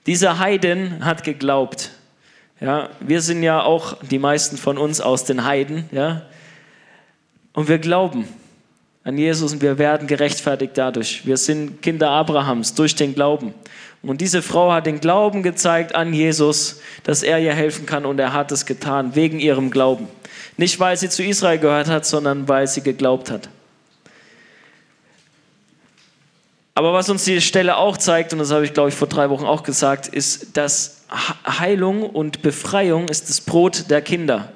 Dieser 0.05 0.39
Heiden 0.39 1.05
hat 1.05 1.23
geglaubt. 1.23 1.91
Ja, 2.59 2.89
wir 2.99 3.21
sind 3.21 3.41
ja 3.41 3.63
auch, 3.63 3.97
die 4.01 4.19
meisten 4.19 4.57
von 4.57 4.77
uns, 4.77 4.99
aus 4.99 5.23
den 5.23 5.45
Heiden. 5.45 5.89
Ja, 5.91 6.23
und 7.53 7.69
wir 7.69 7.79
glauben 7.79 8.27
an 9.03 9.17
Jesus 9.17 9.53
und 9.53 9.61
wir 9.61 9.77
werden 9.77 10.07
gerechtfertigt 10.07 10.73
dadurch. 10.75 11.25
Wir 11.25 11.37
sind 11.37 11.81
Kinder 11.81 12.09
Abrahams 12.09 12.73
durch 12.73 12.95
den 12.95 13.13
Glauben. 13.13 13.53
Und 14.03 14.19
diese 14.19 14.41
Frau 14.41 14.71
hat 14.73 14.85
den 14.85 14.99
Glauben 14.99 15.43
gezeigt 15.43 15.95
an 15.95 16.13
Jesus, 16.13 16.81
dass 17.03 17.23
er 17.23 17.39
ihr 17.39 17.53
helfen 17.53 17.85
kann 17.85 18.05
und 18.05 18.19
er 18.19 18.33
hat 18.33 18.51
es 18.51 18.65
getan 18.65 19.15
wegen 19.15 19.39
ihrem 19.39 19.71
Glauben. 19.71 20.07
Nicht 20.57 20.79
weil 20.79 20.97
sie 20.97 21.09
zu 21.09 21.23
Israel 21.23 21.57
gehört 21.57 21.87
hat, 21.87 22.05
sondern 22.05 22.47
weil 22.49 22.67
sie 22.67 22.81
geglaubt 22.81 23.31
hat. 23.31 23.49
Aber 26.75 26.91
was 26.91 27.09
uns 27.09 27.23
die 27.23 27.39
Stelle 27.39 27.77
auch 27.77 27.97
zeigt, 27.97 28.33
und 28.33 28.39
das 28.39 28.51
habe 28.51 28.65
ich 28.65 28.73
glaube 28.73 28.89
ich 28.89 28.95
vor 28.95 29.07
drei 29.07 29.29
Wochen 29.29 29.45
auch 29.45 29.63
gesagt, 29.63 30.07
ist, 30.07 30.57
dass 30.57 31.05
Heilung 31.47 32.03
und 32.03 32.41
Befreiung 32.41 33.07
ist 33.07 33.29
das 33.29 33.39
Brot 33.39 33.89
der 33.89 34.01
Kinder. 34.01 34.51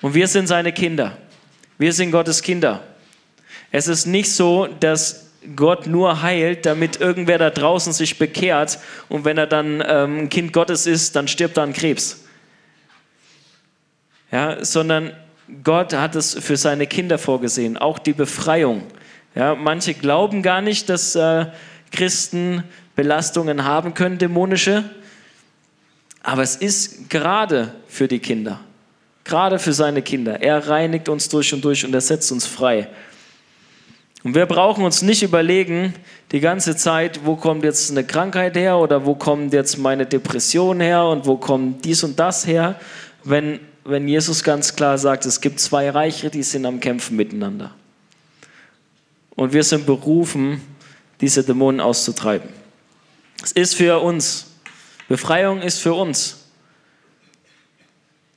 Und 0.00 0.14
wir 0.14 0.26
sind 0.26 0.48
seine 0.48 0.72
Kinder. 0.72 1.16
Wir 1.78 1.92
sind 1.92 2.10
Gottes 2.10 2.42
Kinder. 2.42 2.82
Es 3.70 3.86
ist 3.86 4.06
nicht 4.06 4.32
so, 4.32 4.66
dass 4.80 5.31
Gott 5.56 5.86
nur 5.86 6.22
heilt, 6.22 6.66
damit 6.66 7.00
irgendwer 7.00 7.38
da 7.38 7.50
draußen 7.50 7.92
sich 7.92 8.18
bekehrt 8.18 8.78
und 9.08 9.24
wenn 9.24 9.38
er 9.38 9.46
dann 9.46 9.82
ähm, 9.86 10.18
ein 10.20 10.28
Kind 10.28 10.52
Gottes 10.52 10.86
ist, 10.86 11.16
dann 11.16 11.28
stirbt 11.28 11.56
er 11.56 11.64
an 11.64 11.72
Krebs. 11.72 12.24
Ja, 14.30 14.64
sondern 14.64 15.12
Gott 15.64 15.92
hat 15.92 16.16
es 16.16 16.34
für 16.34 16.56
seine 16.56 16.86
Kinder 16.86 17.18
vorgesehen, 17.18 17.76
auch 17.76 17.98
die 17.98 18.12
Befreiung. 18.12 18.84
Ja, 19.34 19.54
manche 19.54 19.94
glauben 19.94 20.42
gar 20.42 20.60
nicht, 20.60 20.88
dass 20.88 21.14
äh, 21.14 21.46
Christen 21.90 22.64
Belastungen 22.94 23.64
haben 23.64 23.94
können, 23.94 24.18
dämonische, 24.18 24.84
aber 26.22 26.42
es 26.42 26.56
ist 26.56 27.10
gerade 27.10 27.74
für 27.88 28.06
die 28.06 28.20
Kinder, 28.20 28.60
gerade 29.24 29.58
für 29.58 29.72
seine 29.72 30.02
Kinder. 30.02 30.40
Er 30.40 30.68
reinigt 30.68 31.08
uns 31.08 31.28
durch 31.28 31.52
und 31.52 31.64
durch 31.64 31.84
und 31.84 31.92
er 31.94 32.00
setzt 32.00 32.30
uns 32.30 32.46
frei. 32.46 32.88
Und 34.24 34.34
wir 34.34 34.46
brauchen 34.46 34.84
uns 34.84 35.02
nicht 35.02 35.22
überlegen 35.22 35.94
die 36.30 36.40
ganze 36.40 36.76
Zeit, 36.76 37.24
wo 37.24 37.34
kommt 37.34 37.64
jetzt 37.64 37.90
eine 37.90 38.04
Krankheit 38.04 38.56
her 38.56 38.78
oder 38.78 39.04
wo 39.04 39.14
kommt 39.14 39.52
jetzt 39.52 39.78
meine 39.78 40.06
Depression 40.06 40.80
her 40.80 41.04
und 41.06 41.26
wo 41.26 41.36
kommt 41.36 41.84
dies 41.84 42.04
und 42.04 42.18
das 42.18 42.46
her, 42.46 42.78
wenn, 43.24 43.58
wenn 43.84 44.06
Jesus 44.06 44.44
ganz 44.44 44.76
klar 44.76 44.96
sagt, 44.98 45.26
es 45.26 45.40
gibt 45.40 45.58
zwei 45.58 45.90
Reiche, 45.90 46.30
die 46.30 46.44
sind 46.44 46.66
am 46.66 46.78
Kämpfen 46.78 47.16
miteinander. 47.16 47.74
Und 49.34 49.52
wir 49.52 49.64
sind 49.64 49.86
berufen, 49.86 50.60
diese 51.20 51.42
Dämonen 51.42 51.80
auszutreiben. 51.80 52.48
Es 53.42 53.52
ist 53.52 53.74
für 53.74 54.00
uns. 54.00 54.52
Befreiung 55.08 55.62
ist 55.62 55.80
für 55.80 55.94
uns. 55.94 56.46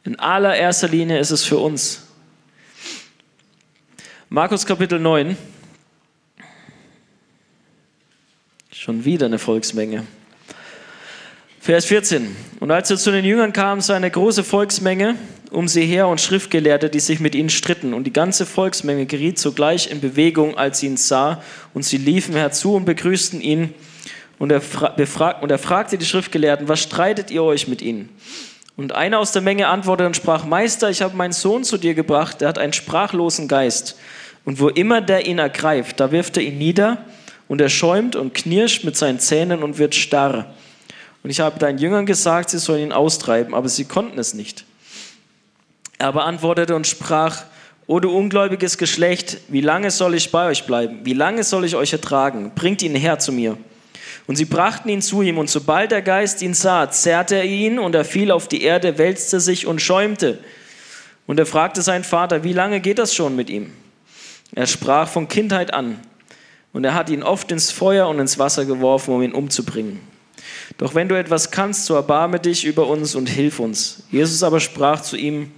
In 0.03 0.19
allererster 0.19 0.88
Linie 0.88 1.19
ist 1.19 1.31
es 1.31 1.43
für 1.43 1.57
uns. 1.57 2.01
Markus 4.29 4.65
Kapitel 4.65 4.99
9. 4.99 5.38
Schon 8.86 9.03
wieder 9.03 9.25
eine 9.25 9.39
Volksmenge. 9.39 10.05
Vers 11.59 11.86
14. 11.86 12.36
Und 12.59 12.69
als 12.69 12.91
er 12.91 12.97
zu 12.97 13.09
den 13.09 13.25
Jüngern 13.25 13.51
kam, 13.51 13.81
sah 13.81 13.95
eine 13.95 14.11
große 14.11 14.43
Volksmenge 14.43 15.15
um 15.49 15.67
sie 15.67 15.88
her 15.88 16.07
und 16.07 16.21
Schriftgelehrte, 16.21 16.91
die 16.91 16.99
sich 16.99 17.19
mit 17.19 17.33
ihnen 17.33 17.49
stritten. 17.49 17.95
Und 17.95 18.03
die 18.03 18.13
ganze 18.13 18.45
Volksmenge 18.45 19.07
geriet 19.07 19.39
sogleich 19.39 19.89
in 19.89 20.01
Bewegung, 20.01 20.55
als 20.55 20.81
sie 20.81 20.86
ihn 20.86 20.97
sah. 20.97 21.41
Und 21.73 21.81
sie 21.81 21.97
liefen 21.97 22.36
herzu 22.36 22.75
und 22.75 22.86
begrüßten 22.86 23.41
ihn. 23.41 23.73
Und 24.38 24.51
er, 24.51 24.61
befrag, 24.95 25.41
und 25.41 25.49
er 25.49 25.57
fragte 25.57 25.97
die 25.97 26.05
Schriftgelehrten, 26.05 26.67
was 26.67 26.79
streitet 26.79 27.31
ihr 27.31 27.41
euch 27.41 27.67
mit 27.67 27.81
ihnen? 27.81 28.09
Und 28.75 28.93
einer 28.93 29.17
aus 29.17 29.31
der 29.31 29.41
Menge 29.41 29.67
antwortete 29.67 30.05
und 30.05 30.15
sprach, 30.15 30.45
Meister, 30.45 30.91
ich 30.91 31.01
habe 31.01 31.17
meinen 31.17 31.33
Sohn 31.33 31.63
zu 31.63 31.79
dir 31.79 31.95
gebracht, 31.95 32.39
der 32.39 32.49
hat 32.49 32.59
einen 32.59 32.73
sprachlosen 32.73 33.47
Geist. 33.47 33.97
Und 34.43 34.59
wo 34.59 34.69
immer 34.69 35.01
der 35.01 35.25
ihn 35.25 35.39
ergreift, 35.39 35.99
da 35.99 36.11
wirft 36.11 36.38
er 36.38 36.43
ihn 36.43 36.59
nieder 36.59 37.03
und 37.47 37.61
er 37.61 37.69
schäumt 37.69 38.15
und 38.15 38.33
knirscht 38.33 38.83
mit 38.83 38.97
seinen 38.97 39.19
Zähnen 39.19 39.63
und 39.63 39.77
wird 39.77 39.95
starr. 39.95 40.53
Und 41.23 41.29
ich 41.29 41.39
habe 41.39 41.59
deinen 41.59 41.77
Jüngern 41.77 42.05
gesagt, 42.05 42.49
sie 42.49 42.59
sollen 42.59 42.83
ihn 42.83 42.91
austreiben, 42.91 43.53
aber 43.53 43.69
sie 43.69 43.85
konnten 43.85 44.19
es 44.19 44.33
nicht. 44.33 44.65
Er 45.97 46.07
aber 46.07 46.25
antwortete 46.25 46.75
und 46.75 46.87
sprach, 46.87 47.43
O 47.87 47.99
du 47.99 48.09
ungläubiges 48.09 48.77
Geschlecht, 48.77 49.37
wie 49.47 49.61
lange 49.61 49.91
soll 49.91 50.15
ich 50.15 50.31
bei 50.31 50.47
euch 50.47 50.65
bleiben? 50.65 51.01
Wie 51.03 51.13
lange 51.13 51.43
soll 51.43 51.65
ich 51.65 51.75
euch 51.75 51.93
ertragen? 51.93 52.51
Bringt 52.55 52.81
ihn 52.81 52.95
her 52.95 53.19
zu 53.19 53.31
mir. 53.31 53.57
Und 54.27 54.37
sie 54.37 54.45
brachten 54.45 54.89
ihn 54.89 55.03
zu 55.03 55.21
ihm, 55.21 55.37
und 55.37 55.51
sobald 55.51 55.91
der 55.91 56.01
Geist 56.01 56.41
ihn 56.41 56.55
sah, 56.55 56.89
zerrte 56.89 57.35
er 57.35 57.45
ihn, 57.45 57.77
und 57.77 57.93
er 57.93 58.05
fiel 58.05 58.31
auf 58.31 58.47
die 58.47 58.63
Erde, 58.63 58.97
wälzte 58.97 59.39
sich 59.39 59.67
und 59.67 59.83
schäumte. 59.83 60.39
Und 61.27 61.39
er 61.39 61.45
fragte 61.45 61.83
seinen 61.83 62.03
Vater, 62.03 62.43
wie 62.43 62.53
lange 62.53 62.79
geht 62.79 62.97
das 62.97 63.13
schon 63.13 63.35
mit 63.35 63.51
ihm? 63.51 63.71
Er 64.55 64.65
sprach 64.65 65.07
von 65.07 65.27
Kindheit 65.27 65.73
an. 65.73 65.99
Und 66.76 66.84
er 66.84 66.93
hat 66.93 67.09
ihn 67.09 67.23
oft 67.23 67.53
ins 67.53 67.71
Feuer 67.71 68.09
und 68.09 68.19
ins 68.19 68.38
Wasser 68.38 68.65
geworfen, 68.65 69.13
um 69.13 69.21
ihn 69.21 69.32
umzubringen. 69.32 70.01
Doch 70.78 70.93
wenn 70.93 71.07
du 71.07 71.17
etwas 71.17 71.49
kannst, 71.49 71.86
so 71.86 71.95
erbarme 71.95 72.38
dich 72.38 72.65
über 72.65 72.88
uns 72.88 73.15
und 73.15 73.30
hilf 73.30 73.61
uns. 73.61 74.03
Jesus 74.11 74.43
aber 74.43 74.59
sprach 74.59 74.99
zu 74.99 75.15
ihm, 75.15 75.53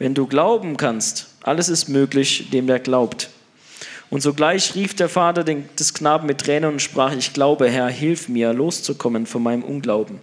wenn 0.00 0.14
du 0.14 0.26
glauben 0.26 0.76
kannst, 0.76 1.28
alles 1.44 1.68
ist 1.68 1.88
möglich, 1.88 2.50
dem 2.50 2.66
der 2.66 2.80
glaubt. 2.80 3.30
Und 4.10 4.22
sogleich 4.22 4.74
rief 4.74 4.94
der 4.94 5.08
Vater 5.08 5.44
des 5.44 5.94
Knaben 5.94 6.26
mit 6.26 6.38
Tränen 6.38 6.72
und 6.72 6.82
sprach, 6.82 7.14
ich 7.14 7.32
glaube, 7.32 7.70
Herr, 7.70 7.86
hilf 7.86 8.28
mir, 8.28 8.52
loszukommen 8.52 9.26
von 9.26 9.44
meinem 9.44 9.62
Unglauben. 9.62 10.18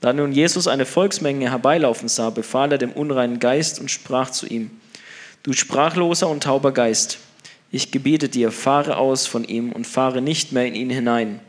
Da 0.00 0.14
nun 0.14 0.32
Jesus 0.32 0.68
eine 0.68 0.86
Volksmenge 0.86 1.50
herbeilaufen 1.50 2.08
sah, 2.08 2.30
befahl 2.30 2.72
er 2.72 2.78
dem 2.78 2.92
unreinen 2.92 3.40
Geist 3.40 3.78
und 3.78 3.90
sprach 3.90 4.30
zu 4.30 4.46
ihm, 4.46 4.70
du 5.42 5.52
sprachloser 5.52 6.28
und 6.28 6.44
tauber 6.44 6.72
Geist, 6.72 7.18
ich 7.70 7.90
gebiete 7.90 8.28
dir, 8.28 8.52
fahre 8.52 8.96
aus 8.96 9.26
von 9.26 9.44
ihm 9.44 9.72
und 9.72 9.86
fahre 9.86 10.22
nicht 10.22 10.52
mehr 10.52 10.66
in 10.66 10.74
ihn 10.74 10.90
hinein. 10.90 11.40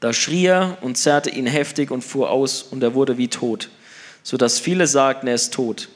Da 0.00 0.12
schrie 0.12 0.46
er 0.46 0.78
und 0.82 0.98
zerrte 0.98 1.30
ihn 1.30 1.46
heftig 1.46 1.90
und 1.90 2.02
fuhr 2.02 2.30
aus, 2.30 2.62
und 2.62 2.82
er 2.82 2.94
wurde 2.94 3.16
wie 3.16 3.28
tot, 3.28 3.70
so 4.22 4.36
dass 4.36 4.58
viele 4.58 4.86
sagten, 4.86 5.28
er 5.28 5.34
ist 5.34 5.54
tot. 5.54 5.88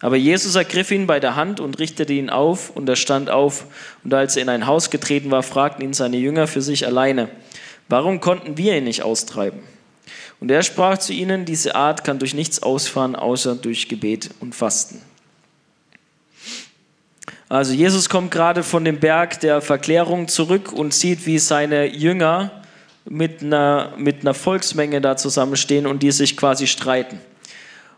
Aber 0.00 0.16
Jesus 0.16 0.54
ergriff 0.54 0.92
ihn 0.92 1.08
bei 1.08 1.18
der 1.18 1.34
Hand 1.34 1.58
und 1.58 1.78
richtete 1.78 2.12
ihn 2.12 2.30
auf, 2.30 2.70
und 2.70 2.88
er 2.88 2.96
stand 2.96 3.30
auf. 3.30 3.64
Und 4.04 4.14
als 4.14 4.36
er 4.36 4.42
in 4.42 4.48
ein 4.48 4.66
Haus 4.66 4.90
getreten 4.90 5.30
war, 5.30 5.42
fragten 5.42 5.84
ihn 5.84 5.92
seine 5.92 6.18
Jünger 6.18 6.46
für 6.46 6.62
sich 6.62 6.86
alleine, 6.86 7.28
warum 7.88 8.20
konnten 8.20 8.56
wir 8.56 8.76
ihn 8.76 8.84
nicht 8.84 9.02
austreiben? 9.02 9.60
Und 10.40 10.52
er 10.52 10.62
sprach 10.62 10.98
zu 10.98 11.12
ihnen, 11.12 11.44
diese 11.44 11.74
Art 11.74 12.04
kann 12.04 12.20
durch 12.20 12.34
nichts 12.34 12.62
ausfahren, 12.62 13.16
außer 13.16 13.56
durch 13.56 13.88
Gebet 13.88 14.30
und 14.38 14.54
Fasten. 14.54 15.02
Also 17.50 17.72
Jesus 17.72 18.10
kommt 18.10 18.30
gerade 18.30 18.62
von 18.62 18.84
dem 18.84 19.00
Berg 19.00 19.40
der 19.40 19.62
Verklärung 19.62 20.28
zurück 20.28 20.70
und 20.70 20.92
sieht, 20.92 21.24
wie 21.24 21.38
seine 21.38 21.86
Jünger 21.86 22.50
mit 23.08 23.42
einer, 23.42 23.94
mit 23.96 24.20
einer 24.20 24.34
Volksmenge 24.34 25.00
da 25.00 25.16
zusammenstehen 25.16 25.86
und 25.86 26.02
die 26.02 26.10
sich 26.10 26.36
quasi 26.36 26.66
streiten. 26.66 27.18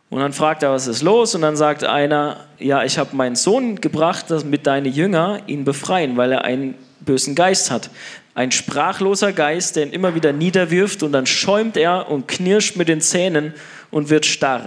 Und 0.09 0.21
dann 0.21 0.33
fragt 0.33 0.63
er, 0.63 0.71
was 0.71 0.87
ist 0.87 1.03
los? 1.03 1.35
Und 1.35 1.43
dann 1.43 1.57
sagt 1.57 1.83
einer, 1.83 2.47
ja, 2.61 2.85
ich 2.85 2.97
habe 2.97 3.17
meinen 3.17 3.35
Sohn 3.35 3.81
gebracht, 3.81 4.27
damit 4.29 4.69
deine 4.69 4.89
Jünger 4.89 5.41
ihn 5.49 5.65
befreien, 5.65 6.17
weil 6.17 6.31
er 6.31 6.45
einen 6.45 6.77
bösen 7.01 7.35
Geist 7.35 7.73
hat. 7.73 7.91
Ein 8.35 8.53
sprachloser 8.53 9.33
Geist, 9.33 9.75
der 9.75 9.85
ihn 9.85 9.93
immer 9.93 10.15
wieder 10.15 10.33
niederwirft 10.33 11.03
und 11.03 11.11
dann 11.11 11.27
schäumt 11.27 11.77
er 11.77 12.09
und 12.09 12.29
knirscht 12.29 12.77
mit 12.77 12.89
den 12.89 13.01
Zähnen 13.01 13.55
und 13.91 14.11
wird 14.11 14.27
starr. 14.27 14.67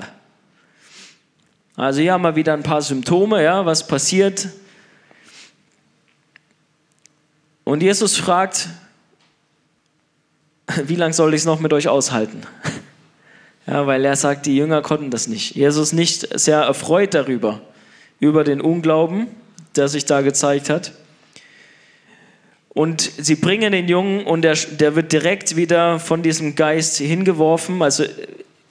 Also 1.78 2.02
hier 2.02 2.14
haben 2.14 2.24
wir 2.24 2.36
wieder 2.36 2.54
ein 2.54 2.64
paar 2.64 2.82
Symptome, 2.82 3.42
ja, 3.44 3.66
was 3.66 3.88
passiert, 3.88 4.50
Und 7.64 7.82
Jesus 7.82 8.18
fragt, 8.18 8.70
wie 10.86 10.96
lange 10.96 11.14
soll 11.14 11.34
ich 11.34 11.42
es 11.42 11.46
noch 11.46 11.60
mit 11.60 11.74
euch 11.74 11.88
aushalten? 11.88 12.42
Ja, 13.66 13.88
weil 13.88 14.04
er 14.04 14.18
sagt, 14.18 14.46
die 14.46 14.58
Jünger 14.58 14.82
konnten 14.82 15.10
das 15.10 15.30
nicht. 15.30 15.56
Jesus 15.56 15.94
nicht 15.94 16.38
sehr 16.38 16.60
erfreut 16.60 17.14
darüber, 17.14 17.62
über 18.20 18.44
den 18.44 18.60
Unglauben, 18.60 19.28
der 19.78 19.88
sich 19.88 20.04
da 20.04 20.20
gezeigt 20.20 20.70
hat. 20.70 20.92
Und 22.68 23.10
sie 23.18 23.36
bringen 23.36 23.72
den 23.72 23.88
Jungen 23.88 24.26
und 24.26 24.42
der, 24.42 24.56
der 24.56 24.98
wird 24.98 25.14
direkt 25.14 25.56
wieder 25.56 26.00
von 26.00 26.24
diesem 26.24 26.56
Geist 26.56 26.98
hingeworfen. 26.98 27.82
Also 27.82 28.04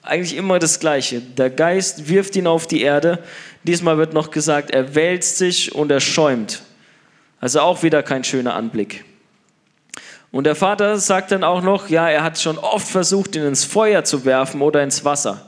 eigentlich 0.03 0.35
immer 0.35 0.59
das 0.59 0.79
Gleiche. 0.79 1.21
Der 1.21 1.49
Geist 1.49 2.09
wirft 2.09 2.35
ihn 2.35 2.45
auf 2.45 2.67
die 2.67 2.81
Erde. 2.81 3.23
Diesmal 3.63 3.97
wird 3.97 4.13
noch 4.13 4.29
gesagt, 4.29 4.71
er 4.71 4.93
wälzt 4.93 5.37
sich 5.37 5.73
und 5.73 5.89
er 5.89 6.01
schäumt. 6.01 6.61
Also 7.43 7.59
auch 7.59 7.83
wieder 7.83 8.03
kein 8.03 8.23
schöner 8.23 8.53
Anblick. 8.55 9.03
Und 10.31 10.45
der 10.45 10.55
Vater 10.55 10.97
sagt 10.97 11.33
dann 11.33 11.43
auch 11.43 11.61
noch, 11.61 11.89
ja, 11.89 12.07
er 12.07 12.23
hat 12.23 12.39
schon 12.39 12.57
oft 12.57 12.87
versucht, 12.87 13.35
ihn 13.35 13.43
ins 13.43 13.65
Feuer 13.65 14.05
zu 14.05 14.23
werfen 14.23 14.61
oder 14.61 14.81
ins 14.81 15.03
Wasser. 15.03 15.45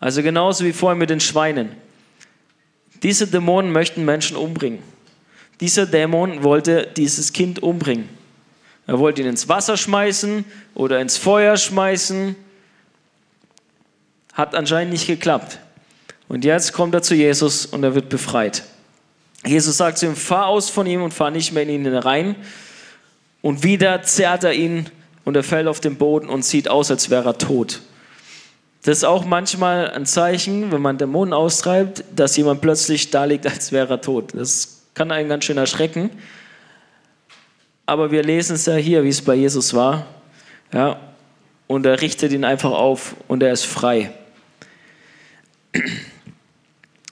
Also 0.00 0.24
genauso 0.24 0.64
wie 0.64 0.72
vorher 0.72 0.96
mit 0.96 1.10
den 1.10 1.20
Schweinen. 1.20 1.76
Diese 3.04 3.28
Dämonen 3.28 3.70
möchten 3.70 4.04
Menschen 4.04 4.36
umbringen. 4.36 4.82
Dieser 5.60 5.86
Dämon 5.86 6.42
wollte 6.42 6.88
dieses 6.96 7.32
Kind 7.32 7.62
umbringen. 7.62 8.08
Er 8.88 8.98
wollte 8.98 9.22
ihn 9.22 9.28
ins 9.28 9.48
Wasser 9.48 9.76
schmeißen 9.76 10.44
oder 10.74 10.98
ins 11.00 11.18
Feuer 11.18 11.56
schmeißen. 11.56 12.34
Hat 14.32 14.56
anscheinend 14.56 14.92
nicht 14.92 15.06
geklappt. 15.06 15.60
Und 16.26 16.44
jetzt 16.44 16.72
kommt 16.72 16.94
er 16.94 17.02
zu 17.02 17.14
Jesus 17.14 17.64
und 17.64 17.84
er 17.84 17.94
wird 17.94 18.08
befreit. 18.08 18.64
Jesus 19.48 19.76
sagt 19.76 19.98
zu 19.98 20.06
ihm, 20.06 20.16
fahr 20.16 20.46
aus 20.46 20.70
von 20.70 20.86
ihm 20.86 21.02
und 21.02 21.14
fahr 21.14 21.30
nicht 21.30 21.52
mehr 21.52 21.62
in 21.62 21.70
ihn 21.70 21.86
rein. 21.86 22.36
Und 23.40 23.62
wieder 23.62 24.02
zerrt 24.02 24.44
er 24.44 24.52
ihn 24.52 24.86
und 25.24 25.36
er 25.36 25.44
fällt 25.44 25.66
auf 25.66 25.80
den 25.80 25.96
Boden 25.96 26.28
und 26.28 26.44
sieht 26.44 26.68
aus, 26.68 26.90
als 26.90 27.10
wäre 27.10 27.30
er 27.30 27.38
tot. 27.38 27.80
Das 28.82 28.98
ist 28.98 29.04
auch 29.04 29.24
manchmal 29.24 29.90
ein 29.90 30.06
Zeichen, 30.06 30.70
wenn 30.72 30.80
man 30.80 30.98
Dämonen 30.98 31.34
austreibt, 31.34 32.04
dass 32.14 32.36
jemand 32.36 32.60
plötzlich 32.60 33.10
da 33.10 33.24
liegt, 33.24 33.46
als 33.46 33.72
wäre 33.72 33.94
er 33.94 34.00
tot. 34.00 34.34
Das 34.34 34.82
kann 34.94 35.10
einen 35.10 35.28
ganz 35.28 35.44
schön 35.44 35.58
erschrecken. 35.58 36.10
Aber 37.86 38.10
wir 38.10 38.22
lesen 38.22 38.54
es 38.54 38.66
ja 38.66 38.74
hier, 38.74 39.04
wie 39.04 39.08
es 39.08 39.22
bei 39.22 39.34
Jesus 39.34 39.74
war. 39.74 40.06
Ja, 40.72 41.00
und 41.66 41.86
er 41.86 42.00
richtet 42.00 42.32
ihn 42.32 42.44
einfach 42.44 42.72
auf 42.72 43.14
und 43.28 43.42
er 43.42 43.52
ist 43.52 43.66
frei. 43.66 44.10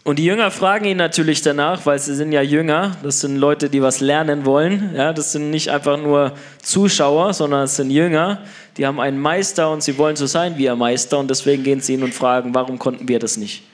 Und 0.06 0.20
die 0.20 0.24
Jünger 0.24 0.52
fragen 0.52 0.84
ihn 0.84 0.98
natürlich 0.98 1.42
danach, 1.42 1.84
weil 1.84 1.98
sie 1.98 2.14
sind 2.14 2.30
ja 2.30 2.40
Jünger, 2.40 2.96
das 3.02 3.18
sind 3.22 3.38
Leute, 3.38 3.68
die 3.68 3.82
was 3.82 3.98
lernen 3.98 4.44
wollen. 4.44 4.94
Ja, 4.94 5.12
das 5.12 5.32
sind 5.32 5.50
nicht 5.50 5.68
einfach 5.68 6.00
nur 6.00 6.32
Zuschauer, 6.62 7.34
sondern 7.34 7.64
es 7.64 7.74
sind 7.74 7.90
Jünger, 7.90 8.40
die 8.76 8.86
haben 8.86 9.00
einen 9.00 9.18
Meister 9.18 9.68
und 9.68 9.82
sie 9.82 9.98
wollen 9.98 10.14
so 10.14 10.26
sein 10.26 10.58
wie 10.58 10.66
ihr 10.66 10.76
Meister 10.76 11.18
und 11.18 11.28
deswegen 11.28 11.64
gehen 11.64 11.80
sie 11.80 11.94
ihn 11.94 12.04
und 12.04 12.14
fragen, 12.14 12.54
warum 12.54 12.78
konnten 12.78 13.08
wir 13.08 13.18
das 13.18 13.36
nicht? 13.36 13.64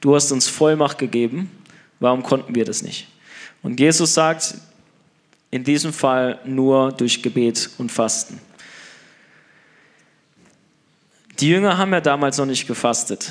Du 0.00 0.16
hast 0.16 0.32
uns 0.32 0.48
Vollmacht 0.48 0.98
gegeben, 0.98 1.48
warum 2.00 2.24
konnten 2.24 2.56
wir 2.56 2.64
das 2.64 2.82
nicht? 2.82 3.06
Und 3.62 3.78
Jesus 3.78 4.14
sagt, 4.14 4.56
in 5.52 5.62
diesem 5.62 5.92
Fall 5.92 6.40
nur 6.44 6.90
durch 6.90 7.22
Gebet 7.22 7.70
und 7.78 7.92
Fasten. 7.92 8.40
Die 11.38 11.50
Jünger 11.50 11.78
haben 11.78 11.92
ja 11.92 12.00
damals 12.00 12.36
noch 12.36 12.46
nicht 12.46 12.66
gefastet. 12.66 13.30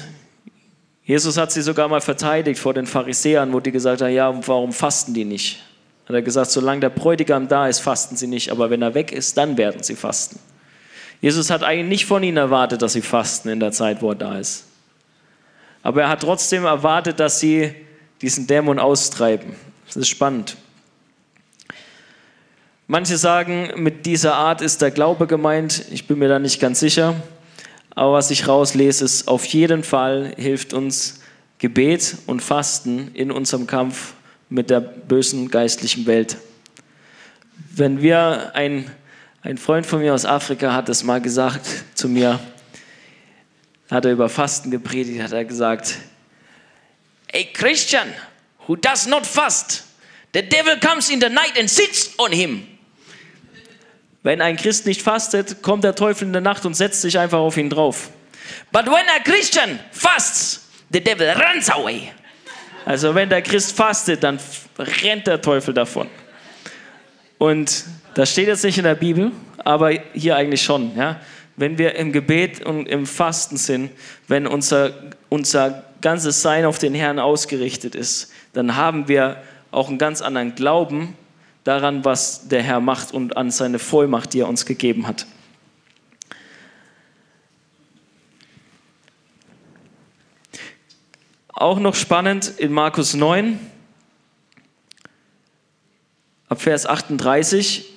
Jesus 1.08 1.38
hat 1.38 1.53
sie 1.53 1.62
sogar 1.62 1.88
mal 1.88 2.01
verteidigt 2.01 2.60
vor 2.60 2.74
den 2.74 2.86
Pharisäern, 2.86 3.53
wo 3.53 3.62
die 3.62 3.72
gesagt 3.72 4.01
haben, 4.01 4.12
ja, 4.12 4.30
warum 4.45 4.74
fasten 4.74 5.14
die 5.14 5.24
nicht? 5.24 5.64
Hat 6.05 6.14
er 6.14 6.22
gesagt, 6.22 6.51
solange 6.51 6.82
der 6.82 6.89
Bräutigam 6.89 7.47
da 7.47 7.70
ist, 7.70 7.80
fasten 7.80 8.18
sie 8.18 8.28
nicht, 8.28 8.51
aber 8.51 8.70
wenn 8.70 8.82
er 8.82 8.93
weg 8.93 9.14
ist, 9.14 9.38
dann 9.38 9.58
werden 9.58 9.84
sie 9.84 9.95
fasten. 9.95 10.38
Jesus 11.22 11.49
hat 11.49 11.64
eigentlich 11.64 11.88
nicht 11.88 12.05
von 12.05 12.24
ihnen 12.24 12.36
erwartet, 12.36 12.82
dass 12.82 12.91
sie 12.91 13.01
fasten 13.01 13.47
in 13.47 13.62
der 13.62 13.72
Zeit, 13.72 14.01
wo 14.01 14.10
er 14.10 14.16
da 14.16 14.38
ist. 14.38 14.66
Aber 15.82 16.01
er 16.01 16.10
hat 16.10 16.24
trotzdem 16.24 16.66
erwartet, 16.66 17.22
dass 17.22 17.39
sie 17.39 17.74
diesen 18.22 18.45
Dämon 18.45 18.78
austreiben. 18.78 19.55
Das 19.86 19.95
ist 19.95 20.10
spannend. 20.10 20.58
Manche 22.88 23.18
sagen, 23.18 23.72
mit 23.78 24.05
dieser 24.05 24.36
Art 24.36 24.62
ist 24.62 24.82
der 24.82 24.91
Glaube 24.91 25.26
gemeint. 25.26 25.86
Ich 25.89 26.05
bin 26.05 26.20
mir 26.20 26.28
da 26.28 26.38
nicht 26.38 26.60
ganz 26.60 26.82
sicher. 26.82 27.16
Aber 27.98 28.14
was 28.14 28.30
ich 28.30 28.48
rauslese, 28.48 29.06
ist, 29.06 29.28
auf 29.28 29.43
jeden 29.45 29.84
Fall 29.84 30.36
hilft 30.38 30.72
uns 30.72 31.20
Gebet 31.58 32.18
und 32.28 32.43
Fasten 32.43 33.10
in 33.16 33.32
unserem 33.32 33.66
Kampf 33.66 34.14
mit 34.50 34.70
der 34.70 34.82
bösen 34.82 35.50
geistlichen 35.50 36.06
Welt. 36.06 36.38
Wenn 37.72 38.04
wir, 38.04 38.52
ein, 38.54 38.91
ein 39.41 39.58
Freund 39.58 39.88
von 39.88 39.98
mir 40.00 40.14
aus 40.14 40.26
Afrika 40.26 40.74
hat 40.74 40.89
es 40.89 41.04
mal 41.04 41.20
gesagt 41.20 41.66
zu 41.95 42.08
mir, 42.08 42.39
hat 43.89 44.06
er 44.06 44.12
über 44.12 44.30
Fasten 44.30 44.70
gepredigt, 44.70 45.20
hat 45.20 45.32
er 45.32 45.45
gesagt, 45.45 45.98
a 47.34 47.43
Christian 47.52 48.14
who 48.68 48.76
does 48.76 49.08
not 49.08 49.26
fast, 49.26 49.86
the 50.36 50.43
devil 50.43 50.76
comes 50.80 51.10
in 51.10 51.20
the 51.20 51.30
night 51.30 51.58
and 51.58 51.68
sits 51.68 52.12
on 52.20 52.32
him. 52.32 52.68
Wenn 54.28 54.41
ein 54.41 54.57
Christ 54.57 54.86
nicht 54.86 55.01
fastet, 55.01 55.61
kommt 55.61 55.86
der 55.86 55.95
Teufel 55.95 56.25
in 56.25 56.34
der 56.34 56.41
Nacht 56.41 56.65
und 56.65 56.73
setzt 56.73 57.01
sich 57.01 57.17
einfach 57.17 57.38
auf 57.38 57.55
ihn 57.55 57.69
drauf. 57.69 58.09
But 58.73 58.86
when 58.88 59.05
a 59.15 59.23
Christian 59.23 59.80
fasts, 59.91 60.67
the 60.91 61.01
devil 61.01 61.30
runs 61.30 61.69
away. 61.69 62.11
Also 62.84 63.15
wenn 63.15 63.30
der 63.30 63.41
Christ 63.41 63.78
fastet, 63.78 64.21
dann 64.21 64.38
rennt 64.78 65.28
der 65.28 65.41
Teufel 65.41 65.73
davon. 65.73 66.09
Und 67.38 67.86
das 68.15 68.30
steht 68.30 68.49
jetzt 68.49 68.65
nicht 68.65 68.78
in 68.78 68.84
der 68.84 68.95
Bibel, 68.95 69.32
aber 69.59 69.91
hier 70.13 70.36
eigentlich 70.36 70.61
schon. 70.61 70.93
Ja? 70.97 71.21
Wenn 71.55 71.78
wir 71.78 71.95
im 71.95 72.11
Gebet 72.11 72.65
und 72.65 72.86
im 72.89 73.05
Fasten 73.05 73.55
sind, 73.55 73.91
wenn 74.28 74.45
unser, 74.45 74.91
unser 75.30 75.86
ganzes 76.01 76.41
Sein 76.41 76.65
auf 76.65 76.80
den 76.80 76.93
Herrn 76.93 77.19
ausgerichtet 77.19 77.95
ist, 77.95 78.34
dann 78.51 78.75
haben 78.75 79.07
wir 79.07 79.41
auch 79.71 79.88
einen 79.88 79.97
ganz 79.97 80.21
anderen 80.21 80.53
Glauben 80.53 81.15
daran, 81.68 82.05
was 82.05 82.47
der 82.47 82.63
Herr 82.63 82.80
macht 82.80 83.13
und 83.13 83.36
an 83.36 83.51
seine 83.51 83.78
Vollmacht, 83.78 84.34
die 84.34 84.39
er 84.39 84.47
uns 84.47 84.65
gegeben 84.65 85.05
hat. 85.05 85.26
Auch 91.49 91.80
noch 91.80 91.95
spannend 91.95 92.53
in 92.57 92.72
Markus 92.72 93.15
9, 93.15 93.59
ab 96.47 96.61
Vers 96.61 96.86
38. 96.86 97.93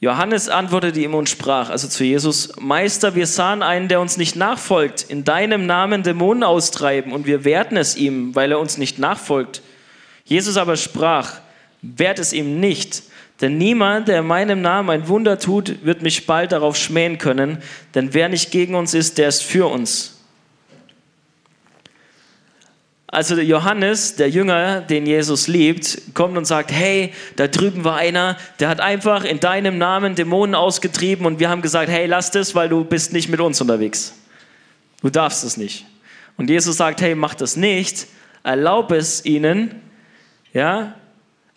Johannes 0.00 0.48
antwortete 0.48 1.00
ihm 1.00 1.14
und 1.14 1.28
sprach, 1.28 1.70
also 1.70 1.88
zu 1.88 2.04
Jesus, 2.04 2.56
Meister, 2.58 3.14
wir 3.14 3.26
sahen 3.26 3.62
einen, 3.62 3.88
der 3.88 4.00
uns 4.00 4.16
nicht 4.16 4.34
nachfolgt, 4.34 5.02
in 5.02 5.24
deinem 5.24 5.66
Namen 5.66 6.02
Dämonen 6.02 6.42
austreiben 6.42 7.12
und 7.12 7.26
wir 7.26 7.44
werden 7.44 7.76
es 7.76 7.96
ihm, 7.96 8.34
weil 8.34 8.50
er 8.50 8.58
uns 8.58 8.78
nicht 8.78 8.98
nachfolgt. 8.98 9.62
Jesus 10.24 10.56
aber 10.56 10.76
sprach, 10.76 11.40
wehrt 11.82 12.18
es 12.18 12.32
ihm 12.32 12.60
nicht, 12.60 13.02
denn 13.40 13.58
niemand, 13.58 14.08
der 14.08 14.20
in 14.20 14.26
meinem 14.26 14.62
Namen 14.62 14.90
ein 14.90 15.08
Wunder 15.08 15.38
tut, 15.38 15.84
wird 15.84 16.02
mich 16.02 16.26
bald 16.26 16.52
darauf 16.52 16.76
schmähen 16.76 17.18
können, 17.18 17.58
denn 17.94 18.14
wer 18.14 18.28
nicht 18.28 18.50
gegen 18.50 18.74
uns 18.74 18.94
ist, 18.94 19.18
der 19.18 19.28
ist 19.28 19.42
für 19.42 19.66
uns. 19.66 20.14
Also 23.14 23.38
Johannes, 23.38 24.16
der 24.16 24.28
Jünger, 24.28 24.80
den 24.80 25.06
Jesus 25.06 25.46
liebt, 25.46 26.14
kommt 26.14 26.36
und 26.36 26.46
sagt, 26.46 26.72
hey, 26.72 27.12
da 27.36 27.46
drüben 27.46 27.84
war 27.84 27.96
einer, 27.96 28.36
der 28.58 28.68
hat 28.68 28.80
einfach 28.80 29.22
in 29.22 29.38
deinem 29.38 29.78
Namen 29.78 30.16
Dämonen 30.16 30.56
ausgetrieben 30.56 31.24
und 31.24 31.38
wir 31.38 31.48
haben 31.48 31.62
gesagt, 31.62 31.88
hey, 31.88 32.06
lass 32.06 32.32
das, 32.32 32.56
weil 32.56 32.68
du 32.68 32.82
bist 32.82 33.12
nicht 33.12 33.28
mit 33.28 33.40
uns 33.40 33.60
unterwegs. 33.60 34.14
Du 35.00 35.10
darfst 35.10 35.44
es 35.44 35.56
nicht. 35.56 35.86
Und 36.36 36.50
Jesus 36.50 36.76
sagt, 36.76 37.02
hey, 37.02 37.14
mach 37.14 37.34
das 37.34 37.56
nicht, 37.56 38.08
erlaub 38.42 38.90
es 38.90 39.24
ihnen, 39.24 39.80
ja, 40.54 40.94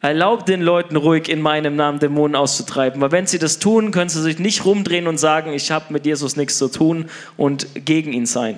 erlaubt 0.02 0.50
den 0.50 0.62
Leuten 0.62 0.96
ruhig 0.96 1.30
in 1.30 1.42
meinem 1.42 1.76
Namen 1.76 2.00
Dämonen 2.00 2.36
auszutreiben. 2.36 3.00
Weil 3.00 3.12
wenn 3.12 3.28
sie 3.28 3.40
das 3.40 3.60
tun, 3.60 3.92
können 3.92 4.10
sie 4.10 4.22
sich 4.22 4.40
nicht 4.40 4.66
rumdrehen 4.66 5.08
und 5.08 5.18
sagen, 5.18 5.54
ich 5.54 5.72
habe 5.72 5.94
mit 5.94 6.06
Jesus 6.06 6.36
nichts 6.36 6.58
zu 6.58 6.68
tun 6.68 7.10
und 7.38 7.86
gegen 7.86 8.12
ihn 8.12 8.26
sein. 8.26 8.58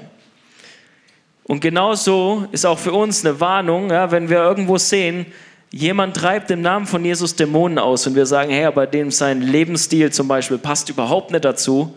Und 1.44 1.62
genauso 1.62 2.48
ist 2.52 2.66
auch 2.66 2.80
für 2.80 2.94
uns 2.94 3.26
eine 3.26 3.40
Warnung, 3.40 3.90
ja, 3.90 4.12
wenn 4.12 4.30
wir 4.30 4.38
irgendwo 4.38 4.78
sehen, 4.78 5.26
jemand 5.72 6.16
treibt 6.16 6.52
im 6.52 6.62
Namen 6.62 6.86
von 6.86 7.04
Jesus 7.04 7.36
Dämonen 7.36 7.80
aus 7.80 8.08
und 8.08 8.16
wir 8.16 8.26
sagen, 8.26 8.52
hey, 8.52 8.66
aber 8.66 8.88
dem 8.88 9.12
sein 9.12 9.42
Lebensstil 9.42 10.12
zum 10.12 10.28
Beispiel 10.28 10.58
passt 10.58 10.90
überhaupt 10.90 11.32
nicht 11.32 11.46
dazu. 11.46 11.94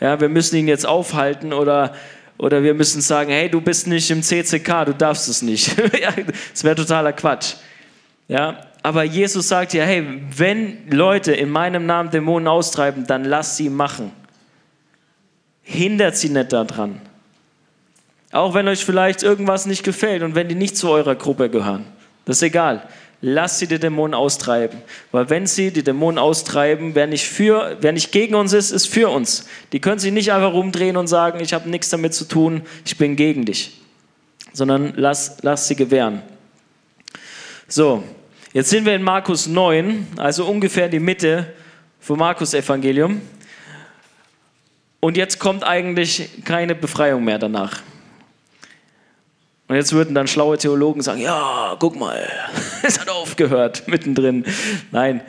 Ja, 0.00 0.20
wir 0.20 0.28
müssen 0.28 0.56
ihn 0.56 0.68
jetzt 0.68 0.86
aufhalten 0.86 1.52
oder 1.52 1.94
oder 2.38 2.62
wir 2.62 2.74
müssen 2.74 3.00
sagen, 3.00 3.30
hey, 3.30 3.48
du 3.48 3.60
bist 3.60 3.86
nicht 3.86 4.10
im 4.10 4.22
CCK, 4.22 4.84
du 4.84 4.94
darfst 4.94 5.28
es 5.28 5.42
nicht. 5.42 5.74
das 6.52 6.64
wäre 6.64 6.74
totaler 6.74 7.12
Quatsch. 7.12 7.54
Ja, 8.28 8.60
aber 8.82 9.04
Jesus 9.04 9.48
sagt 9.48 9.72
ja, 9.74 9.84
hey, 9.84 10.04
wenn 10.36 10.90
Leute 10.90 11.32
in 11.32 11.48
meinem 11.50 11.86
Namen 11.86 12.10
Dämonen 12.10 12.48
austreiben, 12.48 13.06
dann 13.06 13.24
lass 13.24 13.56
sie 13.56 13.68
machen. 13.68 14.12
Hindert 15.62 16.16
sie 16.16 16.28
nicht 16.28 16.52
daran. 16.52 17.00
Auch 18.32 18.54
wenn 18.54 18.68
euch 18.68 18.84
vielleicht 18.84 19.22
irgendwas 19.22 19.66
nicht 19.66 19.82
gefällt 19.82 20.22
und 20.22 20.34
wenn 20.34 20.48
die 20.48 20.54
nicht 20.54 20.76
zu 20.76 20.88
eurer 20.90 21.14
Gruppe 21.14 21.50
gehören. 21.50 21.84
Das 22.24 22.36
ist 22.36 22.42
egal. 22.42 22.82
Lass 23.22 23.58
sie 23.58 23.66
die 23.66 23.78
Dämonen 23.78 24.14
austreiben. 24.14 24.80
Weil 25.10 25.30
wenn 25.30 25.46
sie 25.46 25.70
die 25.70 25.82
Dämonen 25.82 26.18
austreiben, 26.18 26.94
wer 26.94 27.06
nicht, 27.06 27.26
für, 27.26 27.78
wer 27.80 27.92
nicht 27.92 28.12
gegen 28.12 28.34
uns 28.34 28.52
ist, 28.52 28.72
ist 28.72 28.86
für 28.86 29.08
uns. 29.08 29.48
Die 29.72 29.80
können 29.80 29.98
sich 29.98 30.12
nicht 30.12 30.32
einfach 30.32 30.52
rumdrehen 30.52 30.96
und 30.96 31.06
sagen, 31.06 31.40
ich 31.40 31.54
habe 31.54 31.68
nichts 31.70 31.88
damit 31.88 32.14
zu 32.14 32.26
tun, 32.26 32.62
ich 32.84 32.98
bin 32.98 33.16
gegen 33.16 33.44
dich. 33.44 33.80
Sondern 34.52 34.92
lass, 34.96 35.38
lass 35.42 35.66
sie 35.66 35.76
gewähren. 35.76 36.22
So, 37.68 38.04
jetzt 38.56 38.70
sind 38.70 38.86
wir 38.86 38.94
in 38.94 39.02
Markus 39.02 39.46
9, 39.46 40.06
also 40.16 40.46
ungefähr 40.46 40.88
die 40.88 40.98
Mitte 40.98 41.52
vom 42.00 42.18
Markus-Evangelium. 42.18 43.20
Und 44.98 45.18
jetzt 45.18 45.38
kommt 45.38 45.62
eigentlich 45.62 46.42
keine 46.46 46.74
Befreiung 46.74 47.22
mehr 47.22 47.38
danach. 47.38 47.82
Und 49.68 49.76
jetzt 49.76 49.92
würden 49.92 50.14
dann 50.14 50.26
schlaue 50.26 50.56
Theologen 50.56 51.02
sagen, 51.02 51.20
ja, 51.20 51.76
guck 51.78 51.96
mal, 51.96 52.26
es 52.82 52.98
hat 52.98 53.10
aufgehört 53.10 53.88
mittendrin. 53.88 54.46
Nein. 54.90 55.20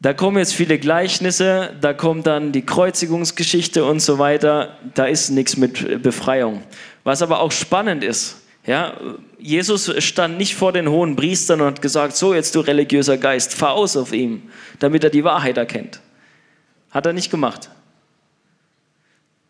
Da 0.00 0.12
kommen 0.12 0.38
jetzt 0.38 0.54
viele 0.54 0.76
Gleichnisse, 0.76 1.70
da 1.80 1.92
kommt 1.92 2.26
dann 2.26 2.50
die 2.50 2.66
Kreuzigungsgeschichte 2.66 3.84
und 3.84 4.00
so 4.00 4.18
weiter. 4.18 4.76
Da 4.94 5.06
ist 5.06 5.30
nichts 5.30 5.56
mit 5.56 6.02
Befreiung. 6.02 6.64
Was 7.04 7.22
aber 7.22 7.38
auch 7.38 7.52
spannend 7.52 8.02
ist, 8.02 8.42
ja, 8.66 8.94
Jesus 9.38 9.92
stand 10.02 10.38
nicht 10.38 10.56
vor 10.56 10.72
den 10.72 10.88
hohen 10.88 11.14
Priestern 11.14 11.60
und 11.60 11.66
hat 11.68 11.82
gesagt, 11.82 12.16
so 12.16 12.34
jetzt 12.34 12.54
du 12.54 12.60
religiöser 12.60 13.16
Geist, 13.16 13.54
fahr 13.54 13.74
aus 13.74 13.96
auf 13.96 14.12
ihm, 14.12 14.42
damit 14.80 15.04
er 15.04 15.10
die 15.10 15.24
Wahrheit 15.24 15.56
erkennt. 15.56 16.00
Hat 16.90 17.06
er 17.06 17.12
nicht 17.12 17.30
gemacht. 17.30 17.70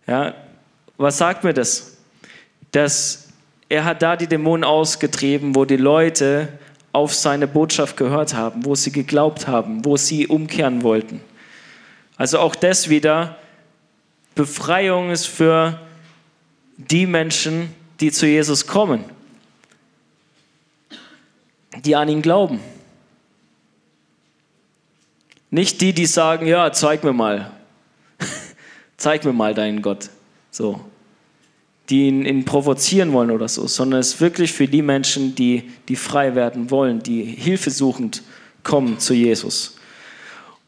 Ja, 0.07 0.35
was 0.99 1.19
sagt 1.19 1.45
mir 1.45 1.55
das? 1.55 1.97
Dass 2.73 3.29
er 3.69 3.85
hat 3.85 4.03
da 4.03 4.17
die 4.17 4.27
Dämonen 4.27 4.64
ausgetrieben, 4.64 5.55
wo 5.55 5.64
die 5.64 5.77
Leute 5.77 6.49
auf 6.93 7.14
seine 7.14 7.47
Botschaft 7.47 7.97
gehört 7.97 8.35
haben, 8.35 8.64
wo 8.64 8.75
sie 8.75 8.93
geglaubt 8.93 9.47
haben, 9.47 9.85
wo 9.85 9.97
sie 9.97 10.27
umkehren 10.27 10.83
wollten. 10.83 11.21
Also 12.17 12.39
auch 12.39 12.55
das 12.55 12.89
wieder, 12.89 13.37
Befreiung 14.35 15.11
ist 15.11 15.27
für 15.27 15.81
die 16.77 17.07
Menschen, 17.07 17.62
die 17.64 17.86
zu 18.12 18.26
Jesus 18.26 18.66
kommen, 18.66 19.05
die 21.84 21.97
an 21.97 22.09
ihn 22.09 22.22
glauben. 22.22 22.61
Nicht 25.51 25.80
die, 25.80 25.92
die 25.92 26.07
sagen, 26.07 26.47
ja, 26.47 26.72
zeig 26.72 27.05
mir 27.05 27.12
mal, 27.12 27.53
zeig 28.97 29.24
mir 29.24 29.32
mal 29.32 29.55
deinen 29.55 29.80
Gott, 29.80 30.11
so, 30.51 30.80
die 31.88 32.09
ihn, 32.09 32.26
ihn, 32.26 32.44
provozieren 32.44 33.12
wollen 33.12 33.30
oder 33.30 33.49
so, 33.49 33.66
sondern 33.66 34.01
es 34.01 34.14
ist 34.14 34.20
wirklich 34.20 34.53
für 34.53 34.66
die 34.66 34.82
Menschen, 34.82 35.34
die, 35.34 35.70
die 35.88 35.97
frei 35.97 36.34
werden 36.34 36.70
wollen, 36.70 37.03
die 37.03 37.22
hilfesuchend 37.22 38.22
kommen 38.64 38.99
zu 38.99 39.14
Jesus. 39.14 39.76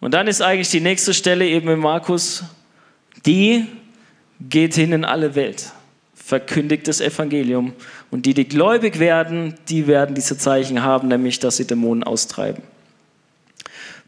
Und 0.00 0.14
dann 0.14 0.28
ist 0.28 0.40
eigentlich 0.40 0.70
die 0.70 0.80
nächste 0.80 1.12
Stelle 1.12 1.46
eben 1.46 1.68
in 1.68 1.80
Markus, 1.80 2.44
die 3.26 3.66
geht 4.40 4.74
hin 4.74 4.92
in 4.92 5.04
alle 5.04 5.34
Welt 5.34 5.72
verkündigt 6.28 6.86
das 6.88 7.00
Evangelium. 7.00 7.72
Und 8.10 8.26
die, 8.26 8.34
die 8.34 8.46
gläubig 8.46 8.98
werden, 8.98 9.54
die 9.70 9.86
werden 9.86 10.14
diese 10.14 10.36
Zeichen 10.36 10.82
haben, 10.82 11.08
nämlich 11.08 11.38
dass 11.38 11.56
sie 11.56 11.66
Dämonen 11.66 12.04
austreiben. 12.04 12.62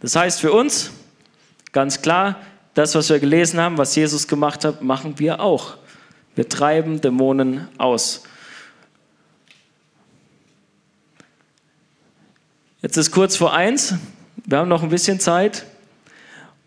Das 0.01 0.17
heißt 0.17 0.39
für 0.39 0.53
uns 0.53 0.91
ganz 1.73 2.03
klar, 2.03 2.37
das, 2.75 2.95
was 2.95 3.09
wir 3.09 3.21
gelesen 3.21 3.59
haben, 3.59 3.79
was 3.79 3.97
Jesus 3.97 4.29
gemacht 4.29 4.67
hat, 4.67 4.83
machen 4.83 5.19
wir 5.19 5.41
auch. 5.41 5.79
Wir 6.35 6.47
treiben 6.47 7.01
Dämonen 7.01 7.69
aus. 7.79 8.25
Jetzt 12.83 12.99
ist 12.99 13.13
kurz 13.13 13.35
vor 13.35 13.55
eins. 13.55 13.95
Wir 14.45 14.59
haben 14.59 14.69
noch 14.69 14.83
ein 14.83 14.91
bisschen 14.91 15.21
Zeit. 15.21 15.65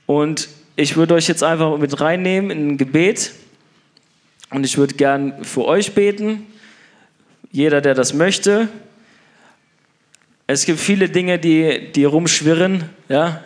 Und 0.07 0.49
ich 0.75 0.95
würde 0.95 1.13
euch 1.13 1.27
jetzt 1.27 1.43
einfach 1.43 1.77
mit 1.77 2.01
reinnehmen 2.01 2.49
in 2.49 2.69
ein 2.69 2.77
Gebet. 2.77 3.33
Und 4.53 4.65
ich 4.65 4.77
würde 4.77 4.93
gern 4.93 5.43
für 5.43 5.65
euch 5.65 5.95
beten, 5.95 6.45
jeder, 7.51 7.81
der 7.81 7.95
das 7.95 8.13
möchte. 8.13 8.69
Es 10.45 10.65
gibt 10.65 10.79
viele 10.79 11.09
Dinge, 11.09 11.39
die, 11.39 11.91
die 11.91 12.05
rumschwirren. 12.05 12.87
Ja? 13.09 13.43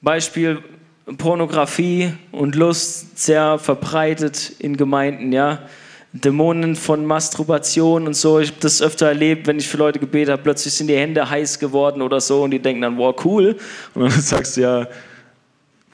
Beispiel 0.00 0.62
Pornografie 1.18 2.14
und 2.32 2.54
Lust 2.54 3.18
sehr 3.18 3.58
verbreitet 3.58 4.52
in 4.58 4.78
Gemeinden, 4.78 5.32
ja. 5.32 5.60
Dämonen 6.12 6.76
von 6.76 7.04
Masturbation 7.04 8.06
und 8.06 8.14
so. 8.14 8.38
Ich 8.38 8.50
habe 8.50 8.60
das 8.60 8.80
öfter 8.80 9.08
erlebt, 9.08 9.48
wenn 9.48 9.58
ich 9.58 9.66
für 9.66 9.78
Leute 9.78 9.98
gebetet 9.98 10.30
habe, 10.30 10.42
plötzlich 10.42 10.72
sind 10.72 10.86
die 10.86 10.96
Hände 10.96 11.28
heiß 11.28 11.58
geworden 11.58 12.00
oder 12.00 12.20
so 12.20 12.44
und 12.44 12.52
die 12.52 12.60
denken 12.60 12.82
dann, 12.82 12.96
wow, 12.96 13.14
cool. 13.24 13.56
Und 13.94 14.02
dann 14.02 14.10
sagst 14.20 14.56
du 14.56 14.60
ja, 14.60 14.86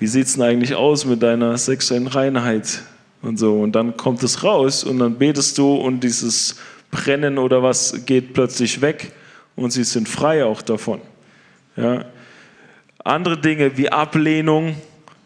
wie 0.01 0.07
sieht 0.07 0.27
es 0.27 0.33
denn 0.33 0.43
eigentlich 0.43 0.75
aus 0.75 1.05
mit 1.05 1.23
deiner 1.23 1.57
sexuellen 1.59 2.07
Reinheit 2.07 2.83
und 3.23 3.39
so. 3.39 3.61
Und 3.61 3.73
dann 3.73 3.97
kommt 3.97 4.23
es 4.23 4.43
raus 4.43 4.83
und 4.83 4.99
dann 4.99 5.19
betest 5.19 5.59
du 5.59 5.75
und 5.75 6.01
dieses 6.01 6.57
Brennen 6.91 7.39
oder 7.39 7.63
was 7.63 8.07
geht 8.07 8.33
plötzlich 8.33 8.81
weg 8.81 9.13
und 9.57 9.71
sie 9.71 9.85
sind 9.85 10.09
frei 10.09 10.45
auch 10.45 10.63
davon. 10.63 11.01
Ja. 11.77 12.07
Andere 13.05 13.39
Dinge 13.39 13.77
wie 13.77 13.91
Ablehnung, 13.91 14.75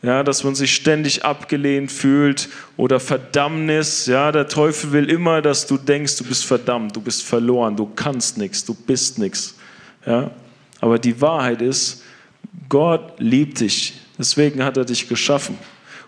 ja, 0.03 0.25
dass 0.25 0.43
man 0.43 0.57
sich 0.57 0.75
ständig 0.75 1.25
abgelehnt 1.25 1.93
fühlt 1.93 2.49
oder 2.77 2.99
Verdammnis. 2.99 4.07
Ja, 4.07 4.33
der 4.33 4.49
Teufel 4.49 4.91
will 4.91 5.09
immer, 5.09 5.41
dass 5.41 5.68
du 5.68 5.79
denkst, 5.79 6.16
du 6.16 6.25
bist 6.25 6.45
verdammt, 6.45 6.97
du 6.97 7.01
bist 7.01 7.22
verloren, 7.22 7.77
du 7.77 7.89
kannst 7.95 8.39
nichts, 8.39 8.64
du 8.64 8.75
bist 8.75 9.20
nichts. 9.20 9.55
Ja. 10.05 10.33
Aber 10.81 10.99
die 10.99 11.20
Wahrheit 11.20 11.62
ist, 11.62 12.03
Gott 12.68 13.14
liebt 13.18 13.61
dich. 13.61 14.03
Deswegen 14.18 14.62
hat 14.64 14.76
er 14.76 14.84
dich 14.84 15.08
geschaffen. 15.08 15.58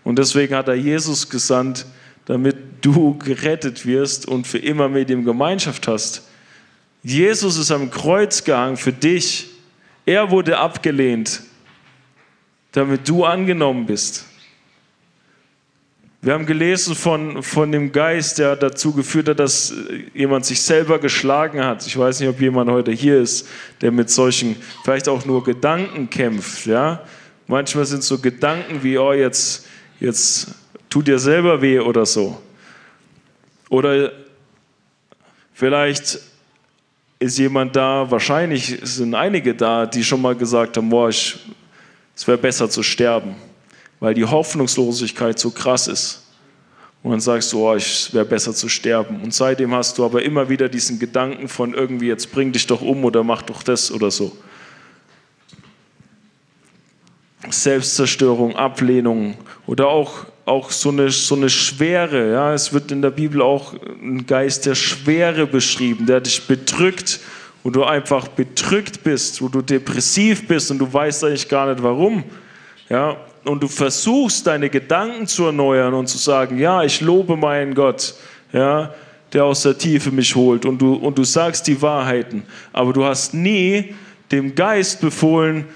Und 0.05 0.19
deswegen 0.19 0.55
hat 0.55 0.69
er 0.69 0.75
Jesus 0.75 1.29
gesandt, 1.29 1.87
damit 2.27 2.57
du 2.81 3.19
gerettet 3.19 3.87
wirst 3.87 4.27
und 4.27 4.47
für 4.47 4.59
immer 4.59 4.89
mit 4.89 5.11
ihm 5.11 5.25
Gemeinschaft 5.25 5.89
hast. 5.89 6.29
Jesus 7.03 7.57
ist 7.57 7.71
am 7.71 7.91
Kreuz 7.91 8.45
gehangen 8.45 8.77
für 8.77 8.93
dich. 8.93 9.49
Er 10.05 10.31
wurde 10.31 10.59
abgelehnt, 10.59 11.43
damit 12.73 13.09
du 13.09 13.25
angenommen 13.25 13.87
bist. 13.87 14.25
Wir 16.21 16.33
haben 16.33 16.47
gelesen 16.47 16.97
von, 16.97 17.43
von 17.43 17.71
dem 17.71 17.93
Geist, 17.93 18.39
der 18.39 18.57
dazu 18.57 18.93
geführt 18.93 19.29
hat, 19.29 19.39
dass 19.39 19.73
jemand 20.13 20.45
sich 20.45 20.61
selber 20.61 20.99
geschlagen 20.99 21.65
hat. 21.65 21.87
Ich 21.87 21.97
weiß 21.97 22.19
nicht, 22.19 22.29
ob 22.29 22.41
jemand 22.41 22.69
heute 22.69 22.91
hier 22.91 23.21
ist, 23.21 23.47
der 23.81 23.93
mit 23.93 24.11
solchen, 24.11 24.57
vielleicht 24.83 25.09
auch 25.09 25.25
nur 25.25 25.45
Gedanken 25.45 26.11
kämpft. 26.11 26.67
Ja? 26.67 27.05
Manchmal 27.47 27.85
sind 27.85 28.03
so 28.03 28.19
Gedanken 28.19 28.83
wie, 28.83 28.99
oh, 28.99 29.13
jetzt, 29.13 29.67
jetzt 30.01 30.49
tut 30.91 31.07
dir 31.07 31.19
selber 31.19 31.61
weh 31.63 31.79
oder 31.79 32.05
so. 32.05 32.41
Oder 33.69 34.13
vielleicht 35.53 36.19
ist 37.19 37.39
jemand 37.39 37.77
da, 37.77 38.11
wahrscheinlich 38.11 38.79
sind 38.83 39.15
einige 39.15 39.55
da, 39.55 39.87
die 39.87 40.05
schon 40.05 40.21
mal 40.21 40.35
gesagt 40.35 40.77
haben, 40.77 40.91
boah, 40.91 41.09
ich, 41.09 41.39
es 42.15 42.27
wäre 42.27 42.39
besser 42.39 42.69
zu 42.69 42.83
sterben, 42.83 43.37
weil 44.01 44.15
die 44.15 44.25
Hoffnungslosigkeit 44.25 45.39
so 45.39 45.51
krass 45.51 45.89
ist. 45.89 46.23
Und 47.03 47.13
dann 47.13 47.21
sagst 47.21 47.53
du, 47.53 47.61
oh, 47.61 47.73
es 47.73 48.13
wäre 48.13 48.25
besser 48.25 48.53
zu 48.53 48.69
sterben. 48.69 49.23
Und 49.23 49.33
seitdem 49.33 49.73
hast 49.73 49.97
du 49.97 50.05
aber 50.05 50.23
immer 50.23 50.49
wieder 50.49 50.69
diesen 50.69 50.99
Gedanken 50.99 51.47
von 51.47 51.73
irgendwie, 51.73 52.09
jetzt 52.09 52.33
bring 52.33 52.51
dich 52.51 52.67
doch 52.67 52.83
um 52.83 53.05
oder 53.05 53.23
mach 53.23 53.43
doch 53.43 53.63
das 53.63 53.93
oder 53.93 54.11
so. 54.11 54.37
Selbstzerstörung, 57.51 58.57
Ablehnung 58.57 59.37
oder 59.67 59.89
auch, 59.89 60.27
auch 60.45 60.71
so, 60.71 60.91
eine, 60.91 61.11
so 61.11 61.35
eine 61.35 61.51
Schwere. 61.51 62.33
Ja? 62.33 62.55
Es 62.55 62.73
wird 62.73 62.93
in 62.93 63.03
der 63.03 63.11
Bibel 63.11 63.43
auch 63.43 63.75
ein 64.03 64.27
Geist 64.27 64.67
der 64.67 64.75
Schwere 64.75 65.47
beschrieben, 65.47 66.07
der 66.07 66.21
dich 66.21 66.47
bedrückt, 66.47 67.21
wo 67.63 67.71
du 67.71 67.85
einfach 67.85 68.29
bedrückt 68.29 69.03
bist, 69.03 69.43
wo 69.43 69.49
du 69.49 69.63
depressiv 69.63 70.47
bist 70.47 70.71
und 70.71 70.79
du 70.79 70.93
weißt 70.93 71.25
eigentlich 71.25 71.49
gar 71.49 71.67
nicht 71.69 71.83
warum. 71.83 72.25
Ja? 72.89 73.17
Und 73.45 73.63
du 73.63 73.69
versuchst, 73.69 74.47
deine 74.47 74.69
Gedanken 74.69 75.27
zu 75.27 75.47
erneuern 75.47 75.95
und 75.95 76.09
zu 76.09 76.19
sagen, 76.19 76.59
ja, 76.59 76.83
ich 76.83 77.01
lobe 77.01 77.37
meinen 77.37 77.75
Gott, 77.75 78.15
ja, 78.53 78.93
der 79.33 79.45
aus 79.45 79.63
der 79.63 79.77
Tiefe 79.77 80.11
mich 80.11 80.35
holt 80.35 80.65
und 80.65 80.79
du, 80.79 80.95
und 80.95 81.17
du 81.19 81.25
sagst 81.25 81.67
die 81.67 81.81
Wahrheiten, 81.81 82.43
aber 82.73 82.93
du 82.93 83.05
hast 83.05 83.35
nie 83.35 83.95
dem 84.33 84.55
Geist 84.55 85.01
befohlen, 85.01 85.67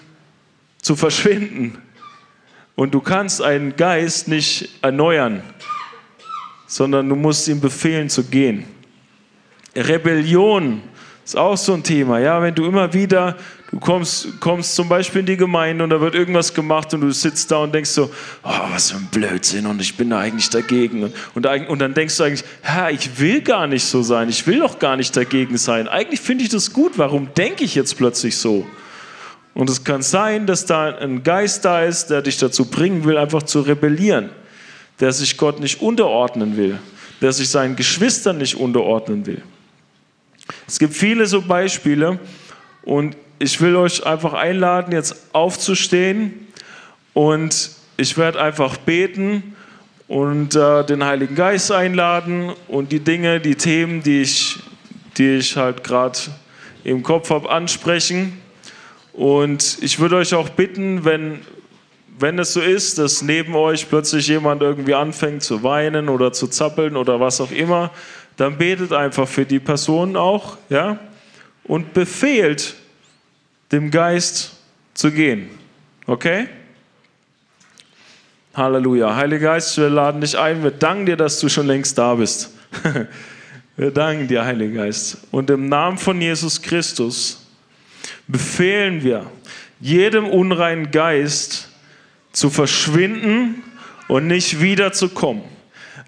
zu 0.83 0.97
verschwinden. 0.97 1.79
Und 2.75 2.95
du 2.95 3.01
kannst 3.01 3.43
einen 3.43 3.77
Geist 3.77 4.29
nicht 4.29 4.71
erneuern, 4.83 5.43
sondern 6.67 7.09
du 7.09 7.17
musst 7.17 7.47
ihm 7.49 7.61
befehlen 7.61 8.09
zu 8.09 8.25
gehen. 8.25 8.65
Rebellion 9.77 10.83
ist 11.25 11.37
auch 11.37 11.57
so 11.57 11.75
ein 11.75 11.83
Thema. 11.83 12.19
Ja, 12.19 12.41
wenn 12.43 12.55
du 12.55 12.65
immer 12.65 12.93
wieder, 12.93 13.37
du 13.71 13.79
kommst, 13.79 14.41
kommst 14.41 14.75
zum 14.75 14.89
Beispiel 14.89 15.21
in 15.21 15.27
die 15.27 15.37
Gemeinde 15.37 15.85
und 15.85 15.91
da 15.91 16.01
wird 16.01 16.15
irgendwas 16.15 16.55
gemacht 16.55 16.93
und 16.95 17.03
du 17.03 17.11
sitzt 17.13 17.51
da 17.51 17.59
und 17.59 17.75
denkst 17.75 17.91
so, 17.91 18.11
oh, 18.43 18.61
was 18.73 18.91
für 18.91 18.97
ein 18.97 19.09
Blödsinn 19.13 19.67
und 19.67 19.81
ich 19.81 19.97
bin 19.97 20.11
da 20.11 20.21
eigentlich 20.21 20.51
dagegen. 20.51 21.05
Und, 21.05 21.15
und, 21.35 21.47
und 21.69 21.79
dann 21.79 21.95
denkst 21.95 22.17
du 22.17 22.25
eigentlich, 22.25 22.45
Herr, 22.63 22.91
ich 22.91 23.21
will 23.21 23.43
gar 23.43 23.67
nicht 23.67 23.85
so 23.85 24.03
sein, 24.03 24.29
ich 24.29 24.47
will 24.47 24.61
doch 24.61 24.79
gar 24.79 24.97
nicht 24.97 25.17
dagegen 25.17 25.57
sein. 25.57 25.87
Eigentlich 25.87 26.21
finde 26.21 26.45
ich 26.45 26.51
das 26.51 26.73
gut, 26.73 26.93
warum 26.97 27.33
denke 27.35 27.63
ich 27.63 27.75
jetzt 27.75 27.97
plötzlich 27.97 28.37
so? 28.37 28.67
Und 29.61 29.69
es 29.69 29.85
kann 29.85 30.01
sein, 30.01 30.47
dass 30.47 30.65
da 30.65 30.97
ein 30.97 31.23
Geist 31.23 31.67
da 31.67 31.83
ist, 31.83 32.07
der 32.07 32.23
dich 32.23 32.39
dazu 32.39 32.65
bringen 32.65 33.05
will, 33.05 33.19
einfach 33.19 33.43
zu 33.43 33.61
rebellieren, 33.61 34.31
der 35.01 35.13
sich 35.13 35.37
Gott 35.37 35.61
nicht 35.61 35.83
unterordnen 35.83 36.57
will, 36.57 36.79
der 37.21 37.35
sich 37.35 37.51
seinen 37.51 37.77
Geschwistern 37.77 38.39
nicht 38.39 38.55
unterordnen 38.55 39.27
will. 39.27 39.43
Es 40.67 40.79
gibt 40.79 40.95
viele 40.95 41.27
so 41.27 41.43
Beispiele 41.43 42.19
und 42.85 43.19
ich 43.39 43.61
will 43.61 43.77
euch 43.77 44.07
einfach 44.07 44.33
einladen, 44.33 44.93
jetzt 44.93 45.15
aufzustehen 45.35 46.49
und 47.13 47.73
ich 47.99 48.17
werde 48.17 48.41
einfach 48.41 48.79
beten 48.79 49.57
und 50.09 50.55
äh, 50.57 50.87
den 50.87 51.05
Heiligen 51.05 51.35
Geist 51.35 51.71
einladen 51.71 52.55
und 52.67 52.93
die 52.93 53.01
Dinge, 53.01 53.41
die 53.41 53.57
Themen, 53.57 54.03
die 54.03 54.23
ich, 54.23 54.57
die 55.19 55.37
ich 55.37 55.55
halt 55.55 55.85
gerade 55.85 56.19
im 56.83 57.03
Kopf 57.03 57.29
habe, 57.29 57.51
ansprechen. 57.51 58.41
Und 59.21 59.77
ich 59.83 59.99
würde 59.99 60.17
euch 60.17 60.33
auch 60.33 60.49
bitten, 60.49 61.05
wenn, 61.05 61.41
wenn 62.19 62.39
es 62.39 62.55
so 62.55 62.61
ist, 62.63 62.97
dass 62.97 63.21
neben 63.21 63.55
euch 63.55 63.87
plötzlich 63.87 64.29
jemand 64.29 64.63
irgendwie 64.63 64.95
anfängt 64.95 65.43
zu 65.43 65.63
weinen 65.63 66.09
oder 66.09 66.33
zu 66.33 66.47
zappeln 66.47 66.97
oder 66.97 67.21
was 67.21 67.39
auch 67.43 67.51
immer, 67.51 67.91
dann 68.39 68.57
betet 68.57 68.95
einfach 68.95 69.29
für 69.29 69.45
die 69.45 69.59
Person 69.59 70.17
auch, 70.17 70.57
ja, 70.71 70.99
und 71.65 71.93
befehlt 71.93 72.77
dem 73.73 73.91
Geist 73.91 74.53
zu 74.95 75.11
gehen. 75.11 75.51
Okay? 76.07 76.49
Halleluja. 78.55 79.15
Heiliger 79.17 79.51
Geist, 79.51 79.77
wir 79.77 79.91
laden 79.91 80.23
dich 80.23 80.39
ein. 80.39 80.63
Wir 80.63 80.71
danken 80.71 81.05
dir, 81.05 81.19
dass 81.19 81.39
du 81.41 81.51
schon 81.51 81.67
längst 81.67 81.99
da 81.99 82.15
bist. 82.15 82.55
Wir 83.77 83.91
danken 83.91 84.29
dir, 84.29 84.47
Heiliger 84.47 84.85
Geist. 84.85 85.19
Und 85.31 85.51
im 85.51 85.69
Namen 85.69 85.99
von 85.99 86.21
Jesus 86.21 86.61
Christus 86.61 87.40
befehlen 88.31 89.03
wir 89.03 89.31
jedem 89.81 90.27
unreinen 90.27 90.91
Geist 90.91 91.69
zu 92.33 92.51
verschwinden 92.51 93.63
und 94.09 94.27
nicht 94.27 94.61
wiederzukommen. 94.61 95.43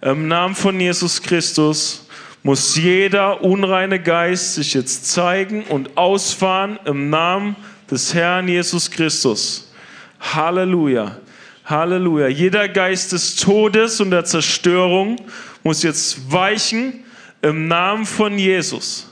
Im 0.01 0.29
Namen 0.29 0.55
von 0.55 0.79
Jesus 0.79 1.23
Christus 1.23 2.07
muss 2.43 2.77
jeder 2.77 3.43
unreine 3.43 4.01
Geist 4.01 4.55
sich 4.55 4.75
jetzt 4.75 5.11
zeigen 5.11 5.63
und 5.65 5.97
ausfahren 5.97 6.79
im 6.85 7.09
Namen 7.09 7.57
des 7.91 8.13
Herrn 8.15 8.49
Jesus 8.49 8.91
Christus. 8.91 9.73
Halleluja. 10.21 11.19
Halleluja. 11.65 12.29
Jeder 12.29 12.69
Geist 12.69 13.13
des 13.13 13.37
Todes 13.37 14.01
und 14.01 14.11
der 14.11 14.25
Zerstörung 14.25 15.17
muss 15.63 15.83
jetzt 15.83 16.33
weichen 16.33 17.05
im 17.41 17.69
Namen 17.69 18.05
von 18.05 18.39
Jesus. 18.39 19.09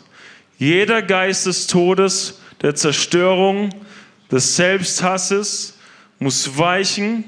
Jeder 0.58 1.00
Geist 1.00 1.46
des 1.46 1.66
Todes, 1.68 2.39
der 2.62 2.74
Zerstörung, 2.74 3.70
des 4.30 4.56
Selbsthasses 4.56 5.78
muss 6.18 6.56
weichen 6.56 7.24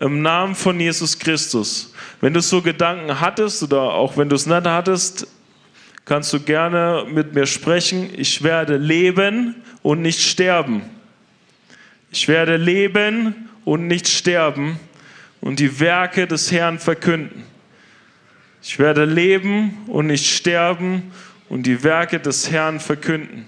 im 0.00 0.22
Namen 0.22 0.54
von 0.54 0.80
Jesus 0.80 1.18
Christus. 1.18 1.92
Wenn 2.20 2.32
du 2.32 2.40
so 2.40 2.62
Gedanken 2.62 3.20
hattest 3.20 3.62
oder 3.62 3.82
auch 3.82 4.16
wenn 4.16 4.28
du 4.28 4.36
es 4.36 4.46
nicht 4.46 4.66
hattest, 4.66 5.26
kannst 6.04 6.32
du 6.32 6.40
gerne 6.40 7.06
mit 7.10 7.34
mir 7.34 7.46
sprechen. 7.46 8.10
Ich 8.16 8.42
werde 8.42 8.76
leben 8.76 9.56
und 9.82 10.00
nicht 10.00 10.20
sterben. 10.20 10.82
Ich 12.10 12.26
werde 12.26 12.56
leben 12.56 13.48
und 13.64 13.86
nicht 13.86 14.08
sterben 14.08 14.80
und 15.40 15.60
die 15.60 15.78
Werke 15.80 16.26
des 16.26 16.50
Herrn 16.50 16.78
verkünden. 16.78 17.44
Ich 18.62 18.78
werde 18.78 19.04
leben 19.04 19.78
und 19.86 20.06
nicht 20.06 20.26
sterben 20.26 21.12
und 21.48 21.64
die 21.64 21.82
Werke 21.82 22.20
des 22.20 22.50
Herrn 22.50 22.80
verkünden. 22.80 23.46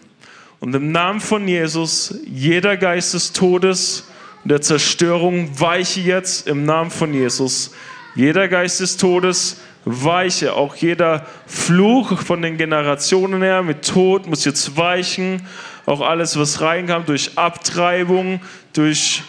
Und 0.63 0.73
im 0.77 0.93
Namen 0.93 1.19
von 1.19 1.49
Jesus, 1.49 2.15
jeder 2.25 2.77
Geist 2.77 3.15
des 3.15 3.33
Todes 3.33 4.05
und 4.45 4.51
der 4.53 4.61
Zerstörung 4.61 5.59
weiche 5.59 6.01
jetzt 6.03 6.47
im 6.47 6.65
Namen 6.65 6.93
von 6.93 7.13
Jesus. 7.13 7.73
Jeder 8.15 8.47
Geist 8.47 8.79
des 8.79 8.97
Todes 8.97 9.57
weiche. 9.85 10.53
Auch 10.53 10.77
jeder 10.77 11.27
Fluch 11.49 12.17
von 12.17 12.43
den 12.43 12.59
Generationen 12.59 13.43
her 13.43 13.65
mit 13.65 13.85
Tod 13.85 14.29
muss 14.29 14.45
jetzt 14.45 14.77
weichen. 14.77 15.45
Auch 15.85 16.01
alles, 16.01 16.39
was 16.39 16.61
reinkam 16.61 17.07
durch 17.07 17.37
Abtreibung, 17.37 18.41
durch 18.73 19.25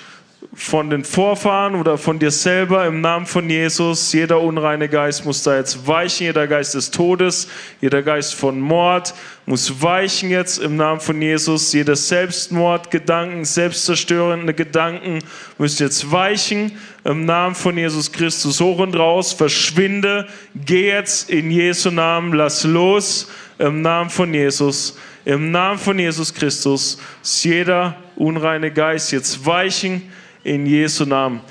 von 0.53 0.89
den 0.89 1.03
Vorfahren 1.03 1.75
oder 1.75 1.97
von 1.97 2.19
dir 2.19 2.31
selber 2.31 2.85
im 2.85 3.01
Namen 3.01 3.25
von 3.25 3.49
Jesus. 3.49 4.13
Jeder 4.13 4.39
unreine 4.41 4.89
Geist 4.89 5.25
muss 5.25 5.43
da 5.43 5.57
jetzt 5.57 5.87
weichen, 5.87 6.25
jeder 6.25 6.47
Geist 6.47 6.75
des 6.75 6.91
Todes, 6.91 7.47
jeder 7.81 8.01
Geist 8.01 8.35
von 8.35 8.59
Mord 8.59 9.13
muss 9.45 9.81
weichen 9.81 10.29
jetzt 10.29 10.59
im 10.59 10.77
Namen 10.77 11.01
von 11.01 11.21
Jesus. 11.21 11.73
Jeder 11.73 11.95
Selbstmordgedanken, 11.95 13.45
selbstzerstörende 13.45 14.53
Gedanken 14.53 15.19
müssen 15.57 15.83
jetzt 15.83 16.11
weichen 16.11 16.71
im 17.03 17.25
Namen 17.25 17.55
von 17.55 17.77
Jesus 17.77 18.11
Christus. 18.11 18.61
Hoch 18.61 18.79
und 18.79 18.95
raus, 18.95 19.33
verschwinde, 19.33 20.27
geh 20.55 20.87
jetzt 20.87 21.29
in 21.29 21.51
Jesu 21.51 21.91
Namen, 21.91 22.33
lass 22.33 22.63
los 22.63 23.29
im 23.59 23.81
Namen 23.81 24.09
von 24.09 24.33
Jesus. 24.33 24.97
Im 25.25 25.51
Namen 25.51 25.79
von 25.79 25.99
Jesus 25.99 26.33
Christus 26.33 26.97
ist 27.21 27.43
jeder 27.43 27.97
unreine 28.15 28.71
Geist 28.71 29.11
jetzt 29.11 29.45
weichen 29.45 30.03
in 30.43 30.65
Jesu 30.65 31.05
Namen. 31.05 31.41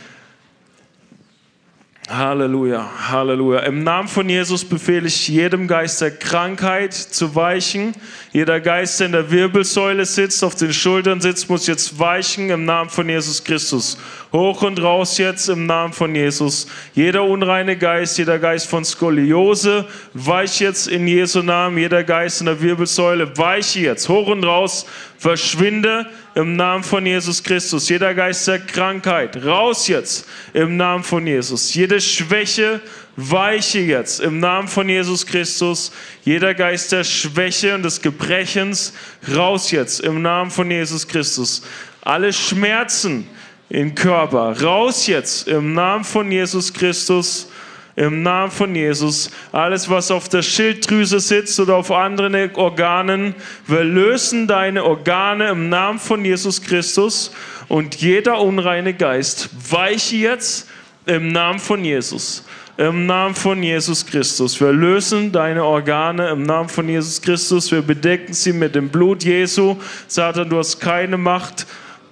Halleluja, 2.08 2.90
Halleluja. 3.08 3.60
Im 3.60 3.84
Namen 3.84 4.08
von 4.08 4.28
Jesus 4.28 4.64
befehle 4.64 5.06
ich 5.06 5.28
jedem 5.28 5.68
Geist 5.68 6.00
der 6.00 6.10
Krankheit 6.10 6.92
zu 6.92 7.34
weichen. 7.34 7.94
Jeder 8.32 8.60
Geist, 8.60 8.98
der 8.98 9.06
in 9.06 9.12
der 9.12 9.30
Wirbelsäule 9.30 10.04
sitzt, 10.04 10.42
auf 10.42 10.56
den 10.56 10.72
Schultern 10.72 11.20
sitzt, 11.20 11.48
muss 11.48 11.66
jetzt 11.68 11.98
weichen 11.98 12.50
im 12.50 12.64
Namen 12.64 12.90
von 12.90 13.08
Jesus 13.08 13.44
Christus. 13.44 13.98
Hoch 14.32 14.62
und 14.62 14.82
raus 14.82 15.16
jetzt 15.16 15.48
im 15.48 15.64
Namen 15.64 15.92
von 15.92 16.14
Jesus. 16.14 16.66
Jeder 16.92 17.22
unreine 17.22 17.78
Geist, 17.78 18.18
jeder 18.18 18.40
Geist 18.40 18.68
von 18.68 18.84
Skoliose, 18.84 19.86
weich 20.12 20.60
jetzt 20.60 20.88
in 20.88 21.06
Jesu 21.06 21.40
Namen. 21.40 21.78
Jeder 21.78 22.02
Geist 22.02 22.40
in 22.40 22.46
der 22.46 22.60
Wirbelsäule, 22.60 23.38
weiche 23.38 23.80
jetzt. 23.80 24.08
Hoch 24.08 24.26
und 24.26 24.44
raus, 24.44 24.86
verschwinde 25.18 26.06
im 26.34 26.56
Namen 26.56 26.82
von 26.84 27.04
Jesus 27.04 27.42
Christus. 27.42 27.88
Jeder 27.88 28.14
Geist 28.14 28.46
der 28.48 28.58
Krankheit, 28.60 29.44
raus 29.44 29.88
jetzt 29.88 30.26
im 30.52 30.76
Namen 30.76 31.04
von 31.04 31.26
Jesus. 31.26 31.74
Jede 31.74 32.00
Schwäche, 32.00 32.80
weiche 33.16 33.80
jetzt 33.80 34.20
im 34.20 34.40
Namen 34.40 34.68
von 34.68 34.88
Jesus 34.88 35.26
Christus. 35.26 35.92
Jeder 36.24 36.54
Geist 36.54 36.92
der 36.92 37.04
Schwäche 37.04 37.74
und 37.74 37.82
des 37.82 38.00
Gebrechens, 38.00 38.92
raus 39.34 39.70
jetzt 39.70 40.00
im 40.00 40.22
Namen 40.22 40.50
von 40.50 40.70
Jesus 40.70 41.06
Christus. 41.06 41.62
Alle 42.00 42.32
Schmerzen, 42.32 43.26
im 43.72 43.94
Körper. 43.94 44.60
Raus 44.60 45.06
jetzt 45.06 45.48
im 45.48 45.72
Namen 45.72 46.04
von 46.04 46.30
Jesus 46.30 46.72
Christus. 46.74 47.48
Im 47.94 48.22
Namen 48.22 48.50
von 48.50 48.74
Jesus. 48.74 49.30
Alles, 49.52 49.90
was 49.90 50.10
auf 50.10 50.28
der 50.28 50.42
Schilddrüse 50.42 51.20
sitzt 51.20 51.60
oder 51.60 51.76
auf 51.76 51.90
anderen 51.90 52.54
Organen, 52.54 53.34
wir 53.66 53.84
lösen 53.84 54.46
deine 54.46 54.84
Organe 54.84 55.50
im 55.50 55.68
Namen 55.68 55.98
von 55.98 56.24
Jesus 56.24 56.62
Christus. 56.62 57.32
Und 57.68 57.96
jeder 57.96 58.40
unreine 58.40 58.94
Geist 58.94 59.50
weiche 59.70 60.16
jetzt 60.16 60.68
im 61.06 61.28
Namen 61.28 61.58
von 61.58 61.84
Jesus. 61.84 62.44
Im 62.78 63.04
Namen 63.04 63.34
von 63.34 63.62
Jesus 63.62 64.06
Christus. 64.06 64.58
Wir 64.58 64.72
lösen 64.72 65.30
deine 65.30 65.62
Organe 65.62 66.30
im 66.30 66.44
Namen 66.44 66.70
von 66.70 66.88
Jesus 66.88 67.20
Christus. 67.20 67.70
Wir 67.70 67.82
bedecken 67.82 68.32
sie 68.32 68.54
mit 68.54 68.74
dem 68.74 68.88
Blut 68.88 69.22
Jesu. 69.22 69.76
Satan, 70.08 70.48
du 70.48 70.56
hast 70.56 70.80
keine 70.80 71.18
Macht 71.18 71.66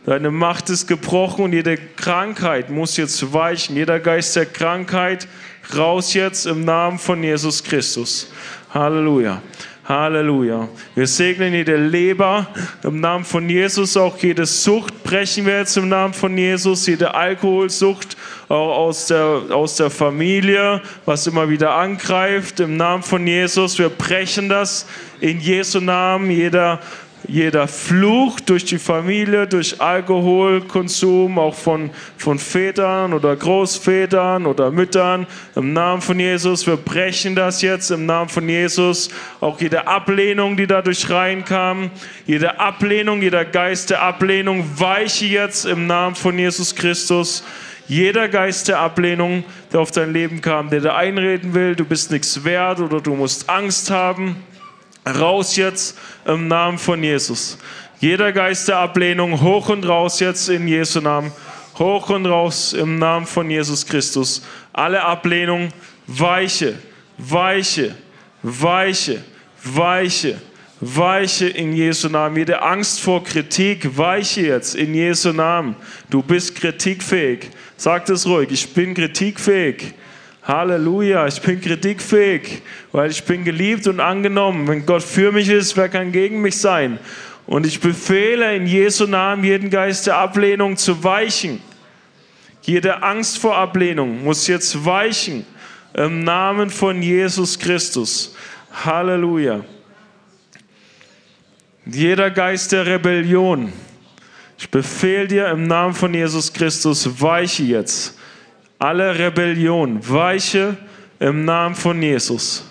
Deine 0.07 0.31
Macht 0.31 0.71
ist 0.71 0.87
gebrochen 0.87 1.45
und 1.45 1.53
jede 1.53 1.77
Krankheit 1.77 2.71
muss 2.71 2.97
jetzt 2.97 3.35
weichen. 3.35 3.77
Jeder 3.77 4.01
Geist 4.01 4.35
der 4.35 4.47
Krankheit 4.47 5.29
raus 5.77 6.15
jetzt 6.15 6.47
im 6.47 6.65
Namen 6.65 6.99
von 6.99 7.23
Jesus 7.23 7.63
Christus. 7.63 8.31
Halleluja. 8.73 9.43
Halleluja. 9.91 10.69
Wir 10.95 11.07
segnen 11.09 11.53
jede 11.53 11.77
Leber 11.77 12.47
im 12.85 13.01
Namen 13.01 13.25
von 13.25 13.49
Jesus. 13.49 13.97
Auch 13.97 14.17
jede 14.19 14.47
Sucht 14.47 15.03
brechen 15.03 15.47
wir 15.47 15.59
jetzt 15.59 15.77
im 15.77 15.89
Namen 15.89 16.15
von 16.15 16.39
Jesus. 16.39 16.87
Jede 16.87 17.13
Alkoholsucht 17.13 18.17
auch 18.49 18.77
aus 18.77 19.07
der, 19.07 19.43
aus 19.51 19.77
der 19.77 19.91
Familie, 19.91 20.81
was 21.07 21.27
immer 21.27 21.49
wieder 21.49 21.75
angreift 21.75 22.61
im 22.61 22.77
Namen 22.77 23.03
von 23.03 23.27
Jesus. 23.27 23.79
Wir 23.79 23.89
brechen 23.89 24.49
das 24.49 24.87
in 25.21 25.41
Jesu 25.41 25.81
Namen. 25.81 26.31
Jeder 26.31 26.81
jeder 27.29 27.69
Fluch 27.69 28.41
durch 28.41 28.65
die 28.65 28.79
Familie, 28.79 29.47
durch 29.47 29.81
Alkoholkonsum, 29.81 31.39
auch 31.39 31.55
von, 31.55 31.91
von 32.17 32.39
Vätern 32.39 33.13
oder 33.13 33.37
Großvätern 33.37 34.47
oder 34.47 34.71
Müttern, 34.71 35.27
im 35.55 35.73
Namen 35.73 36.03
von 36.03 36.19
Jesus, 36.19 36.67
wir 36.67 36.77
brechen 36.77 37.35
das 37.35 37.63
jetzt 37.63 37.91
im 37.91 38.07
Namen 38.07 38.29
von 38.29 38.49
Jesus. 38.49 39.11
Auch 39.41 39.61
jede 39.61 39.87
Ablehnung, 39.87 40.57
die 40.57 40.67
dadurch 40.67 41.09
reinkam, 41.11 41.91
jede 42.27 42.59
Ablehnung, 42.59 43.23
jeder 43.23 43.45
Geist 43.45 43.91
der 43.91 44.03
Ablehnung, 44.03 44.65
weiche 44.77 45.27
jetzt 45.27 45.67
im 45.67 45.87
Namen 45.87 46.15
von 46.15 46.39
Jesus 46.39 46.75
Christus. 46.75 47.45
Jeder 47.87 48.29
Geist 48.29 48.69
der 48.69 48.79
Ablehnung, 48.79 49.43
der 49.73 49.81
auf 49.81 49.91
dein 49.91 50.13
Leben 50.13 50.41
kam, 50.41 50.71
der 50.71 50.81
dir 50.81 50.95
einreden 50.95 51.55
will, 51.55 51.75
du 51.75 51.85
bist 51.85 52.13
nichts 52.13 52.45
wert 52.45 52.79
oder 52.79 53.01
du 53.01 53.17
musst 53.17 53.51
Angst 53.51 53.91
haben, 53.91 54.37
Raus 55.07 55.57
jetzt 55.57 55.99
im 56.27 56.49
Namen 56.49 56.79
von 56.79 57.03
Jesus. 57.03 57.59
Jeder 58.01 58.33
Geist 58.33 58.69
der 58.69 58.79
Ablehnung, 58.79 59.41
hoch 59.41 59.69
und 59.69 59.87
raus 59.87 60.21
jetzt 60.21 60.49
in 60.49 60.67
Jesu 60.67 61.01
Namen. 61.01 61.33
Hoch 61.79 62.11
und 62.11 62.27
raus 62.27 62.73
im 62.73 62.99
Namen 62.99 63.27
von 63.27 63.51
Jesus 63.51 63.87
Christus. 63.87 64.43
Alle 64.73 65.03
Ablehnung, 65.03 65.69
weiche, 66.07 66.79
weiche, 67.17 67.95
weiche, 68.43 69.25
weiche, 69.65 70.41
weiche 70.81 71.49
in 71.49 71.73
Jesu 71.73 72.09
Namen. 72.09 72.37
Jede 72.37 72.63
Angst 72.63 73.01
vor 73.01 73.25
Kritik, 73.25 73.97
weiche 73.97 74.43
jetzt 74.43 74.75
in 74.75 74.95
Jesu 74.95 75.33
Namen. 75.33 75.77
Du 76.11 76.23
bist 76.23 76.55
kritikfähig. 76.55 77.49
Sag 77.77 78.07
das 78.07 78.27
ruhig, 78.27 78.51
ich 78.51 78.75
bin 78.75 78.95
kritikfähig. 78.95 79.95
Halleluja, 80.43 81.27
ich 81.27 81.41
bin 81.43 81.61
kritikfähig, 81.61 82.63
weil 82.93 83.11
ich 83.11 83.25
bin 83.25 83.45
geliebt 83.45 83.87
und 83.87 84.01
angenommen. 84.01 84.67
Wenn 84.67 84.87
Gott 84.87 85.03
für 85.03 85.33
mich 85.33 85.49
ist, 85.49 85.77
wer 85.77 85.89
kann 85.89 86.13
gegen 86.13 86.41
mich 86.41 86.59
sein? 86.59 86.99
Und 87.47 87.67
ich 87.67 87.81
befehle 87.81 88.55
in 88.57 88.67
Jesu 88.67 89.07
Namen 89.07 89.45
jeden 89.45 89.71
Geist 89.71 90.07
der 90.07 90.17
Ablehnung 90.17 90.77
zu 90.77 91.05
weichen. 91.05 91.61
Jede 92.63 93.03
Angst 93.03 93.39
vor 93.39 93.57
Ablehnung 93.57 94.25
muss 94.25 94.47
jetzt 94.47 94.85
weichen 94.85 95.45
im 95.95 96.25
Namen 96.25 96.71
von 96.71 97.03
Jesus 97.03 97.59
Christus. 97.59 98.35
Halleluja. 98.85 99.65
Jeder 101.87 102.31
Geist 102.31 102.73
der 102.73 102.87
Rebellion, 102.87 103.73
ich 104.59 104.71
befehle 104.71 105.27
dir 105.27 105.49
im 105.49 105.67
Namen 105.67 105.95
von 105.95 106.15
Jesus 106.15 106.53
Christus, 106.53 107.21
weiche 107.21 107.65
jetzt. 107.65 108.20
Alle 108.81 109.19
Rebellion, 109.19 110.01
weiche 110.09 110.75
im 111.19 111.45
Namen 111.45 111.75
von 111.75 112.01
Jesus. 112.01 112.65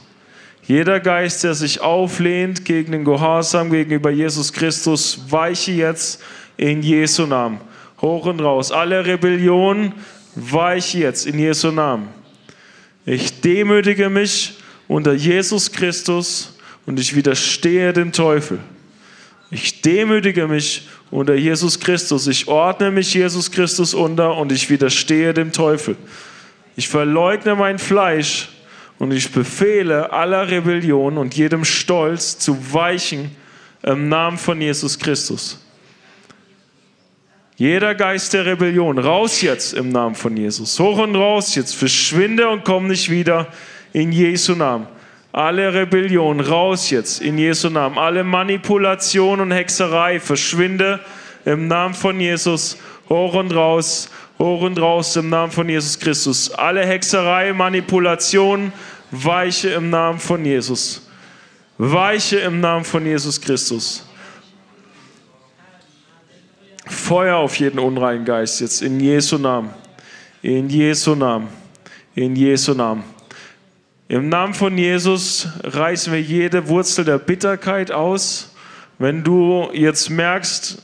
Jeder 0.64 1.00
Geist, 1.00 1.44
der 1.44 1.54
sich 1.54 1.82
auflehnt 1.82 2.66
gegen 2.66 2.94
den 2.94 3.06
Gehorsam 3.06 3.70
gegenüber 3.70 4.10
Jesus 4.10 4.52
Christus, 4.52 5.22
weiche 5.30 5.72
jetzt 5.72 6.20
in 6.58 6.82
Jesu 6.82 7.28
Namen. 7.28 7.62
Hoch 8.02 8.26
und 8.26 8.40
raus. 8.40 8.72
Alle 8.72 9.06
Rebellion, 9.06 9.94
weiche 10.34 10.98
jetzt 10.98 11.28
in 11.28 11.38
Jesu 11.38 11.70
Namen. 11.70 12.08
Ich 13.06 13.42
demütige 13.42 14.10
mich 14.10 14.58
unter 14.88 15.14
Jesus 15.14 15.72
Christus 15.72 16.58
und 16.88 17.00
ich 17.00 17.16
widerstehe 17.16 17.94
dem 17.94 18.12
Teufel. 18.12 18.58
Ich 19.52 19.84
demütige 19.84 20.48
mich 20.48 20.88
unter 21.12 21.36
Jesus 21.36 21.80
Christus. 21.80 22.28
Ich 22.28 22.48
ordne 22.48 22.92
mich 22.92 23.14
Jesus 23.14 23.52
Christus 23.52 23.94
unter 23.94 24.38
und 24.38 24.52
ich 24.52 24.70
widerstehe 24.70 25.34
dem 25.34 25.52
Teufel. 25.52 25.96
Ich 26.76 26.88
verleugne 26.88 27.56
mein 27.56 27.80
Fleisch 27.80 28.50
und 29.00 29.12
ich 29.12 29.32
befehle 29.32 30.12
aller 30.12 30.50
Rebellion 30.50 31.18
und 31.18 31.36
jedem 31.36 31.66
Stolz 31.66 32.38
zu 32.38 32.74
weichen 32.74 33.36
im 33.84 34.10
Namen 34.10 34.38
von 34.38 34.60
Jesus 34.62 35.00
Christus. 35.00 35.60
Jeder 37.56 37.94
Geist 37.94 38.34
der 38.34 38.46
Rebellion, 38.46 38.98
raus 38.98 39.42
jetzt 39.42 39.74
im 39.74 39.90
Namen 39.90 40.16
von 40.16 40.38
Jesus. 40.38 40.80
Hoch 40.80 40.98
und 41.00 41.16
raus 41.16 41.56
jetzt, 41.56 41.76
verschwinde 41.76 42.48
und 42.48 42.64
komm 42.64 42.88
nicht 42.88 43.10
wieder 43.10 43.48
in 43.92 44.14
Jesu 44.14 44.56
Namen. 44.56 44.88
Alle 45.32 45.74
Rebellion 45.74 46.40
raus 46.40 46.90
jetzt 46.90 47.22
in 47.22 47.38
Jesu 47.38 47.70
Namen. 47.70 47.98
Alle 47.98 48.24
Manipulation 48.24 49.40
und 49.40 49.52
Hexerei 49.52 50.20
verschwinde 50.20 51.00
im 51.46 51.68
Namen 51.68 51.94
von 51.94 52.20
Jesus. 52.20 52.78
Hoch 53.10 53.34
und 53.36 53.54
raus, 53.54 54.10
hoch 54.40 54.62
und 54.62 54.80
raus 54.80 55.16
im 55.16 55.30
Namen 55.30 55.52
von 55.52 55.70
Jesus 55.70 56.00
Christus. 56.00 56.52
Alle 56.52 56.86
Hexerei, 56.86 57.54
Manipulation 57.54 58.72
weiche 59.12 59.70
im 59.70 59.90
Namen 59.90 60.20
von 60.20 60.44
Jesus. 60.44 61.08
Weiche 61.78 62.40
im 62.40 62.60
Namen 62.60 62.84
von 62.84 63.06
Jesus 63.06 63.40
Christus. 63.40 64.06
Feuer 66.88 67.38
auf 67.38 67.56
jeden 67.56 67.80
unreinen 67.80 68.26
Geist 68.26 68.62
jetzt 68.62 68.82
in 68.82 69.00
Jesu 69.00 69.38
Namen. 69.38 69.70
In 70.42 70.70
Jesu 70.70 71.14
Namen. 71.16 71.50
In 72.16 72.36
Jesu 72.36 72.74
Namen. 72.74 73.04
Im 74.12 74.28
Namen 74.28 74.56
von 74.56 74.76
Jesus 74.76 75.48
reißen 75.62 76.12
wir 76.12 76.20
jede 76.20 76.68
Wurzel 76.68 77.06
der 77.06 77.20
Bitterkeit 77.20 77.92
aus. 77.92 78.56
Wenn 78.98 79.24
du 79.24 79.70
jetzt 79.72 80.10
merkst, 80.10 80.82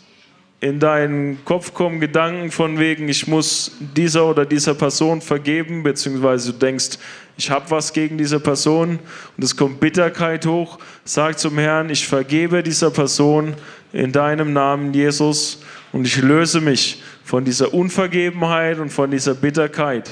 in 0.59 0.79
deinen 0.79 1.43
Kopf 1.43 1.73
kommen 1.73 1.99
Gedanken 1.99 2.51
von 2.51 2.77
wegen, 2.77 3.09
ich 3.09 3.25
muss 3.25 3.77
dieser 3.79 4.27
oder 4.27 4.45
dieser 4.45 4.75
Person 4.75 5.21
vergeben, 5.21 5.81
beziehungsweise 5.81 6.53
du 6.53 6.59
denkst, 6.59 6.99
ich 7.35 7.49
habe 7.49 7.71
was 7.71 7.93
gegen 7.93 8.19
diese 8.19 8.39
Person 8.39 8.99
und 9.35 9.43
es 9.43 9.57
kommt 9.57 9.79
Bitterkeit 9.79 10.45
hoch, 10.45 10.77
sag 11.03 11.39
zum 11.39 11.57
Herrn, 11.57 11.89
ich 11.89 12.05
vergebe 12.05 12.61
dieser 12.61 12.91
Person 12.91 13.55
in 13.91 14.11
deinem 14.11 14.53
Namen, 14.53 14.93
Jesus, 14.93 15.63
und 15.91 16.05
ich 16.05 16.21
löse 16.21 16.61
mich 16.61 17.01
von 17.23 17.43
dieser 17.43 17.73
Unvergebenheit 17.73 18.77
und 18.77 18.91
von 18.91 19.09
dieser 19.09 19.33
Bitterkeit. 19.33 20.11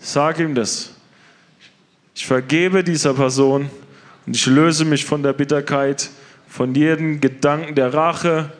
Sag 0.00 0.40
ihm 0.40 0.56
das. 0.56 0.93
Ich 2.16 2.26
vergebe 2.26 2.84
dieser 2.84 3.12
Person 3.12 3.68
und 4.24 4.36
ich 4.36 4.46
löse 4.46 4.84
mich 4.84 5.04
von 5.04 5.24
der 5.24 5.32
Bitterkeit, 5.32 6.10
von 6.48 6.72
jedem 6.72 7.20
Gedanken 7.20 7.74
der 7.74 7.92
Rache, 7.92 8.52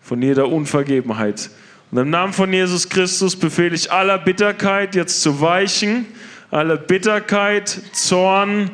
von 0.00 0.22
jeder 0.22 0.48
Unvergebenheit. 0.48 1.50
Und 1.90 1.98
im 1.98 2.10
Namen 2.10 2.32
von 2.32 2.52
Jesus 2.52 2.88
Christus 2.88 3.34
befehle 3.34 3.74
ich 3.74 3.90
aller 3.90 4.16
Bitterkeit 4.18 4.94
jetzt 4.94 5.22
zu 5.22 5.40
weichen, 5.40 6.06
alle 6.52 6.76
Bitterkeit, 6.76 7.80
Zorn, 7.92 8.70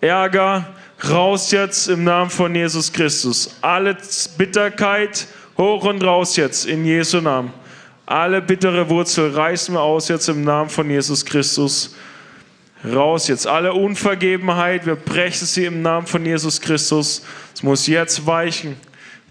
Ärger, 0.00 0.72
raus 1.10 1.50
jetzt 1.50 1.88
im 1.88 2.04
Namen 2.04 2.30
von 2.30 2.54
Jesus 2.54 2.92
Christus. 2.92 3.56
Alle 3.62 3.96
Bitterkeit, 4.38 5.26
hoch 5.58 5.84
und 5.84 6.04
raus 6.04 6.36
jetzt 6.36 6.66
in 6.66 6.84
Jesu 6.84 7.20
Namen. 7.20 7.52
Alle 8.06 8.40
bittere 8.40 8.88
Wurzel 8.88 9.32
reißen 9.32 9.74
wir 9.74 9.80
aus 9.80 10.06
jetzt 10.06 10.28
im 10.28 10.44
Namen 10.44 10.70
von 10.70 10.88
Jesus 10.88 11.24
Christus 11.24 11.96
raus 12.86 13.28
jetzt. 13.28 13.46
Alle 13.46 13.72
Unvergebenheit, 13.72 14.86
wir 14.86 14.96
brechen 14.96 15.46
sie 15.46 15.64
im 15.64 15.82
Namen 15.82 16.06
von 16.06 16.24
Jesus 16.24 16.60
Christus. 16.60 17.22
Es 17.54 17.62
muss 17.62 17.86
jetzt 17.86 18.26
weichen. 18.26 18.76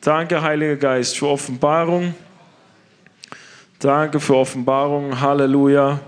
Danke, 0.02 0.42
Heiliger 0.42 0.76
Geist, 0.76 1.18
für 1.18 1.28
Offenbarung. 1.28 2.14
Danke 3.80 4.20
für 4.20 4.36
Offenbarung. 4.36 5.20
Halleluja. 5.20 6.00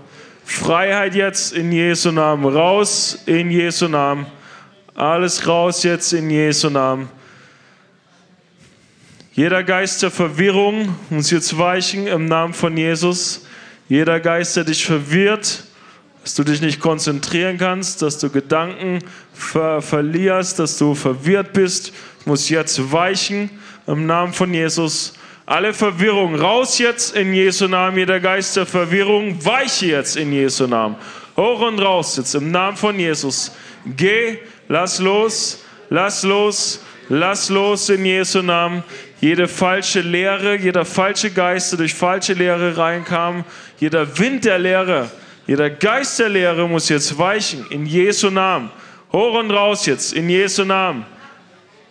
Freiheit 0.44 1.14
jetzt 1.14 1.52
in 1.52 1.72
Jesu 1.72 2.10
Namen. 2.10 2.44
Raus 2.46 3.22
in 3.26 3.50
Jesu 3.50 3.88
Namen. 3.88 4.26
Alles 4.94 5.46
raus 5.46 5.82
jetzt 5.82 6.12
in 6.12 6.30
Jesu 6.30 6.70
Namen. 6.70 7.08
Jeder 9.32 9.62
Geist 9.62 10.02
der 10.02 10.10
Verwirrung 10.10 10.96
muss 11.10 11.30
jetzt 11.30 11.56
weichen 11.56 12.08
im 12.08 12.24
Namen 12.24 12.54
von 12.54 12.76
Jesus. 12.76 13.46
Jeder 13.88 14.18
Geist, 14.18 14.56
der 14.56 14.64
dich 14.64 14.84
verwirrt, 14.84 15.64
dass 16.28 16.34
du 16.34 16.44
dich 16.44 16.60
nicht 16.60 16.78
konzentrieren 16.78 17.56
kannst, 17.56 18.02
dass 18.02 18.18
du 18.18 18.28
Gedanken 18.28 18.98
ver 19.32 19.80
verlierst, 19.80 20.58
dass 20.58 20.76
du 20.76 20.94
verwirrt 20.94 21.54
bist, 21.54 21.90
muss 22.26 22.50
jetzt 22.50 22.92
weichen 22.92 23.48
im 23.86 24.04
Namen 24.04 24.34
von 24.34 24.52
Jesus. 24.52 25.14
Alle 25.46 25.72
Verwirrung 25.72 26.34
raus 26.34 26.78
jetzt 26.78 27.16
in 27.16 27.32
Jesu 27.32 27.66
Namen, 27.66 27.96
jeder 27.96 28.20
Geist 28.20 28.54
der 28.58 28.66
Verwirrung 28.66 29.42
weiche 29.42 29.86
jetzt 29.86 30.18
in 30.18 30.30
Jesu 30.30 30.66
Namen. 30.66 30.96
Hoch 31.34 31.62
und 31.62 31.78
raus 31.78 32.18
jetzt 32.18 32.34
im 32.34 32.50
Namen 32.50 32.76
von 32.76 32.98
Jesus. 32.98 33.50
Geh, 33.86 34.36
lass 34.68 34.98
los, 34.98 35.64
lass 35.88 36.24
los, 36.24 36.80
lass 37.08 37.48
los 37.48 37.88
in 37.88 38.04
Jesu 38.04 38.42
Namen. 38.42 38.82
Jede 39.22 39.48
falsche 39.48 40.02
Lehre, 40.02 40.58
jeder 40.58 40.84
falsche 40.84 41.30
Geist, 41.30 41.72
der 41.72 41.78
durch 41.78 41.94
falsche 41.94 42.34
Lehre 42.34 42.76
reinkam, 42.76 43.46
jeder 43.78 44.18
Wind 44.18 44.44
der 44.44 44.58
Lehre, 44.58 45.10
jeder 45.48 45.70
Geist 45.70 46.18
der 46.18 46.28
Lehre 46.28 46.68
muss 46.68 46.90
jetzt 46.90 47.16
weichen, 47.16 47.64
in 47.70 47.86
Jesu 47.86 48.28
Namen. 48.28 48.70
Hoch 49.10 49.32
und 49.32 49.50
raus 49.50 49.86
jetzt, 49.86 50.12
in 50.12 50.28
Jesu 50.28 50.62
Namen. 50.62 51.06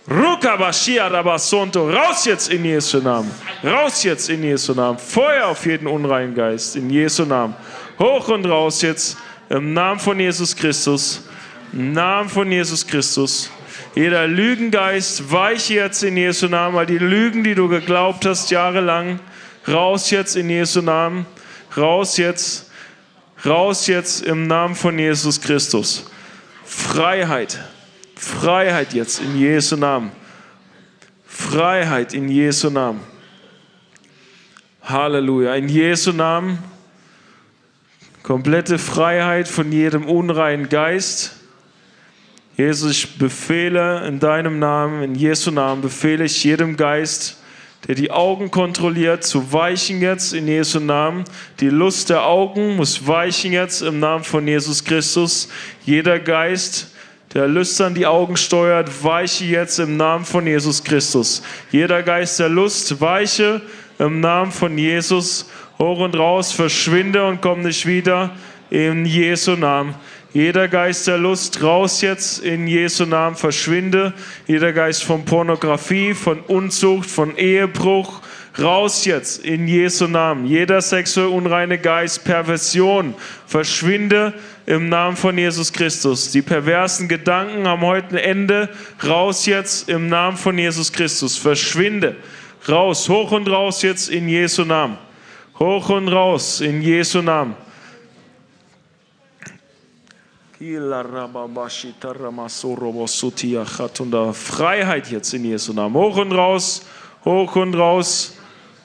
Rukabashiarabasonto, 0.07 1.89
raus 1.89 2.25
jetzt 2.25 2.49
in 2.49 2.63
Jesu 2.63 2.99
Namen. 2.99 3.31
Raus 3.63 4.03
jetzt 4.03 4.29
in 4.29 4.43
Jesu 4.43 4.75
Namen. 4.75 4.99
Feuer 4.99 5.47
auf 5.47 5.65
jeden 5.65 5.87
unreinen 5.87 6.35
Geist, 6.35 6.75
in 6.75 6.87
Jesu 6.91 7.25
Namen. 7.25 7.55
Hoch 7.97 8.27
und 8.27 8.45
raus 8.45 8.83
jetzt, 8.83 9.17
im 9.49 9.73
Namen 9.73 9.99
von 9.99 10.19
Jesus 10.19 10.55
Christus. 10.55 11.27
Im 11.73 11.93
Namen 11.93 12.29
von 12.29 12.51
Jesus 12.51 12.85
Christus. 12.85 13.49
Jeder 13.95 14.27
Lügengeist, 14.27 15.31
weiche 15.31 15.73
jetzt 15.73 16.03
in 16.03 16.15
Jesu 16.15 16.47
Namen, 16.47 16.75
weil 16.75 16.85
die 16.85 16.99
Lügen, 16.99 17.43
die 17.43 17.55
du 17.55 17.67
geglaubt 17.67 18.23
hast, 18.27 18.51
jahrelang, 18.51 19.19
raus 19.67 20.11
jetzt 20.11 20.35
in 20.35 20.47
Jesu 20.47 20.83
Namen. 20.83 21.25
Raus 21.75 22.17
jetzt 22.17 22.66
Raus 23.45 23.87
jetzt 23.87 24.23
im 24.23 24.47
Namen 24.47 24.75
von 24.75 24.97
Jesus 24.97 25.39
Christus. 25.39 26.09
Freiheit. 26.65 27.59
Freiheit 28.15 28.93
jetzt 28.93 29.19
in 29.19 29.39
Jesu 29.39 29.75
Namen. 29.75 30.11
Freiheit 31.25 32.13
in 32.13 32.29
Jesu 32.29 32.69
Namen. 32.69 33.01
Halleluja. 34.81 35.55
In 35.55 35.69
Jesu 35.69 36.11
Namen. 36.11 36.57
Komplette 38.23 38.79
Freiheit 38.79 39.47
von 39.47 39.71
jedem 39.71 40.05
unreinen 40.05 40.67
Geist. 40.67 41.37
Jesus, 42.57 42.91
ich 42.91 43.17
befehle 43.19 44.05
in 44.07 44.19
deinem 44.19 44.57
Namen, 44.57 45.03
in 45.03 45.15
Jesu 45.15 45.51
Namen, 45.51 45.83
befehle 45.83 46.25
ich 46.25 46.43
jedem 46.43 46.75
Geist, 46.75 47.37
der 47.87 47.95
die 47.95 48.11
Augen 48.11 48.51
kontrolliert, 48.51 49.23
zu 49.23 49.53
weichen 49.53 50.01
jetzt 50.01 50.33
in 50.33 50.47
Jesu 50.47 50.79
Namen. 50.79 51.23
Die 51.61 51.69
Lust 51.69 52.09
der 52.09 52.25
Augen 52.25 52.75
muss 52.75 53.07
weichen 53.07 53.53
jetzt 53.53 53.81
im 53.81 53.99
Namen 53.99 54.25
von 54.25 54.45
Jesus 54.45 54.83
Christus. 54.83 55.47
Jeder 55.85 56.19
Geist, 56.19 56.93
der 57.33 57.47
lüstern 57.47 57.93
die 57.93 58.05
Augen 58.05 58.35
steuert, 58.35 59.03
weiche 59.03 59.45
jetzt 59.45 59.79
im 59.79 59.95
Namen 59.95 60.25
von 60.25 60.45
Jesus 60.45 60.83
Christus. 60.83 61.41
Jeder 61.71 62.03
Geist 62.03 62.39
der 62.39 62.49
Lust, 62.49 62.99
weiche 62.99 63.61
im 63.99 64.19
Namen 64.19 64.51
von 64.51 64.77
Jesus. 64.77 65.49
Hoch 65.79 65.99
und 65.99 66.17
raus, 66.17 66.51
verschwinde 66.51 67.25
und 67.25 67.41
komm 67.41 67.61
nicht 67.61 67.85
wieder 67.85 68.31
in 68.69 69.05
Jesu 69.05 69.55
Namen. 69.55 69.95
Jeder 70.33 70.67
Geist 70.67 71.07
der 71.07 71.17
Lust 71.17 71.63
raus 71.63 72.01
jetzt 72.01 72.39
in 72.39 72.67
Jesu 72.67 73.05
Namen, 73.05 73.35
verschwinde. 73.35 74.13
Jeder 74.45 74.73
Geist 74.73 75.03
von 75.03 75.23
Pornografie, 75.25 76.13
von 76.13 76.41
Unzucht, 76.41 77.09
von 77.09 77.37
Ehebruch, 77.37 78.21
raus 78.59 79.05
jetzt 79.05 79.43
in 79.45 79.67
Jesu 79.67 80.07
Namen. 80.07 80.45
Jeder 80.45 80.81
sexuell 80.81 81.27
unreine 81.27 81.77
Geist, 81.77 82.23
Perversion, 82.25 83.15
verschwinde 83.45 84.33
im 84.65 84.89
Namen 84.89 85.15
von 85.15 85.37
Jesus 85.37 85.71
Christus. 85.71 86.31
Die 86.31 86.41
perversen 86.41 87.07
Gedanken 87.07 87.65
heute 87.81 88.09
ein 88.09 88.17
Ende. 88.17 88.69
Raus 89.07 89.45
jetzt 89.45 89.87
im 89.87 90.09
Namen 90.09 90.35
von 90.35 90.57
Jesus 90.57 90.91
Christus. 90.91 91.37
Verschwinde. 91.37 92.17
Raus, 92.67 93.07
hoch 93.07 93.31
und 93.31 93.49
raus 93.49 93.81
jetzt 93.81 94.09
in 94.09 94.27
Jesu 94.27 94.65
Namen. 94.65 94.97
Hoch 95.57 95.89
und 95.89 96.09
raus 96.09 96.59
in 96.59 96.81
Jesu 96.81 97.21
Namen. 97.21 97.55
Freiheit 104.33 105.11
jetzt 105.11 105.31
in 105.35 105.45
Jesu 105.45 105.71
Namen. 105.71 105.93
Hoch 105.93 106.17
und 106.17 106.31
raus, 106.31 106.81
hoch 107.23 107.55
und 107.55 107.75
raus, 107.75 108.35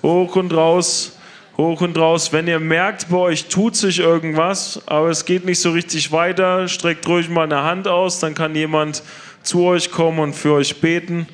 hoch 0.02 0.36
und 0.36 0.52
raus, 0.52 1.18
hoch 1.56 1.80
und 1.80 1.96
raus. 1.96 2.30
Wenn 2.30 2.46
ihr 2.46 2.60
merkt, 2.60 3.08
bei 3.08 3.16
euch 3.16 3.48
tut 3.48 3.74
sich 3.74 4.00
irgendwas, 4.00 4.82
aber 4.84 5.08
es 5.08 5.24
geht 5.24 5.46
nicht 5.46 5.60
so 5.60 5.70
richtig 5.70 6.12
weiter, 6.12 6.68
streckt 6.68 7.08
ruhig 7.08 7.30
mal 7.30 7.44
eine 7.44 7.62
Hand 7.62 7.88
aus, 7.88 8.20
dann 8.20 8.34
kann 8.34 8.54
jemand 8.54 9.02
zu 9.42 9.64
euch 9.64 9.90
kommen 9.90 10.18
und 10.18 10.34
für 10.34 10.52
euch 10.52 10.78
beten. 10.78 11.26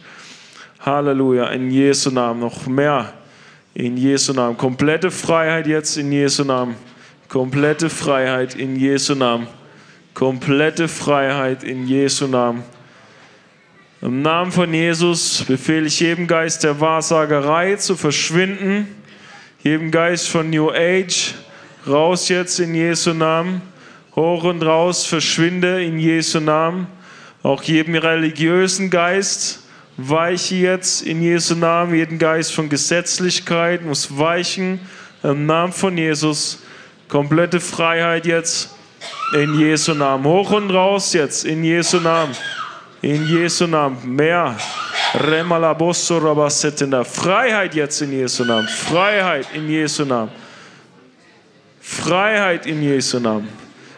Halleluja, 0.78 1.48
in 1.48 1.68
Jesu 1.68 2.10
Namen 2.10 2.38
noch 2.38 2.64
mehr. 2.68 3.12
In 3.74 3.96
Jesu 3.96 4.32
Namen. 4.32 4.56
Komplette 4.56 5.10
Freiheit 5.10 5.66
jetzt 5.66 5.96
in 5.96 6.12
Jesu 6.12 6.44
Namen. 6.44 6.76
Komplette 7.28 7.90
Freiheit 7.90 8.54
in 8.54 8.76
Jesu 8.76 9.16
Namen. 9.16 9.48
Komplette 10.18 10.88
Freiheit 10.88 11.62
in 11.62 11.86
Jesu 11.86 12.26
Namen. 12.26 12.64
Im 14.02 14.20
Namen 14.20 14.50
von 14.50 14.74
Jesus 14.74 15.44
befehle 15.46 15.86
ich 15.86 16.00
jedem 16.00 16.26
Geist 16.26 16.64
der 16.64 16.80
Wahrsagerei 16.80 17.76
zu 17.76 17.94
verschwinden, 17.94 18.88
jedem 19.62 19.92
Geist 19.92 20.28
von 20.28 20.50
New 20.50 20.72
Age 20.72 21.34
raus 21.86 22.28
jetzt 22.30 22.58
in 22.58 22.74
Jesu 22.74 23.14
Namen, 23.14 23.62
hoch 24.16 24.42
und 24.42 24.60
raus, 24.64 25.06
verschwinde 25.06 25.84
in 25.84 26.00
Jesu 26.00 26.40
Namen. 26.40 26.88
Auch 27.44 27.62
jedem 27.62 27.94
religiösen 27.94 28.90
Geist 28.90 29.68
weiche 29.98 30.56
jetzt 30.56 31.02
in 31.02 31.22
Jesu 31.22 31.54
Namen, 31.54 31.94
jeden 31.94 32.18
Geist 32.18 32.52
von 32.52 32.68
Gesetzlichkeit 32.68 33.84
muss 33.84 34.18
weichen 34.18 34.80
im 35.22 35.46
Namen 35.46 35.72
von 35.72 35.96
Jesus. 35.96 36.58
Komplette 37.06 37.60
Freiheit 37.60 38.26
jetzt 38.26 38.77
in 39.34 39.58
Jesu 39.58 39.94
Namen. 39.94 40.24
Hoch 40.24 40.50
und 40.52 40.70
raus 40.70 41.12
jetzt. 41.12 41.44
In 41.44 41.64
Jesu 41.64 41.98
Namen. 41.98 42.34
In 43.02 43.26
Jesu 43.26 43.66
Namen. 43.66 43.96
Mehr. 44.04 44.56
Remalabosso 45.14 46.18
Rabasetenda. 46.18 47.04
Freiheit 47.04 47.74
jetzt 47.74 48.00
in 48.02 48.12
Jesu 48.12 48.44
Namen. 48.44 48.68
Freiheit 48.68 49.46
in 49.54 49.68
Jesu 49.68 50.04
Namen. 50.04 50.30
Freiheit 51.80 52.66
in 52.66 52.82
Jesu 52.82 53.18
Namen. 53.18 53.48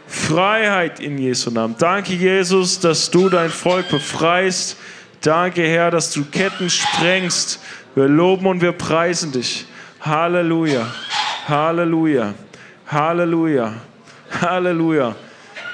Freiheit 0.07 1.01
in 1.01 1.19
Jesu 1.19 1.51
Namen. 1.51 1.77
Danke, 1.79 2.15
Jesus, 2.15 2.79
dass 2.81 3.11
du 3.11 3.29
dein 3.29 3.51
Volk 3.51 3.89
befreist. 3.89 4.77
Danke, 5.21 5.63
Herr, 5.63 5.91
dass 5.91 6.13
du 6.13 6.25
Ketten 6.25 6.71
sprengst. 6.71 7.61
Wir 7.95 8.09
loben 8.09 8.47
und 8.47 8.61
wir 8.61 8.73
preisen 8.73 9.33
dich. 9.33 9.67
Halleluja. 10.01 10.87
Halleluja. 11.47 12.35
Halleluja. 12.87 13.75
Halleluja. 14.31 15.15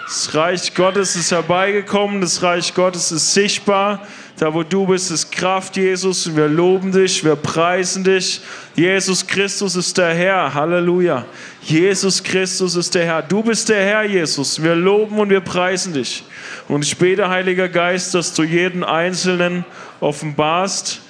Das 0.06 0.34
Reich 0.34 0.72
Gottes 0.74 1.16
ist 1.16 1.32
herbeigekommen, 1.32 2.20
das 2.20 2.40
Reich 2.40 2.72
Gottes 2.74 3.10
ist 3.10 3.34
sichtbar. 3.34 4.06
Da, 4.38 4.52
wo 4.52 4.62
du 4.62 4.86
bist, 4.86 5.10
ist 5.10 5.32
Kraft, 5.32 5.76
Jesus. 5.76 6.26
Und 6.26 6.36
wir 6.36 6.46
loben 6.46 6.92
dich, 6.92 7.24
wir 7.24 7.36
preisen 7.36 8.04
dich. 8.04 8.40
Jesus 8.74 9.26
Christus 9.26 9.74
ist 9.74 9.96
der 9.96 10.14
Herr. 10.14 10.52
Halleluja. 10.52 11.24
Jesus 11.62 12.22
Christus 12.22 12.76
ist 12.76 12.94
der 12.94 13.06
Herr. 13.06 13.22
Du 13.22 13.42
bist 13.42 13.68
der 13.68 13.82
Herr, 13.82 14.04
Jesus. 14.04 14.62
Wir 14.62 14.74
loben 14.74 15.18
und 15.18 15.30
wir 15.30 15.40
preisen 15.40 15.94
dich. 15.94 16.22
Und 16.68 16.84
ich 16.84 16.96
bete, 16.98 17.28
Heiliger 17.28 17.68
Geist, 17.68 18.14
dass 18.14 18.34
du 18.34 18.42
jeden 18.42 18.84
Einzelnen 18.84 19.64
offenbarst, 20.00 21.00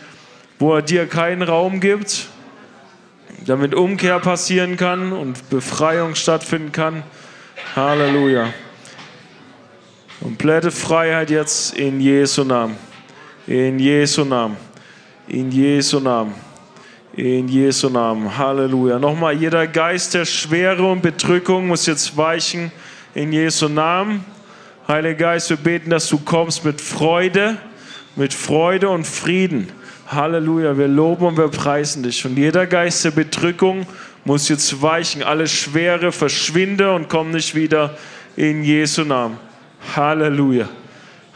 wo 0.59 0.75
er 0.75 0.83
dir 0.83 1.07
keinen 1.07 1.43
Raum 1.43 1.81
gibt, 1.81 2.29
damit 3.45 3.75
Umkehr 3.75 4.21
passieren 4.21 4.77
kann 4.77 5.13
und 5.13 5.51
Befreiung 5.51 6.15
stattfinden 6.15 6.73
kann. 6.73 7.03
Halleluja. 7.75 8.53
Komplette 10.23 10.71
Freiheit 10.71 11.31
jetzt 11.31 11.75
in 11.77 12.01
Jesu 12.01 12.45
Namen. 12.45 12.77
In 13.47 13.79
Jesu 13.79 14.25
Namen. 14.25 14.57
In 15.29 15.51
Jesu 15.51 16.01
Namen. 16.01 16.35
In 17.15 17.49
Jesu 17.49 17.89
Namen. 17.91 18.37
Halleluja. 18.37 18.99
Nochmal, 18.99 19.35
jeder 19.35 19.67
Geist 19.67 20.15
der 20.15 20.25
Schwere 20.25 20.91
und 20.91 21.03
Bedrückung 21.03 21.67
muss 21.67 21.87
jetzt 21.87 22.17
weichen. 22.17 22.71
In 23.15 23.33
Jesu 23.33 23.69
Namen. 23.69 24.25
Heiliger 24.89 25.15
Geist, 25.15 25.51
wir 25.51 25.57
beten, 25.57 25.91
dass 25.91 26.09
du 26.09 26.19
kommst 26.19 26.65
mit 26.65 26.81
Freude, 26.81 27.59
mit 28.15 28.33
Freude 28.33 28.89
und 28.89 29.07
Frieden. 29.07 29.69
Halleluja. 30.07 30.79
Wir 30.79 30.89
loben 30.89 31.27
und 31.27 31.37
wir 31.37 31.49
preisen 31.49 32.03
dich. 32.03 32.25
Und 32.25 32.37
jeder 32.37 32.67
Geist 32.67 33.05
der 33.05 33.11
Bedrückung 33.11 33.87
muss 34.27 34.49
jetzt 34.49 34.83
weichen. 34.83 35.23
Alle 35.23 35.47
Schwere 35.47 36.11
verschwinde 36.11 36.93
und 36.93 37.09
komm 37.09 37.31
nicht 37.31 37.55
wieder 37.55 37.97
in 38.37 38.65
Jesu 38.65 39.05
Namen. 39.05 39.39
Halleluja. 39.95 40.69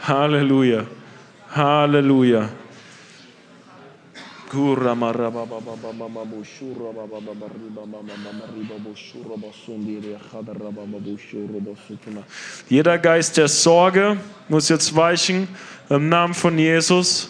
Halleluja. 0.07 0.85
Halleluja. 1.55 2.49
Jeder 12.67 12.97
Geist 12.97 13.37
der 13.37 13.47
Sorge 13.47 14.17
muss 14.49 14.67
jetzt 14.67 14.93
weichen 14.93 15.47
im 15.89 16.09
Namen 16.09 16.33
von 16.33 16.59
Jesus. 16.59 17.29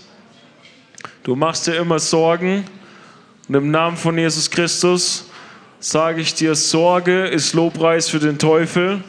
Du 1.21 1.35
machst 1.35 1.67
dir 1.67 1.75
immer 1.75 1.99
Sorgen 1.99 2.65
und 3.47 3.53
im 3.53 3.69
Namen 3.69 3.95
von 3.95 4.17
Jesus 4.17 4.49
Christus 4.49 5.30
sage 5.81 6.21
ich 6.21 6.35
dir, 6.35 6.53
Sorge 6.53 7.25
ist 7.25 7.53
Lobpreis 7.53 8.07
für 8.07 8.19
den 8.19 8.37
Teufel. 8.37 9.03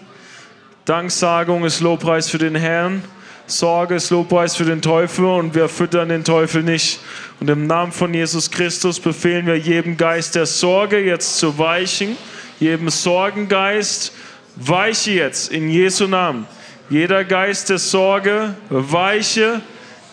Danksagung 0.87 1.65
ist 1.65 1.81
Lobpreis 1.81 2.31
für 2.31 2.39
den 2.39 2.55
Herrn. 2.55 3.05
Sorge 3.47 3.97
ist 3.97 4.09
Lobpreis 4.09 4.57
für 4.57 4.65
den 4.65 4.81
Teufel 4.81 5.27
und 5.27 5.55
wir 5.55 5.69
füttern 5.69 6.09
den 6.09 6.25
Teufel 6.25 6.63
nicht. 6.63 7.01
Und 7.41 7.51
im 7.51 7.67
Namen 7.67 7.93
von 7.93 8.15
Jesus 8.15 8.51
Christus 8.51 8.99
befehlen 8.99 9.47
wir 9.47 9.59
jedem 9.59 9.99
Geist 9.99 10.35
der 10.35 10.47
Sorge 10.47 10.99
jetzt 11.05 11.37
zu 11.37 11.59
weichen, 11.59 12.17
jedem 12.59 12.89
Sorgengeist, 12.89 14.13
weiche 14.57 15.11
jetzt 15.11 15.53
in 15.53 15.69
Jesu 15.69 16.07
Namen. 16.07 16.47
Jeder 16.89 17.25
Geist 17.25 17.69
der 17.69 17.79
Sorge, 17.79 18.55
weiche 18.71 19.61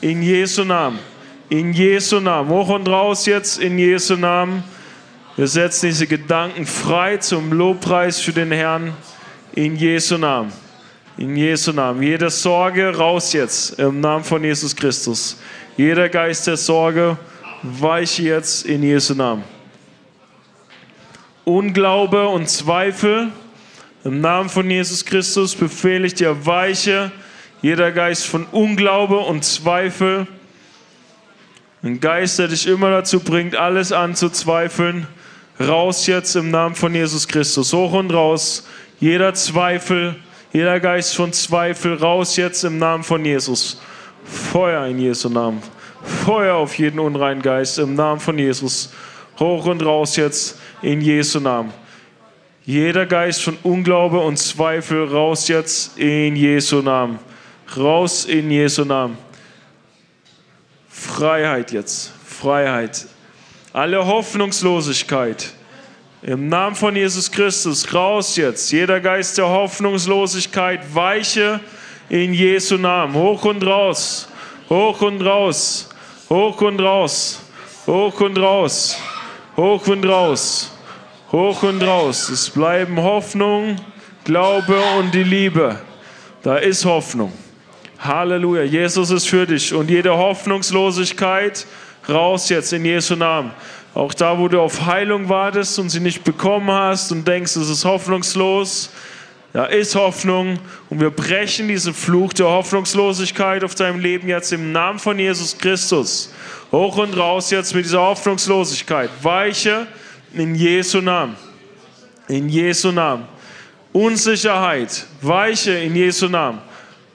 in 0.02 0.22
Jesu 0.22 0.66
Namen. 0.66 1.00
In 1.48 1.72
Jesu 1.72 2.20
Namen. 2.20 2.50
Hoch 2.50 2.70
und 2.70 2.90
raus 2.90 3.26
jetzt 3.26 3.60
in 3.60 3.80
Jesu 3.80 4.18
Namen. 4.18 4.64
Wir 5.40 5.48
setzen 5.48 5.86
diese 5.86 6.06
Gedanken 6.06 6.66
frei 6.66 7.16
zum 7.16 7.54
Lobpreis 7.54 8.20
für 8.20 8.34
den 8.34 8.52
Herrn 8.52 8.94
in 9.54 9.78
Jesu 9.78 10.18
Namen. 10.18 10.52
In 11.16 11.34
Jesu 11.38 11.72
Namen. 11.72 12.04
Jede 12.04 12.30
Sorge 12.30 12.94
raus 12.94 13.32
jetzt 13.32 13.80
im 13.80 14.02
Namen 14.02 14.26
von 14.26 14.44
Jesus 14.44 14.76
Christus. 14.76 15.40
Jeder 15.78 16.10
Geist 16.10 16.46
der 16.46 16.58
Sorge 16.58 17.18
weiche 17.64 18.24
jetzt 18.24 18.66
in 18.66 18.84
Jesu 18.84 19.14
Namen. 19.14 19.46
Unglaube 21.46 22.28
und 22.28 22.50
Zweifel 22.50 23.30
im 24.04 24.20
Namen 24.20 24.50
von 24.50 24.70
Jesus 24.70 25.06
Christus 25.06 25.56
befehle 25.56 26.06
ich 26.06 26.16
dir 26.16 26.46
weiche. 26.46 27.14
Jeder 27.62 27.94
Geist 27.94 28.28
von 28.28 28.46
Unglaube 28.52 29.20
und 29.20 29.46
Zweifel. 29.46 30.28
Ein 31.82 32.02
Geist, 32.02 32.40
der 32.40 32.50
dich 32.50 32.68
immer 32.68 32.92
dazu 32.92 33.22
bringt, 33.22 33.56
alles 33.56 33.94
anzuzweifeln 33.94 35.08
Raus 35.60 36.08
jetzt 36.08 36.36
im 36.38 36.52
Namen 36.52 36.74
von 36.74 36.96
Jesus 36.96 37.28
Christus. 37.28 37.74
Hoch 37.74 37.92
und 37.92 38.14
raus. 38.14 38.66
Jeder 39.02 39.34
Zweifel, 39.34 40.16
jeder 40.54 40.80
Geist 40.80 41.16
von 41.16 41.34
Zweifel, 41.34 41.96
raus 41.96 42.38
jetzt 42.38 42.64
im 42.64 42.78
Namen 42.78 43.04
von 43.04 43.26
Jesus. 43.26 43.82
Feuer 44.24 44.86
in 44.88 45.00
Jesu 45.00 45.28
Namen. 45.28 45.62
Feuer 46.26 46.56
auf 46.56 46.78
jeden 46.80 47.00
unreinen 47.00 47.42
Geist 47.42 47.78
im 47.78 47.94
Namen 47.96 48.22
von 48.22 48.40
Jesus. 48.40 48.94
Hoch 49.38 49.66
und 49.66 49.84
raus 49.84 50.16
jetzt 50.16 50.60
in 50.82 51.02
Jesu 51.02 51.42
Namen. 51.42 51.74
Jeder 52.66 53.06
Geist 53.06 53.44
von 53.44 53.58
Unglaube 53.64 54.20
und 54.20 54.38
Zweifel 54.38 55.10
raus 55.10 55.50
jetzt 55.50 55.98
in 55.98 56.38
Jesu 56.38 56.82
Namen. 56.82 57.20
Raus 57.76 58.24
in 58.24 58.50
Jesu 58.50 58.86
Namen. 58.86 59.18
Freiheit 60.88 61.74
jetzt. 61.74 62.14
Freiheit 62.26 63.08
alle 63.74 64.06
Hoffnungslosigkeit, 64.06 65.54
Im 66.22 66.50
Namen 66.50 66.76
von 66.76 66.96
Jesus 66.96 67.32
Christus, 67.32 67.94
raus 67.94 68.36
jetzt. 68.36 68.72
Jeder 68.74 69.00
Geist 69.00 69.38
der 69.38 69.48
Hoffnungslosigkeit, 69.48 70.82
weiche 70.94 71.62
in 72.10 72.34
Jesu 72.34 72.78
Namen. 72.78 73.14
Hoch 73.14 73.46
und 73.46 73.66
raus, 73.66 74.28
hoch 74.70 75.02
und 75.02 75.22
raus, 75.22 75.88
hoch 76.30 76.60
und 76.60 76.82
raus, 76.82 77.42
hoch 77.88 78.20
und 78.20 78.38
raus, 78.38 78.98
hoch 79.56 79.88
und 79.88 80.06
raus, 80.06 80.72
hoch 81.32 81.64
und 81.64 81.82
raus. 81.84 82.28
Es 82.28 82.50
bleiben 82.50 83.02
Hoffnung, 83.02 83.78
Glaube 84.26 84.78
und 84.98 85.14
die 85.14 85.24
Liebe. 85.24 85.80
Da 86.42 86.58
ist 86.58 86.84
Hoffnung. 86.84 87.32
Halleluja. 88.00 88.64
Jesus 88.64 89.10
ist 89.10 89.30
für 89.30 89.46
dich. 89.46 89.74
Und 89.74 89.90
jede 89.90 90.18
Hoffnungslosigkeit 90.18 91.66
raus 92.10 92.50
jetzt 92.50 92.74
in 92.74 92.86
Jesu 92.86 93.16
Namen. 93.16 93.52
Auch 93.94 94.14
da, 94.14 94.38
wo 94.38 94.48
du 94.48 94.62
auf 94.62 94.86
Heilung 94.86 95.30
wartest 95.30 95.80
und 95.80 95.90
sie 95.90 96.00
nicht 96.00 96.24
bekommen 96.24 96.72
hast 96.72 97.12
und 97.12 97.28
denkst, 97.28 97.56
es 97.56 97.70
ist 97.70 97.86
hoffnungslos, 97.86 98.92
da 99.52 99.66
ist 99.66 99.96
Hoffnung 99.96 100.60
und 100.92 101.00
wir 101.00 101.10
brechen 101.10 101.68
diesen 101.68 101.94
Fluch 101.94 102.34
der 102.34 102.46
Hoffnungslosigkeit 102.46 103.64
auf 103.64 103.74
deinem 103.74 104.00
Leben 104.00 104.28
jetzt 104.28 104.54
im 104.54 104.72
Namen 104.72 105.00
von 105.00 105.18
Jesus 105.18 105.58
Christus. 105.58 106.32
Hoch 106.72 106.98
und 106.98 107.18
raus 107.18 107.50
jetzt 107.50 107.74
mit 107.74 107.86
dieser 107.86 108.02
Hoffnungslosigkeit. 108.02 109.10
Weiche 109.24 109.88
in 110.34 110.54
Jesu 110.54 111.02
Namen. 111.02 111.36
In 112.28 112.48
Jesu 112.48 112.92
Namen. 112.92 113.28
Unsicherheit. 113.92 115.08
Weiche 115.22 115.72
in 115.72 115.96
Jesu 115.96 116.28
Namen. 116.28 116.60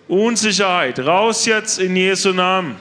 Unsicherheit. 0.08 0.98
Raus 0.98 1.46
jetzt 1.46 1.78
in 1.78 1.94
Jesu 1.94 2.32
Namen. 2.32 2.74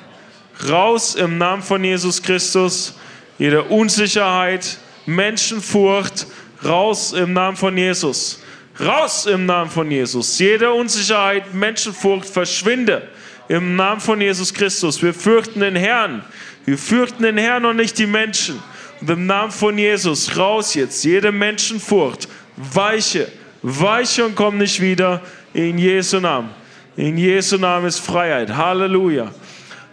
Raus 0.69 1.15
im 1.15 1.37
Namen 1.37 1.63
von 1.63 1.83
Jesus 1.83 2.21
Christus 2.21 2.95
jede 3.39 3.63
Unsicherheit, 3.63 4.77
Menschenfurcht, 5.05 6.27
raus 6.63 7.13
im 7.13 7.33
Namen 7.33 7.57
von 7.57 7.77
Jesus. 7.77 8.41
Raus 8.79 9.25
im 9.25 9.45
Namen 9.45 9.69
von 9.69 9.89
Jesus. 9.89 10.39
Jede 10.39 10.71
Unsicherheit, 10.71 11.53
Menschenfurcht 11.53 12.27
verschwinde 12.27 13.07
im 13.49 13.75
Namen 13.75 14.01
von 14.01 14.21
Jesus 14.21 14.53
Christus. 14.53 15.01
Wir 15.01 15.13
fürchten 15.13 15.59
den 15.59 15.75
Herrn. 15.75 16.23
Wir 16.65 16.77
fürchten 16.77 17.23
den 17.23 17.37
Herrn 17.37 17.65
und 17.65 17.75
nicht 17.75 17.97
die 17.97 18.07
Menschen. 18.07 18.61
Und 19.01 19.09
im 19.09 19.25
Namen 19.25 19.51
von 19.51 19.77
Jesus, 19.77 20.37
raus 20.37 20.73
jetzt. 20.75 21.03
Jede 21.03 21.31
Menschenfurcht, 21.31 22.27
weiche, 22.55 23.27
weiche 23.61 24.25
und 24.25 24.35
komm 24.35 24.57
nicht 24.57 24.79
wieder. 24.79 25.21
In 25.53 25.77
Jesu 25.77 26.19
Namen. 26.19 26.49
In 26.95 27.17
Jesu 27.17 27.57
Namen 27.57 27.87
ist 27.87 27.99
Freiheit. 27.99 28.55
Halleluja. 28.55 29.31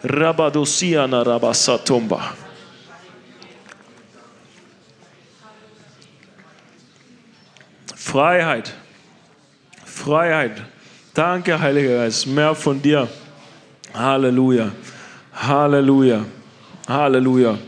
Rabadosiana 0.03 1.23
Rabasatumba. 1.23 2.35
Freiheit. 7.95 8.73
Freiheit. 9.85 10.63
Danke, 11.15 11.61
Heiliger 11.61 11.97
Geist. 11.99 12.27
Mehr 12.27 12.55
von 12.55 12.81
dir. 12.81 13.09
Halleluja. 13.95 14.73
Halleluja. 15.35 16.25
Halleluja. 16.89 17.59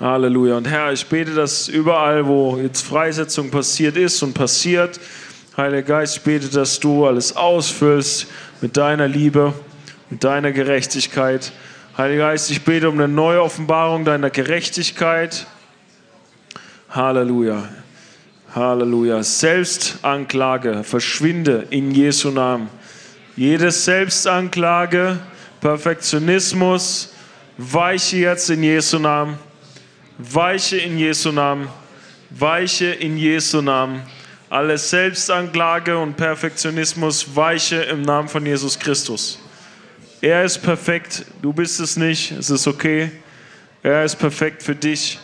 Halleluja. 0.00 0.56
Und 0.56 0.68
Herr, 0.68 0.92
ich 0.92 1.06
bete, 1.06 1.34
dass 1.34 1.68
überall, 1.68 2.26
wo 2.26 2.56
jetzt 2.56 2.82
Freisetzung 2.82 3.50
passiert 3.50 3.96
ist 3.96 4.22
und 4.22 4.32
passiert, 4.32 5.00
Heiliger 5.56 5.82
Geist, 5.82 6.16
ich 6.16 6.22
bete, 6.22 6.48
dass 6.48 6.80
du 6.80 7.06
alles 7.06 7.36
ausfüllst 7.36 8.26
mit 8.60 8.76
deiner 8.76 9.06
Liebe, 9.06 9.52
deiner 10.20 10.52
Gerechtigkeit. 10.52 11.52
Heiliger 11.96 12.28
Geist, 12.28 12.50
ich 12.50 12.62
bete 12.62 12.88
um 12.88 12.94
eine 12.94 13.08
neue 13.08 13.42
Offenbarung 13.42 14.04
deiner 14.04 14.30
Gerechtigkeit. 14.30 15.46
Halleluja. 16.90 17.68
Halleluja. 18.54 19.22
Selbstanklage 19.22 20.84
verschwinde 20.84 21.66
in 21.70 21.90
Jesu 21.90 22.30
Namen. 22.30 22.68
Jede 23.36 23.70
Selbstanklage, 23.70 25.18
Perfektionismus, 25.60 27.12
weiche 27.58 28.18
jetzt 28.18 28.50
in 28.50 28.62
Jesu 28.62 28.98
Namen. 28.98 29.38
Weiche 30.18 30.76
in 30.76 30.98
Jesu 30.98 31.32
Namen. 31.32 31.68
Weiche 32.30 32.86
in 32.86 33.16
Jesu 33.16 33.60
Namen. 33.60 34.02
Alle 34.50 34.78
Selbstanklage 34.78 35.98
und 35.98 36.16
Perfektionismus 36.16 37.34
weiche 37.34 37.76
im 37.82 38.02
Namen 38.02 38.28
von 38.28 38.46
Jesus 38.46 38.78
Christus. 38.78 39.38
Er 40.24 40.42
ist 40.42 40.62
perfekt, 40.62 41.26
du 41.42 41.52
bist 41.52 41.78
es 41.80 41.98
nicht, 41.98 42.30
es 42.30 42.48
ist 42.48 42.66
okay. 42.66 43.10
Er 43.82 44.06
ist 44.06 44.16
perfekt 44.16 44.62
für 44.62 44.74
dich. 44.74 45.18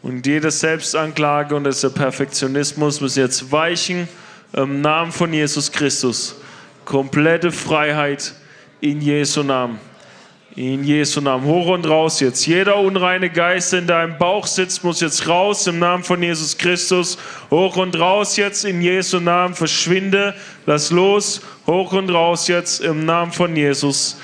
Und 0.00 0.26
jede 0.26 0.50
Selbstanklage 0.50 1.54
und 1.54 1.64
dieser 1.64 1.90
Perfektionismus 1.90 3.02
muss 3.02 3.16
jetzt 3.16 3.52
weichen 3.52 4.08
im 4.54 4.80
Namen 4.80 5.12
von 5.12 5.30
Jesus 5.30 5.70
Christus. 5.70 6.36
Komplette 6.86 7.52
Freiheit 7.52 8.32
in 8.80 9.02
Jesu 9.02 9.42
Namen. 9.42 9.78
In 10.54 10.84
Jesu 10.84 11.20
Namen. 11.20 11.44
Hoch 11.44 11.66
und 11.66 11.86
raus 11.86 12.20
jetzt. 12.20 12.46
Jeder 12.46 12.78
unreine 12.78 13.28
Geist, 13.28 13.74
der 13.74 13.80
in 13.80 13.86
deinem 13.86 14.16
Bauch 14.16 14.46
sitzt, 14.46 14.82
muss 14.82 15.02
jetzt 15.02 15.28
raus 15.28 15.66
im 15.66 15.78
Namen 15.78 16.02
von 16.02 16.22
Jesus 16.22 16.56
Christus. 16.56 17.18
Hoch 17.50 17.76
und 17.76 17.94
raus 17.98 18.38
jetzt 18.38 18.64
in 18.64 18.80
Jesu 18.80 19.20
Namen. 19.20 19.54
Verschwinde. 19.54 20.34
Lass 20.64 20.90
los. 20.90 21.42
Hoch 21.66 21.92
und 21.92 22.08
raus 22.08 22.48
jetzt 22.48 22.80
im 22.80 23.04
Namen 23.04 23.32
von 23.32 23.54
Jesus. 23.54 24.16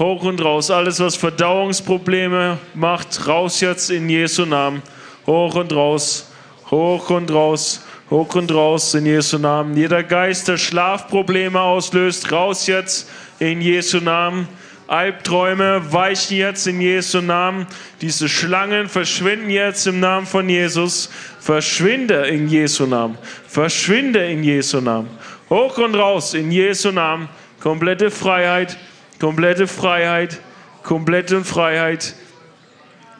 Hoch 0.00 0.22
und 0.22 0.42
raus. 0.42 0.70
Alles, 0.70 0.98
was 0.98 1.14
Verdauungsprobleme 1.14 2.56
macht, 2.72 3.28
raus 3.28 3.60
jetzt 3.60 3.90
in 3.90 4.08
Jesu 4.08 4.46
Namen. 4.46 4.80
Hoch 5.26 5.54
und 5.56 5.74
raus. 5.74 6.32
Hoch 6.70 7.10
und 7.10 7.30
raus. 7.30 7.84
Hoch 8.08 8.34
und 8.34 8.50
raus 8.50 8.94
in 8.94 9.04
Jesu 9.04 9.36
Namen. 9.36 9.76
Jeder 9.76 10.02
Geist, 10.02 10.48
der 10.48 10.56
Schlafprobleme 10.56 11.60
auslöst, 11.60 12.32
raus 12.32 12.66
jetzt 12.66 13.10
in 13.40 13.60
Jesu 13.60 13.98
Namen. 13.98 14.48
Albträume 14.86 15.92
weichen 15.92 16.38
jetzt 16.38 16.66
in 16.66 16.80
Jesu 16.80 17.20
Namen. 17.20 17.66
Diese 18.00 18.26
Schlangen 18.26 18.88
verschwinden 18.88 19.50
jetzt 19.50 19.86
im 19.86 20.00
Namen 20.00 20.26
von 20.26 20.48
Jesus. 20.48 21.10
Verschwinde 21.40 22.26
in 22.26 22.48
Jesu 22.48 22.86
Namen. 22.86 23.18
Verschwinde 23.46 24.24
in 24.24 24.44
Jesu 24.44 24.80
Namen. 24.80 25.10
Hoch 25.50 25.76
und 25.76 25.94
raus 25.94 26.32
in 26.32 26.50
Jesu 26.50 26.90
Namen. 26.90 27.28
Komplette 27.60 28.10
Freiheit 28.10 28.78
komplette 29.20 29.66
Freiheit, 29.66 30.40
komplette 30.82 31.44
Freiheit. 31.44 32.14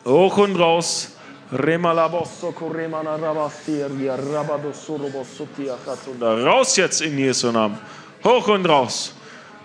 Hoch 0.04 0.38
und 0.38 0.56
raus. 0.56 1.16
Raus 6.20 6.76
jetzt 6.76 7.02
in 7.02 7.18
Jesu 7.18 7.52
Namen. 7.52 7.78
Hoch 8.24 8.48
und 8.48 8.66
raus. 8.66 9.14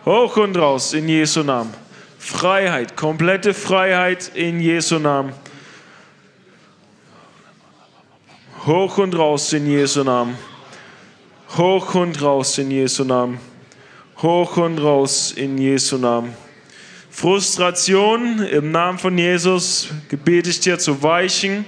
Hoch 0.05 0.37
und 0.37 0.57
raus 0.57 0.93
in 0.93 1.07
Jesu 1.07 1.43
Namen. 1.43 1.73
Freiheit, 2.19 2.97
komplette 2.97 3.53
Freiheit 3.53 4.31
in 4.33 4.59
Jesu 4.59 4.99
Namen. 4.99 5.31
Hoch 8.65 8.97
und 8.97 9.17
raus 9.17 9.53
in 9.53 9.67
Jesu 9.67 10.03
Namen. 10.03 10.37
Hoch 11.55 11.95
und 11.95 12.21
raus 12.21 12.57
in 12.57 12.71
Jesu 12.71 13.03
Namen 13.05 13.39
hoch 14.21 14.57
und 14.57 14.77
raus 14.77 15.33
in 15.35 15.57
Jesu 15.57 15.97
Namen. 15.97 16.33
Frustration 17.09 18.39
im 18.39 18.71
Namen 18.71 18.97
von 18.97 19.17
Jesus 19.17 19.89
gebete 20.09 20.49
ich 20.49 20.59
dir 20.59 20.79
zu 20.79 21.01
weichen. 21.01 21.65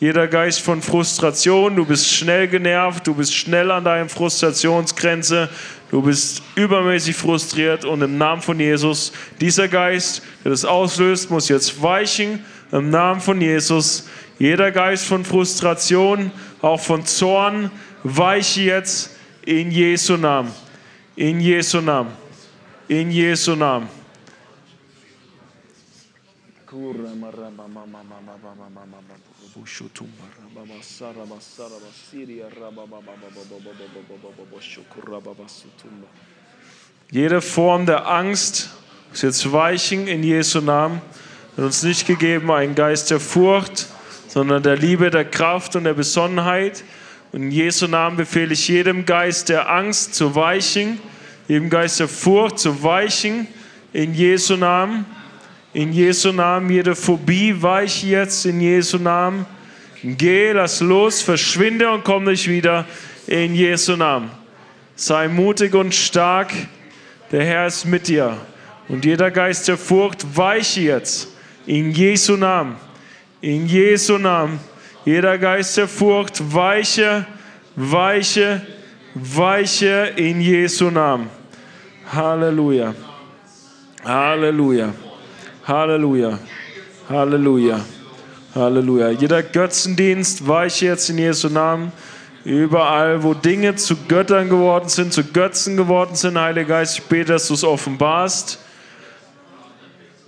Jeder 0.00 0.26
Geist 0.26 0.60
von 0.60 0.82
Frustration, 0.82 1.76
du 1.76 1.84
bist 1.84 2.12
schnell 2.12 2.48
genervt, 2.48 3.06
du 3.06 3.14
bist 3.14 3.34
schnell 3.34 3.70
an 3.70 3.84
deiner 3.84 4.08
Frustrationsgrenze, 4.08 5.48
du 5.90 6.02
bist 6.02 6.42
übermäßig 6.56 7.16
frustriert 7.16 7.84
und 7.84 8.02
im 8.02 8.18
Namen 8.18 8.42
von 8.42 8.58
Jesus, 8.58 9.12
dieser 9.40 9.68
Geist, 9.68 10.22
der 10.44 10.50
das 10.50 10.64
auslöst, 10.64 11.30
muss 11.30 11.48
jetzt 11.48 11.80
weichen 11.80 12.44
im 12.72 12.90
Namen 12.90 13.20
von 13.20 13.40
Jesus. 13.40 14.08
Jeder 14.38 14.72
Geist 14.72 15.06
von 15.06 15.24
Frustration, 15.24 16.32
auch 16.60 16.80
von 16.80 17.06
Zorn, 17.06 17.70
weiche 18.02 18.62
jetzt 18.62 19.10
in 19.46 19.70
Jesu 19.70 20.16
Namen. 20.16 20.50
In 21.16 21.38
Jesu 21.40 21.80
Namen. 21.80 22.10
In 22.88 23.10
Jesu 23.10 23.54
Namen. 23.54 23.88
Jede 37.10 37.40
Form 37.40 37.86
der 37.86 38.08
Angst 38.08 38.70
ist 39.12 39.22
jetzt 39.22 39.52
weichen 39.52 40.08
in 40.08 40.24
Jesu 40.24 40.60
Namen. 40.60 41.00
Hat 41.56 41.64
uns 41.64 41.84
nicht 41.84 42.08
gegeben 42.08 42.50
einen 42.50 42.74
Geist 42.74 43.12
der 43.12 43.20
Furcht, 43.20 43.86
sondern 44.26 44.64
der 44.64 44.76
Liebe, 44.76 45.10
der 45.10 45.24
Kraft 45.24 45.76
und 45.76 45.84
der 45.84 45.94
Besonnenheit. 45.94 46.82
Und 47.34 47.42
in 47.42 47.50
Jesu 47.50 47.88
Namen 47.88 48.16
befehle 48.16 48.52
ich 48.52 48.68
jedem 48.68 49.04
Geist 49.04 49.48
der 49.48 49.68
Angst 49.68 50.14
zu 50.14 50.36
weichen, 50.36 51.00
jedem 51.48 51.68
Geist 51.68 51.98
der 51.98 52.06
Furcht 52.06 52.60
zu 52.60 52.84
weichen. 52.84 53.48
In 53.92 54.14
Jesu 54.14 54.56
Namen. 54.56 55.04
In 55.72 55.92
Jesu 55.92 56.30
Namen. 56.30 56.70
Jede 56.70 56.94
Phobie 56.94 57.60
weiche 57.60 58.06
jetzt 58.06 58.46
in 58.46 58.60
Jesu 58.60 58.98
Namen. 58.98 59.46
Geh, 60.04 60.52
lass 60.52 60.78
los, 60.78 61.22
verschwinde 61.22 61.90
und 61.90 62.04
komm 62.04 62.22
nicht 62.22 62.46
wieder 62.46 62.86
in 63.26 63.56
Jesu 63.56 63.96
Namen. 63.96 64.30
Sei 64.94 65.26
mutig 65.26 65.74
und 65.74 65.92
stark, 65.92 66.52
der 67.32 67.44
Herr 67.44 67.66
ist 67.66 67.84
mit 67.84 68.06
dir. 68.06 68.36
Und 68.86 69.04
jeder 69.04 69.32
Geist 69.32 69.66
der 69.66 69.76
Furcht 69.76 70.24
weiche 70.36 70.82
jetzt 70.82 71.30
in 71.66 71.90
Jesu 71.90 72.36
Namen. 72.36 72.76
In 73.40 73.66
Jesu 73.66 74.18
Namen. 74.18 74.60
Jeder 75.04 75.36
Geist 75.36 75.76
der 75.76 75.86
Furcht 75.86 76.54
weiche, 76.54 77.26
weiche, 77.76 78.62
weiche 79.14 80.12
in 80.16 80.40
Jesu 80.40 80.90
Namen. 80.90 81.28
Halleluja. 82.10 82.94
Halleluja. 84.02 84.94
Halleluja. 85.66 86.38
Halleluja. 87.10 87.80
Halleluja. 88.54 89.10
Jeder 89.10 89.42
Götzendienst 89.42 90.48
weiche 90.48 90.86
jetzt 90.86 91.10
in 91.10 91.18
Jesu 91.18 91.50
Namen. 91.50 91.92
Überall, 92.46 93.22
wo 93.22 93.34
Dinge 93.34 93.74
zu 93.76 93.96
Göttern 94.08 94.48
geworden 94.48 94.88
sind, 94.88 95.12
zu 95.12 95.22
Götzen 95.22 95.76
geworden 95.76 96.14
sind, 96.14 96.38
Heiliger 96.38 96.68
Geist, 96.68 96.98
ich 96.98 97.04
bete, 97.04 97.32
dass 97.32 97.48
du 97.48 97.54
es 97.54 97.64
offenbarst, 97.64 98.58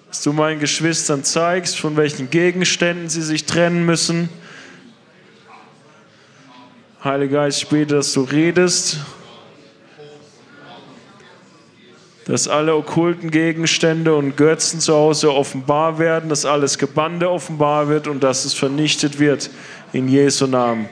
dass 0.09 0.23
du 0.23 0.35
meinen 0.35 0.61
Geschwistern 0.61 1.25
zeigst, 1.25 1.79
von 1.79 1.97
welchen 1.97 2.29
Gegenständen 2.29 3.09
sie 3.09 3.23
sich 3.23 3.47
trennen 3.47 3.87
müssen. 3.87 4.29
Heiliger 7.07 7.43
Geist, 7.43 7.63
ich 7.63 7.69
bete, 7.69 7.95
dass 7.95 8.13
du 8.13 8.23
redest, 8.23 8.99
dass 12.27 12.49
alle 12.49 12.75
okkulten 12.75 13.31
Gegenstände 13.31 14.15
und 14.17 14.37
Götzen 14.37 14.81
zu 14.81 14.93
Hause 14.93 15.33
offenbar 15.33 16.01
werden, 16.01 16.29
dass 16.29 16.45
alles 16.45 16.77
Gebande 16.77 17.31
offenbar 17.31 17.89
wird 17.89 18.09
und 18.09 18.25
dass 18.25 18.45
es 18.45 18.55
vernichtet 18.55 19.21
wird 19.21 19.49
in 19.93 20.09
Jesu 20.09 20.49
Namen. 20.49 20.89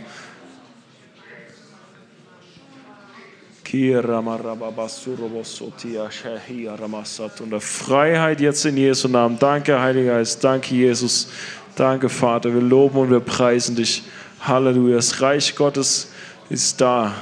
Und 7.41 7.51
der 7.51 7.61
Freiheit 7.61 8.41
jetzt 8.41 8.65
in 8.65 8.77
Jesu 8.77 9.09
Namen. 9.09 9.37
Danke, 9.41 9.81
Heiliger 9.81 10.13
Geist. 10.13 10.45
Danke, 10.45 10.73
Jesus. 10.77 11.29
Danke, 11.75 12.09
Vater. 12.09 12.55
Wir 12.55 12.61
loben 12.61 12.99
und 12.99 13.11
wir 13.11 13.19
preisen 13.19 13.75
dich. 13.75 14.05
Halleluja. 14.47 14.97
Das 14.97 15.21
Reich 15.23 15.57
Gottes 15.57 16.13
ist 16.51 16.81
da. 16.81 17.15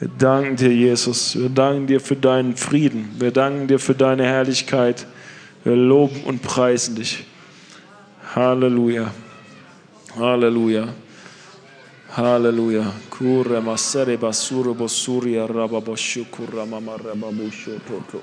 Wir 0.00 0.08
danken 0.08 0.56
dir, 0.56 0.72
Jesus. 0.72 1.36
Wir 1.36 1.48
danken 1.48 1.86
dir 1.86 2.00
für 2.00 2.16
deinen 2.16 2.56
Frieden. 2.56 3.14
Wir 3.18 3.32
danken 3.32 3.66
dir 3.66 3.78
für 3.78 3.94
deine 3.94 4.24
Herrlichkeit. 4.24 5.06
Wir 5.64 5.76
loben 5.76 6.22
und 6.24 6.42
preisen 6.42 6.94
dich. 6.94 7.26
Halleluja. 8.34 9.12
Halleluja. 10.16 10.88
Halleluja. 12.16 12.92
Kura 13.10 13.60
masere 13.60 14.16
basuro 14.16 14.74
bosuria 14.74 15.46
rababoshu 15.46 16.24
kura 16.30 16.64
mama 16.64 16.96
rababushu 16.96 17.80
toto. 17.86 18.22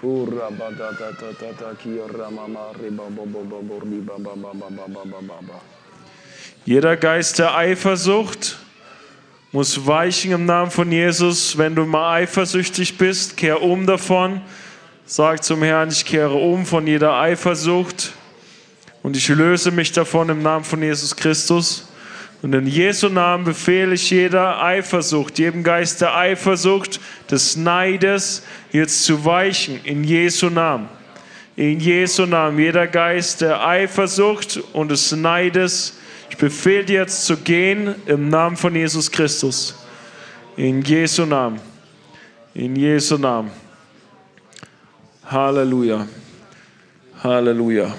Kura 0.00 0.50
badata 0.50 1.16
tata 1.16 1.74
kira 1.82 2.30
mama 2.30 2.72
ribabobobo 2.78 3.80
riba 3.80 4.16
Jeder 6.66 6.96
Geist 6.96 7.38
der 7.38 7.56
Eifersucht 7.56 8.56
muss 9.52 9.86
weichen 9.86 10.32
im 10.32 10.46
Namen 10.46 10.72
von 10.72 10.90
Jesus. 10.90 11.56
Wenn 11.56 11.76
du 11.76 11.84
mal 11.86 12.16
eifersüchtig 12.16 12.98
bist, 12.98 13.36
kehr 13.36 13.62
um 13.62 13.86
davon. 13.86 14.40
Sag 15.04 15.44
zum 15.44 15.62
Herrn, 15.62 15.90
ich 15.90 16.04
kehre 16.04 16.34
um 16.34 16.66
von 16.66 16.88
jeder 16.88 17.20
Eifersucht 17.20 18.14
und 19.04 19.16
ich 19.16 19.28
löse 19.28 19.70
mich 19.70 19.92
davon 19.92 20.28
im 20.28 20.42
Namen 20.42 20.64
von 20.64 20.82
Jesus 20.82 21.14
Christus. 21.14 21.88
Und 22.42 22.52
in 22.52 22.66
Jesu 22.66 23.10
Namen 23.10 23.44
befehle 23.44 23.94
ich 23.94 24.10
jeder 24.10 24.60
Eifersucht, 24.60 25.38
jedem 25.38 25.62
Geist 25.62 26.00
der 26.00 26.16
Eifersucht, 26.16 26.98
des 27.30 27.54
Neides, 27.54 28.42
jetzt 28.72 29.04
zu 29.04 29.24
weichen. 29.24 29.78
In 29.84 30.02
Jesu 30.02 30.50
Namen. 30.50 30.88
In 31.54 31.78
Jesu 31.78 32.26
Namen. 32.26 32.58
Jeder 32.58 32.88
Geist 32.88 33.40
der 33.40 33.64
Eifersucht 33.64 34.58
und 34.72 34.90
des 34.90 35.12
Neides 35.12 35.98
ich 36.36 36.40
befehle 36.40 36.84
dir 36.84 37.00
jetzt 37.00 37.24
zu 37.24 37.38
gehen 37.38 37.94
im 38.04 38.28
Namen 38.28 38.58
von 38.58 38.76
Jesus 38.76 39.10
Christus. 39.10 39.74
In 40.54 40.82
Jesu 40.82 41.24
Namen. 41.24 41.58
In 42.52 42.76
Jesu 42.76 43.16
Namen. 43.16 43.50
Halleluja. 45.24 46.06
Halleluja. 47.24 47.94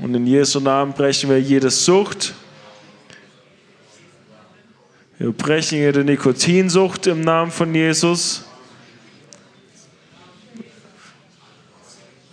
Und 0.00 0.14
in 0.14 0.26
Jesu 0.26 0.60
Namen 0.60 0.94
brechen 0.94 1.28
wir 1.28 1.38
jede 1.38 1.68
Sucht. 1.68 2.32
Wir 5.18 5.30
brechen 5.30 5.76
jede 5.76 6.02
Nikotinsucht 6.04 7.06
im 7.06 7.20
Namen 7.20 7.50
von 7.50 7.74
Jesus. 7.74 8.46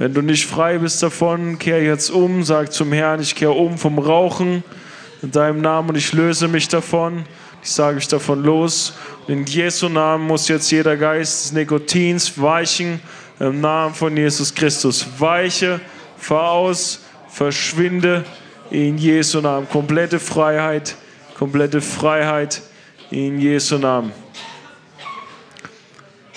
Wenn 0.02 0.16
du 0.16 0.24
nicht 0.24 0.48
frei 0.48 0.80
bist 0.80 1.04
davon, 1.04 1.60
kehr 1.60 1.84
jetzt 1.84 2.10
um, 2.10 2.44
sag 2.44 2.74
zum 2.74 2.92
Herrn, 2.92 3.22
ich 3.22 3.36
kehre 3.36 3.52
um 3.52 3.78
vom 3.78 4.00
Rauchen 4.00 4.64
in 5.22 5.30
deinem 5.30 5.62
Namen 5.62 5.90
und 5.90 5.96
ich 5.96 6.12
löse 6.12 6.48
mich 6.48 6.68
davon. 6.68 7.24
Ich 7.62 7.70
sage 7.70 7.98
mich 7.98 8.08
davon 8.08 8.42
los. 8.42 8.94
In 9.28 9.46
Jesu 9.46 9.90
Namen 9.90 10.26
muss 10.26 10.48
jetzt 10.48 10.72
jeder 10.72 10.98
Geist 10.98 11.44
des 11.44 11.52
Nikotins 11.52 12.42
weichen 12.42 13.00
im 13.40 13.62
Namen 13.62 13.94
von 13.94 14.18
Jesus 14.18 14.56
Christus. 14.56 15.06
Weiche, 15.20 15.80
fahr 16.18 16.50
aus, 16.50 17.02
verschwinde 17.30 18.26
in 18.72 18.98
Jesu 18.98 19.40
Namen. 19.40 19.70
Komplette 19.70 20.20
Freiheit, 20.20 20.96
komplette 21.38 21.80
Freiheit 21.80 22.64
in 23.12 23.40
Jesu 23.40 23.78
Namen. 23.78 24.12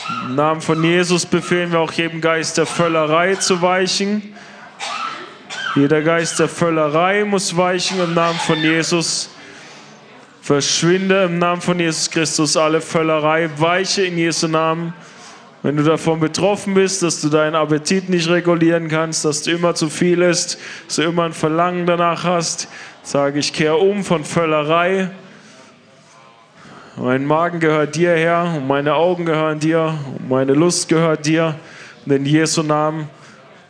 Im 0.07 0.35
Namen 0.35 0.61
von 0.61 0.85
Jesus 0.85 1.25
befehlen 1.25 1.73
wir 1.73 1.81
auch 1.81 1.93
jedem 1.93 2.21
Geist 2.21 2.59
der 2.59 2.67
Völlerei 2.67 3.37
zu 3.37 3.63
weichen. 3.63 4.35
Jeder 5.77 6.03
Geist 6.03 6.39
der 6.39 6.49
Völlerei 6.49 7.25
muss 7.25 7.57
weichen 7.57 7.99
im 8.03 8.13
Namen 8.13 8.39
von 8.39 8.59
Jesus. 8.59 9.31
Verschwinde 10.43 11.25
im 11.25 11.39
Namen 11.39 11.63
von 11.63 11.81
Jesus 11.81 12.11
Christus 12.11 12.55
alle 12.55 12.83
Völlerei, 12.83 13.49
weiche 13.57 14.03
in 14.03 14.19
Jesu 14.19 14.47
Namen. 14.47 14.93
Wenn 15.63 15.79
du 15.79 15.83
davon 15.83 16.21
betroffen 16.21 16.75
bist, 16.75 17.03
dass 17.03 17.23
du 17.23 17.31
deinen 17.31 17.55
Appetit 17.55 18.11
nicht 18.11 18.29
regulieren 18.29 18.89
kannst, 18.89 19.25
dass 19.25 19.41
du 19.41 19.53
immer 19.53 19.75
zu 19.75 19.89
viel 19.89 20.21
isst, 20.21 20.59
dass 20.87 20.97
du 20.97 21.03
immer 21.03 21.23
ein 21.23 21.33
Verlangen 21.33 21.87
danach 21.87 22.25
hast, 22.25 22.69
sage 23.03 23.39
ich, 23.39 23.55
kehr 23.55 23.79
um 23.79 24.05
von 24.05 24.23
Völlerei 24.23 25.11
mein 26.97 27.27
Magen 27.27 27.61
gehört 27.61 27.97
dir, 27.97 28.15
Herr, 28.15 28.55
und 28.57 28.67
meine 28.67 28.95
Augen 28.95 29.25
gehören 29.25 29.59
dir, 29.59 29.99
und 30.17 30.29
meine 30.29 30.55
Lust 30.55 30.89
gehört 30.89 31.27
dir. 31.27 31.57
Und 32.07 32.13
in 32.13 32.25
Jesu 32.25 32.63
Namen 32.63 33.09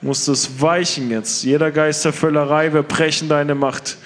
muss 0.03 0.29
es 0.29 0.61
weichen 0.61 1.11
jetzt. 1.11 1.45
Jeder 1.45 1.71
Geist 1.71 2.05
der 2.05 2.13
Völlerei, 2.13 2.73
wir 2.73 2.83
brechen 2.83 3.29
deine 3.29 3.55
Macht. 3.55 3.97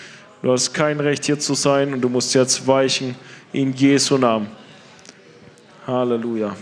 Du 0.42 0.52
hast 0.52 0.72
kein 0.72 1.00
Recht 1.00 1.24
hier 1.24 1.38
zu 1.38 1.54
sein 1.54 1.92
und 1.92 2.00
du 2.00 2.08
musst 2.08 2.32
jetzt 2.34 2.66
weichen 2.66 3.16
in 3.52 3.72
Jesu 3.72 4.16
Namen. 4.16 4.46
Halleluja. 5.86 6.54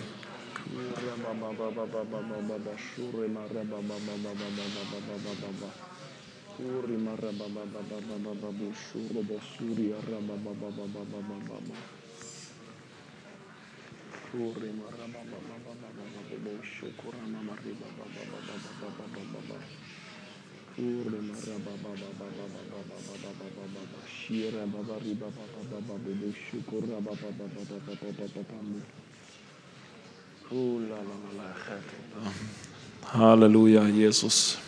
Halleluja, 33.12 33.86
Jesus. 33.86 34.58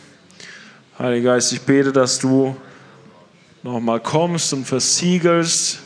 Heiliger 0.98 1.34
Geist, 1.34 1.52
ich 1.52 1.60
bete, 1.60 1.92
dass 1.92 2.18
du 2.18 2.56
nochmal 3.62 4.00
kommst 4.00 4.52
und 4.52 4.64
versiegelst 4.64 5.80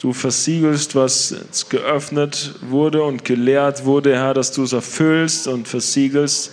du 0.00 0.12
versiegelst, 0.12 0.94
was 0.94 1.66
geöffnet 1.68 2.54
wurde 2.62 3.02
und 3.02 3.24
gelehrt 3.24 3.84
wurde, 3.84 4.14
Herr, 4.16 4.34
dass 4.34 4.52
du 4.52 4.62
es 4.62 4.72
erfüllst 4.72 5.48
und 5.48 5.66
versiegelst 5.66 6.52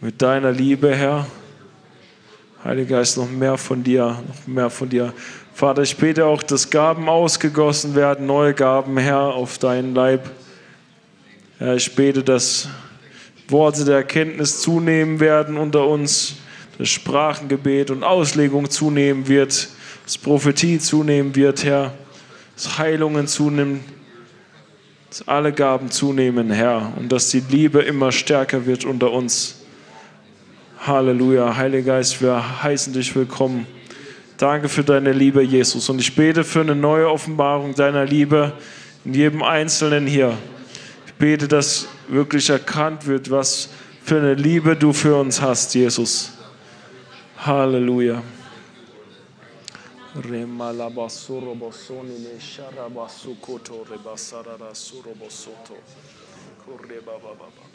mit 0.00 0.20
deiner 0.20 0.52
Liebe, 0.52 0.94
Herr. 0.94 1.26
Heiliger 2.62 2.98
Geist, 2.98 3.16
noch 3.16 3.30
mehr 3.30 3.56
von 3.56 3.82
dir, 3.82 4.22
noch 4.26 4.46
mehr 4.46 4.70
von 4.70 4.88
dir. 4.88 5.12
Vater, 5.54 5.82
ich 5.82 5.96
bete 5.96 6.26
auch, 6.26 6.42
dass 6.42 6.68
Gaben 6.68 7.08
ausgegossen 7.08 7.94
werden, 7.94 8.26
neue 8.26 8.52
Gaben, 8.52 8.98
Herr, 8.98 9.20
auf 9.20 9.58
deinen 9.58 9.94
Leib. 9.94 10.30
Herr, 11.58 11.76
ich 11.76 11.94
bete, 11.94 12.22
dass 12.22 12.68
Worte 13.48 13.84
der 13.84 13.96
Erkenntnis 13.96 14.60
zunehmen 14.60 15.20
werden 15.20 15.56
unter 15.56 15.86
uns, 15.86 16.34
das 16.76 16.88
Sprachengebet 16.90 17.90
und 17.90 18.02
Auslegung 18.02 18.68
zunehmen 18.68 19.28
wird, 19.28 19.68
dass 20.06 20.16
Prophetie 20.16 20.78
zunehmen 20.78 21.34
wird, 21.34 21.64
Herr, 21.64 21.92
dass 22.54 22.78
Heilungen 22.78 23.26
zunehmen, 23.26 23.80
dass 25.08 25.26
alle 25.26 25.52
Gaben 25.52 25.90
zunehmen, 25.90 26.52
Herr, 26.52 26.92
und 26.96 27.10
dass 27.10 27.30
die 27.30 27.40
Liebe 27.40 27.80
immer 27.80 28.12
stärker 28.12 28.66
wird 28.66 28.84
unter 28.84 29.10
uns. 29.10 29.56
Halleluja, 30.78 31.56
Heiliger 31.56 31.94
Geist, 31.94 32.22
wir 32.22 32.62
heißen 32.62 32.92
dich 32.92 33.16
willkommen. 33.16 33.66
Danke 34.36 34.68
für 34.68 34.84
deine 34.84 35.10
Liebe, 35.10 35.42
Jesus. 35.42 35.88
Und 35.88 35.98
ich 35.98 36.14
bete 36.14 36.44
für 36.44 36.60
eine 36.60 36.76
neue 36.76 37.10
Offenbarung 37.10 37.74
deiner 37.74 38.04
Liebe 38.04 38.52
in 39.04 39.12
jedem 39.12 39.42
Einzelnen 39.42 40.06
hier. 40.06 40.38
Ich 41.08 41.14
bete, 41.14 41.48
dass 41.48 41.88
wirklich 42.06 42.48
erkannt 42.48 43.08
wird, 43.08 43.32
was 43.32 43.70
für 44.04 44.18
eine 44.18 44.34
Liebe 44.34 44.76
du 44.76 44.92
für 44.92 45.16
uns 45.16 45.40
hast, 45.40 45.74
Jesus. 45.74 46.30
Halleluja. 47.38 48.22
Remalabasuro 50.16 51.54
bosoni 51.54 52.18
ne 52.18 52.40
sharabasukoto 52.40 53.84
rebasarara 53.84 54.74
suro 54.74 55.14
bosoto. 55.14 55.76
Kurebababa. 56.64 57.65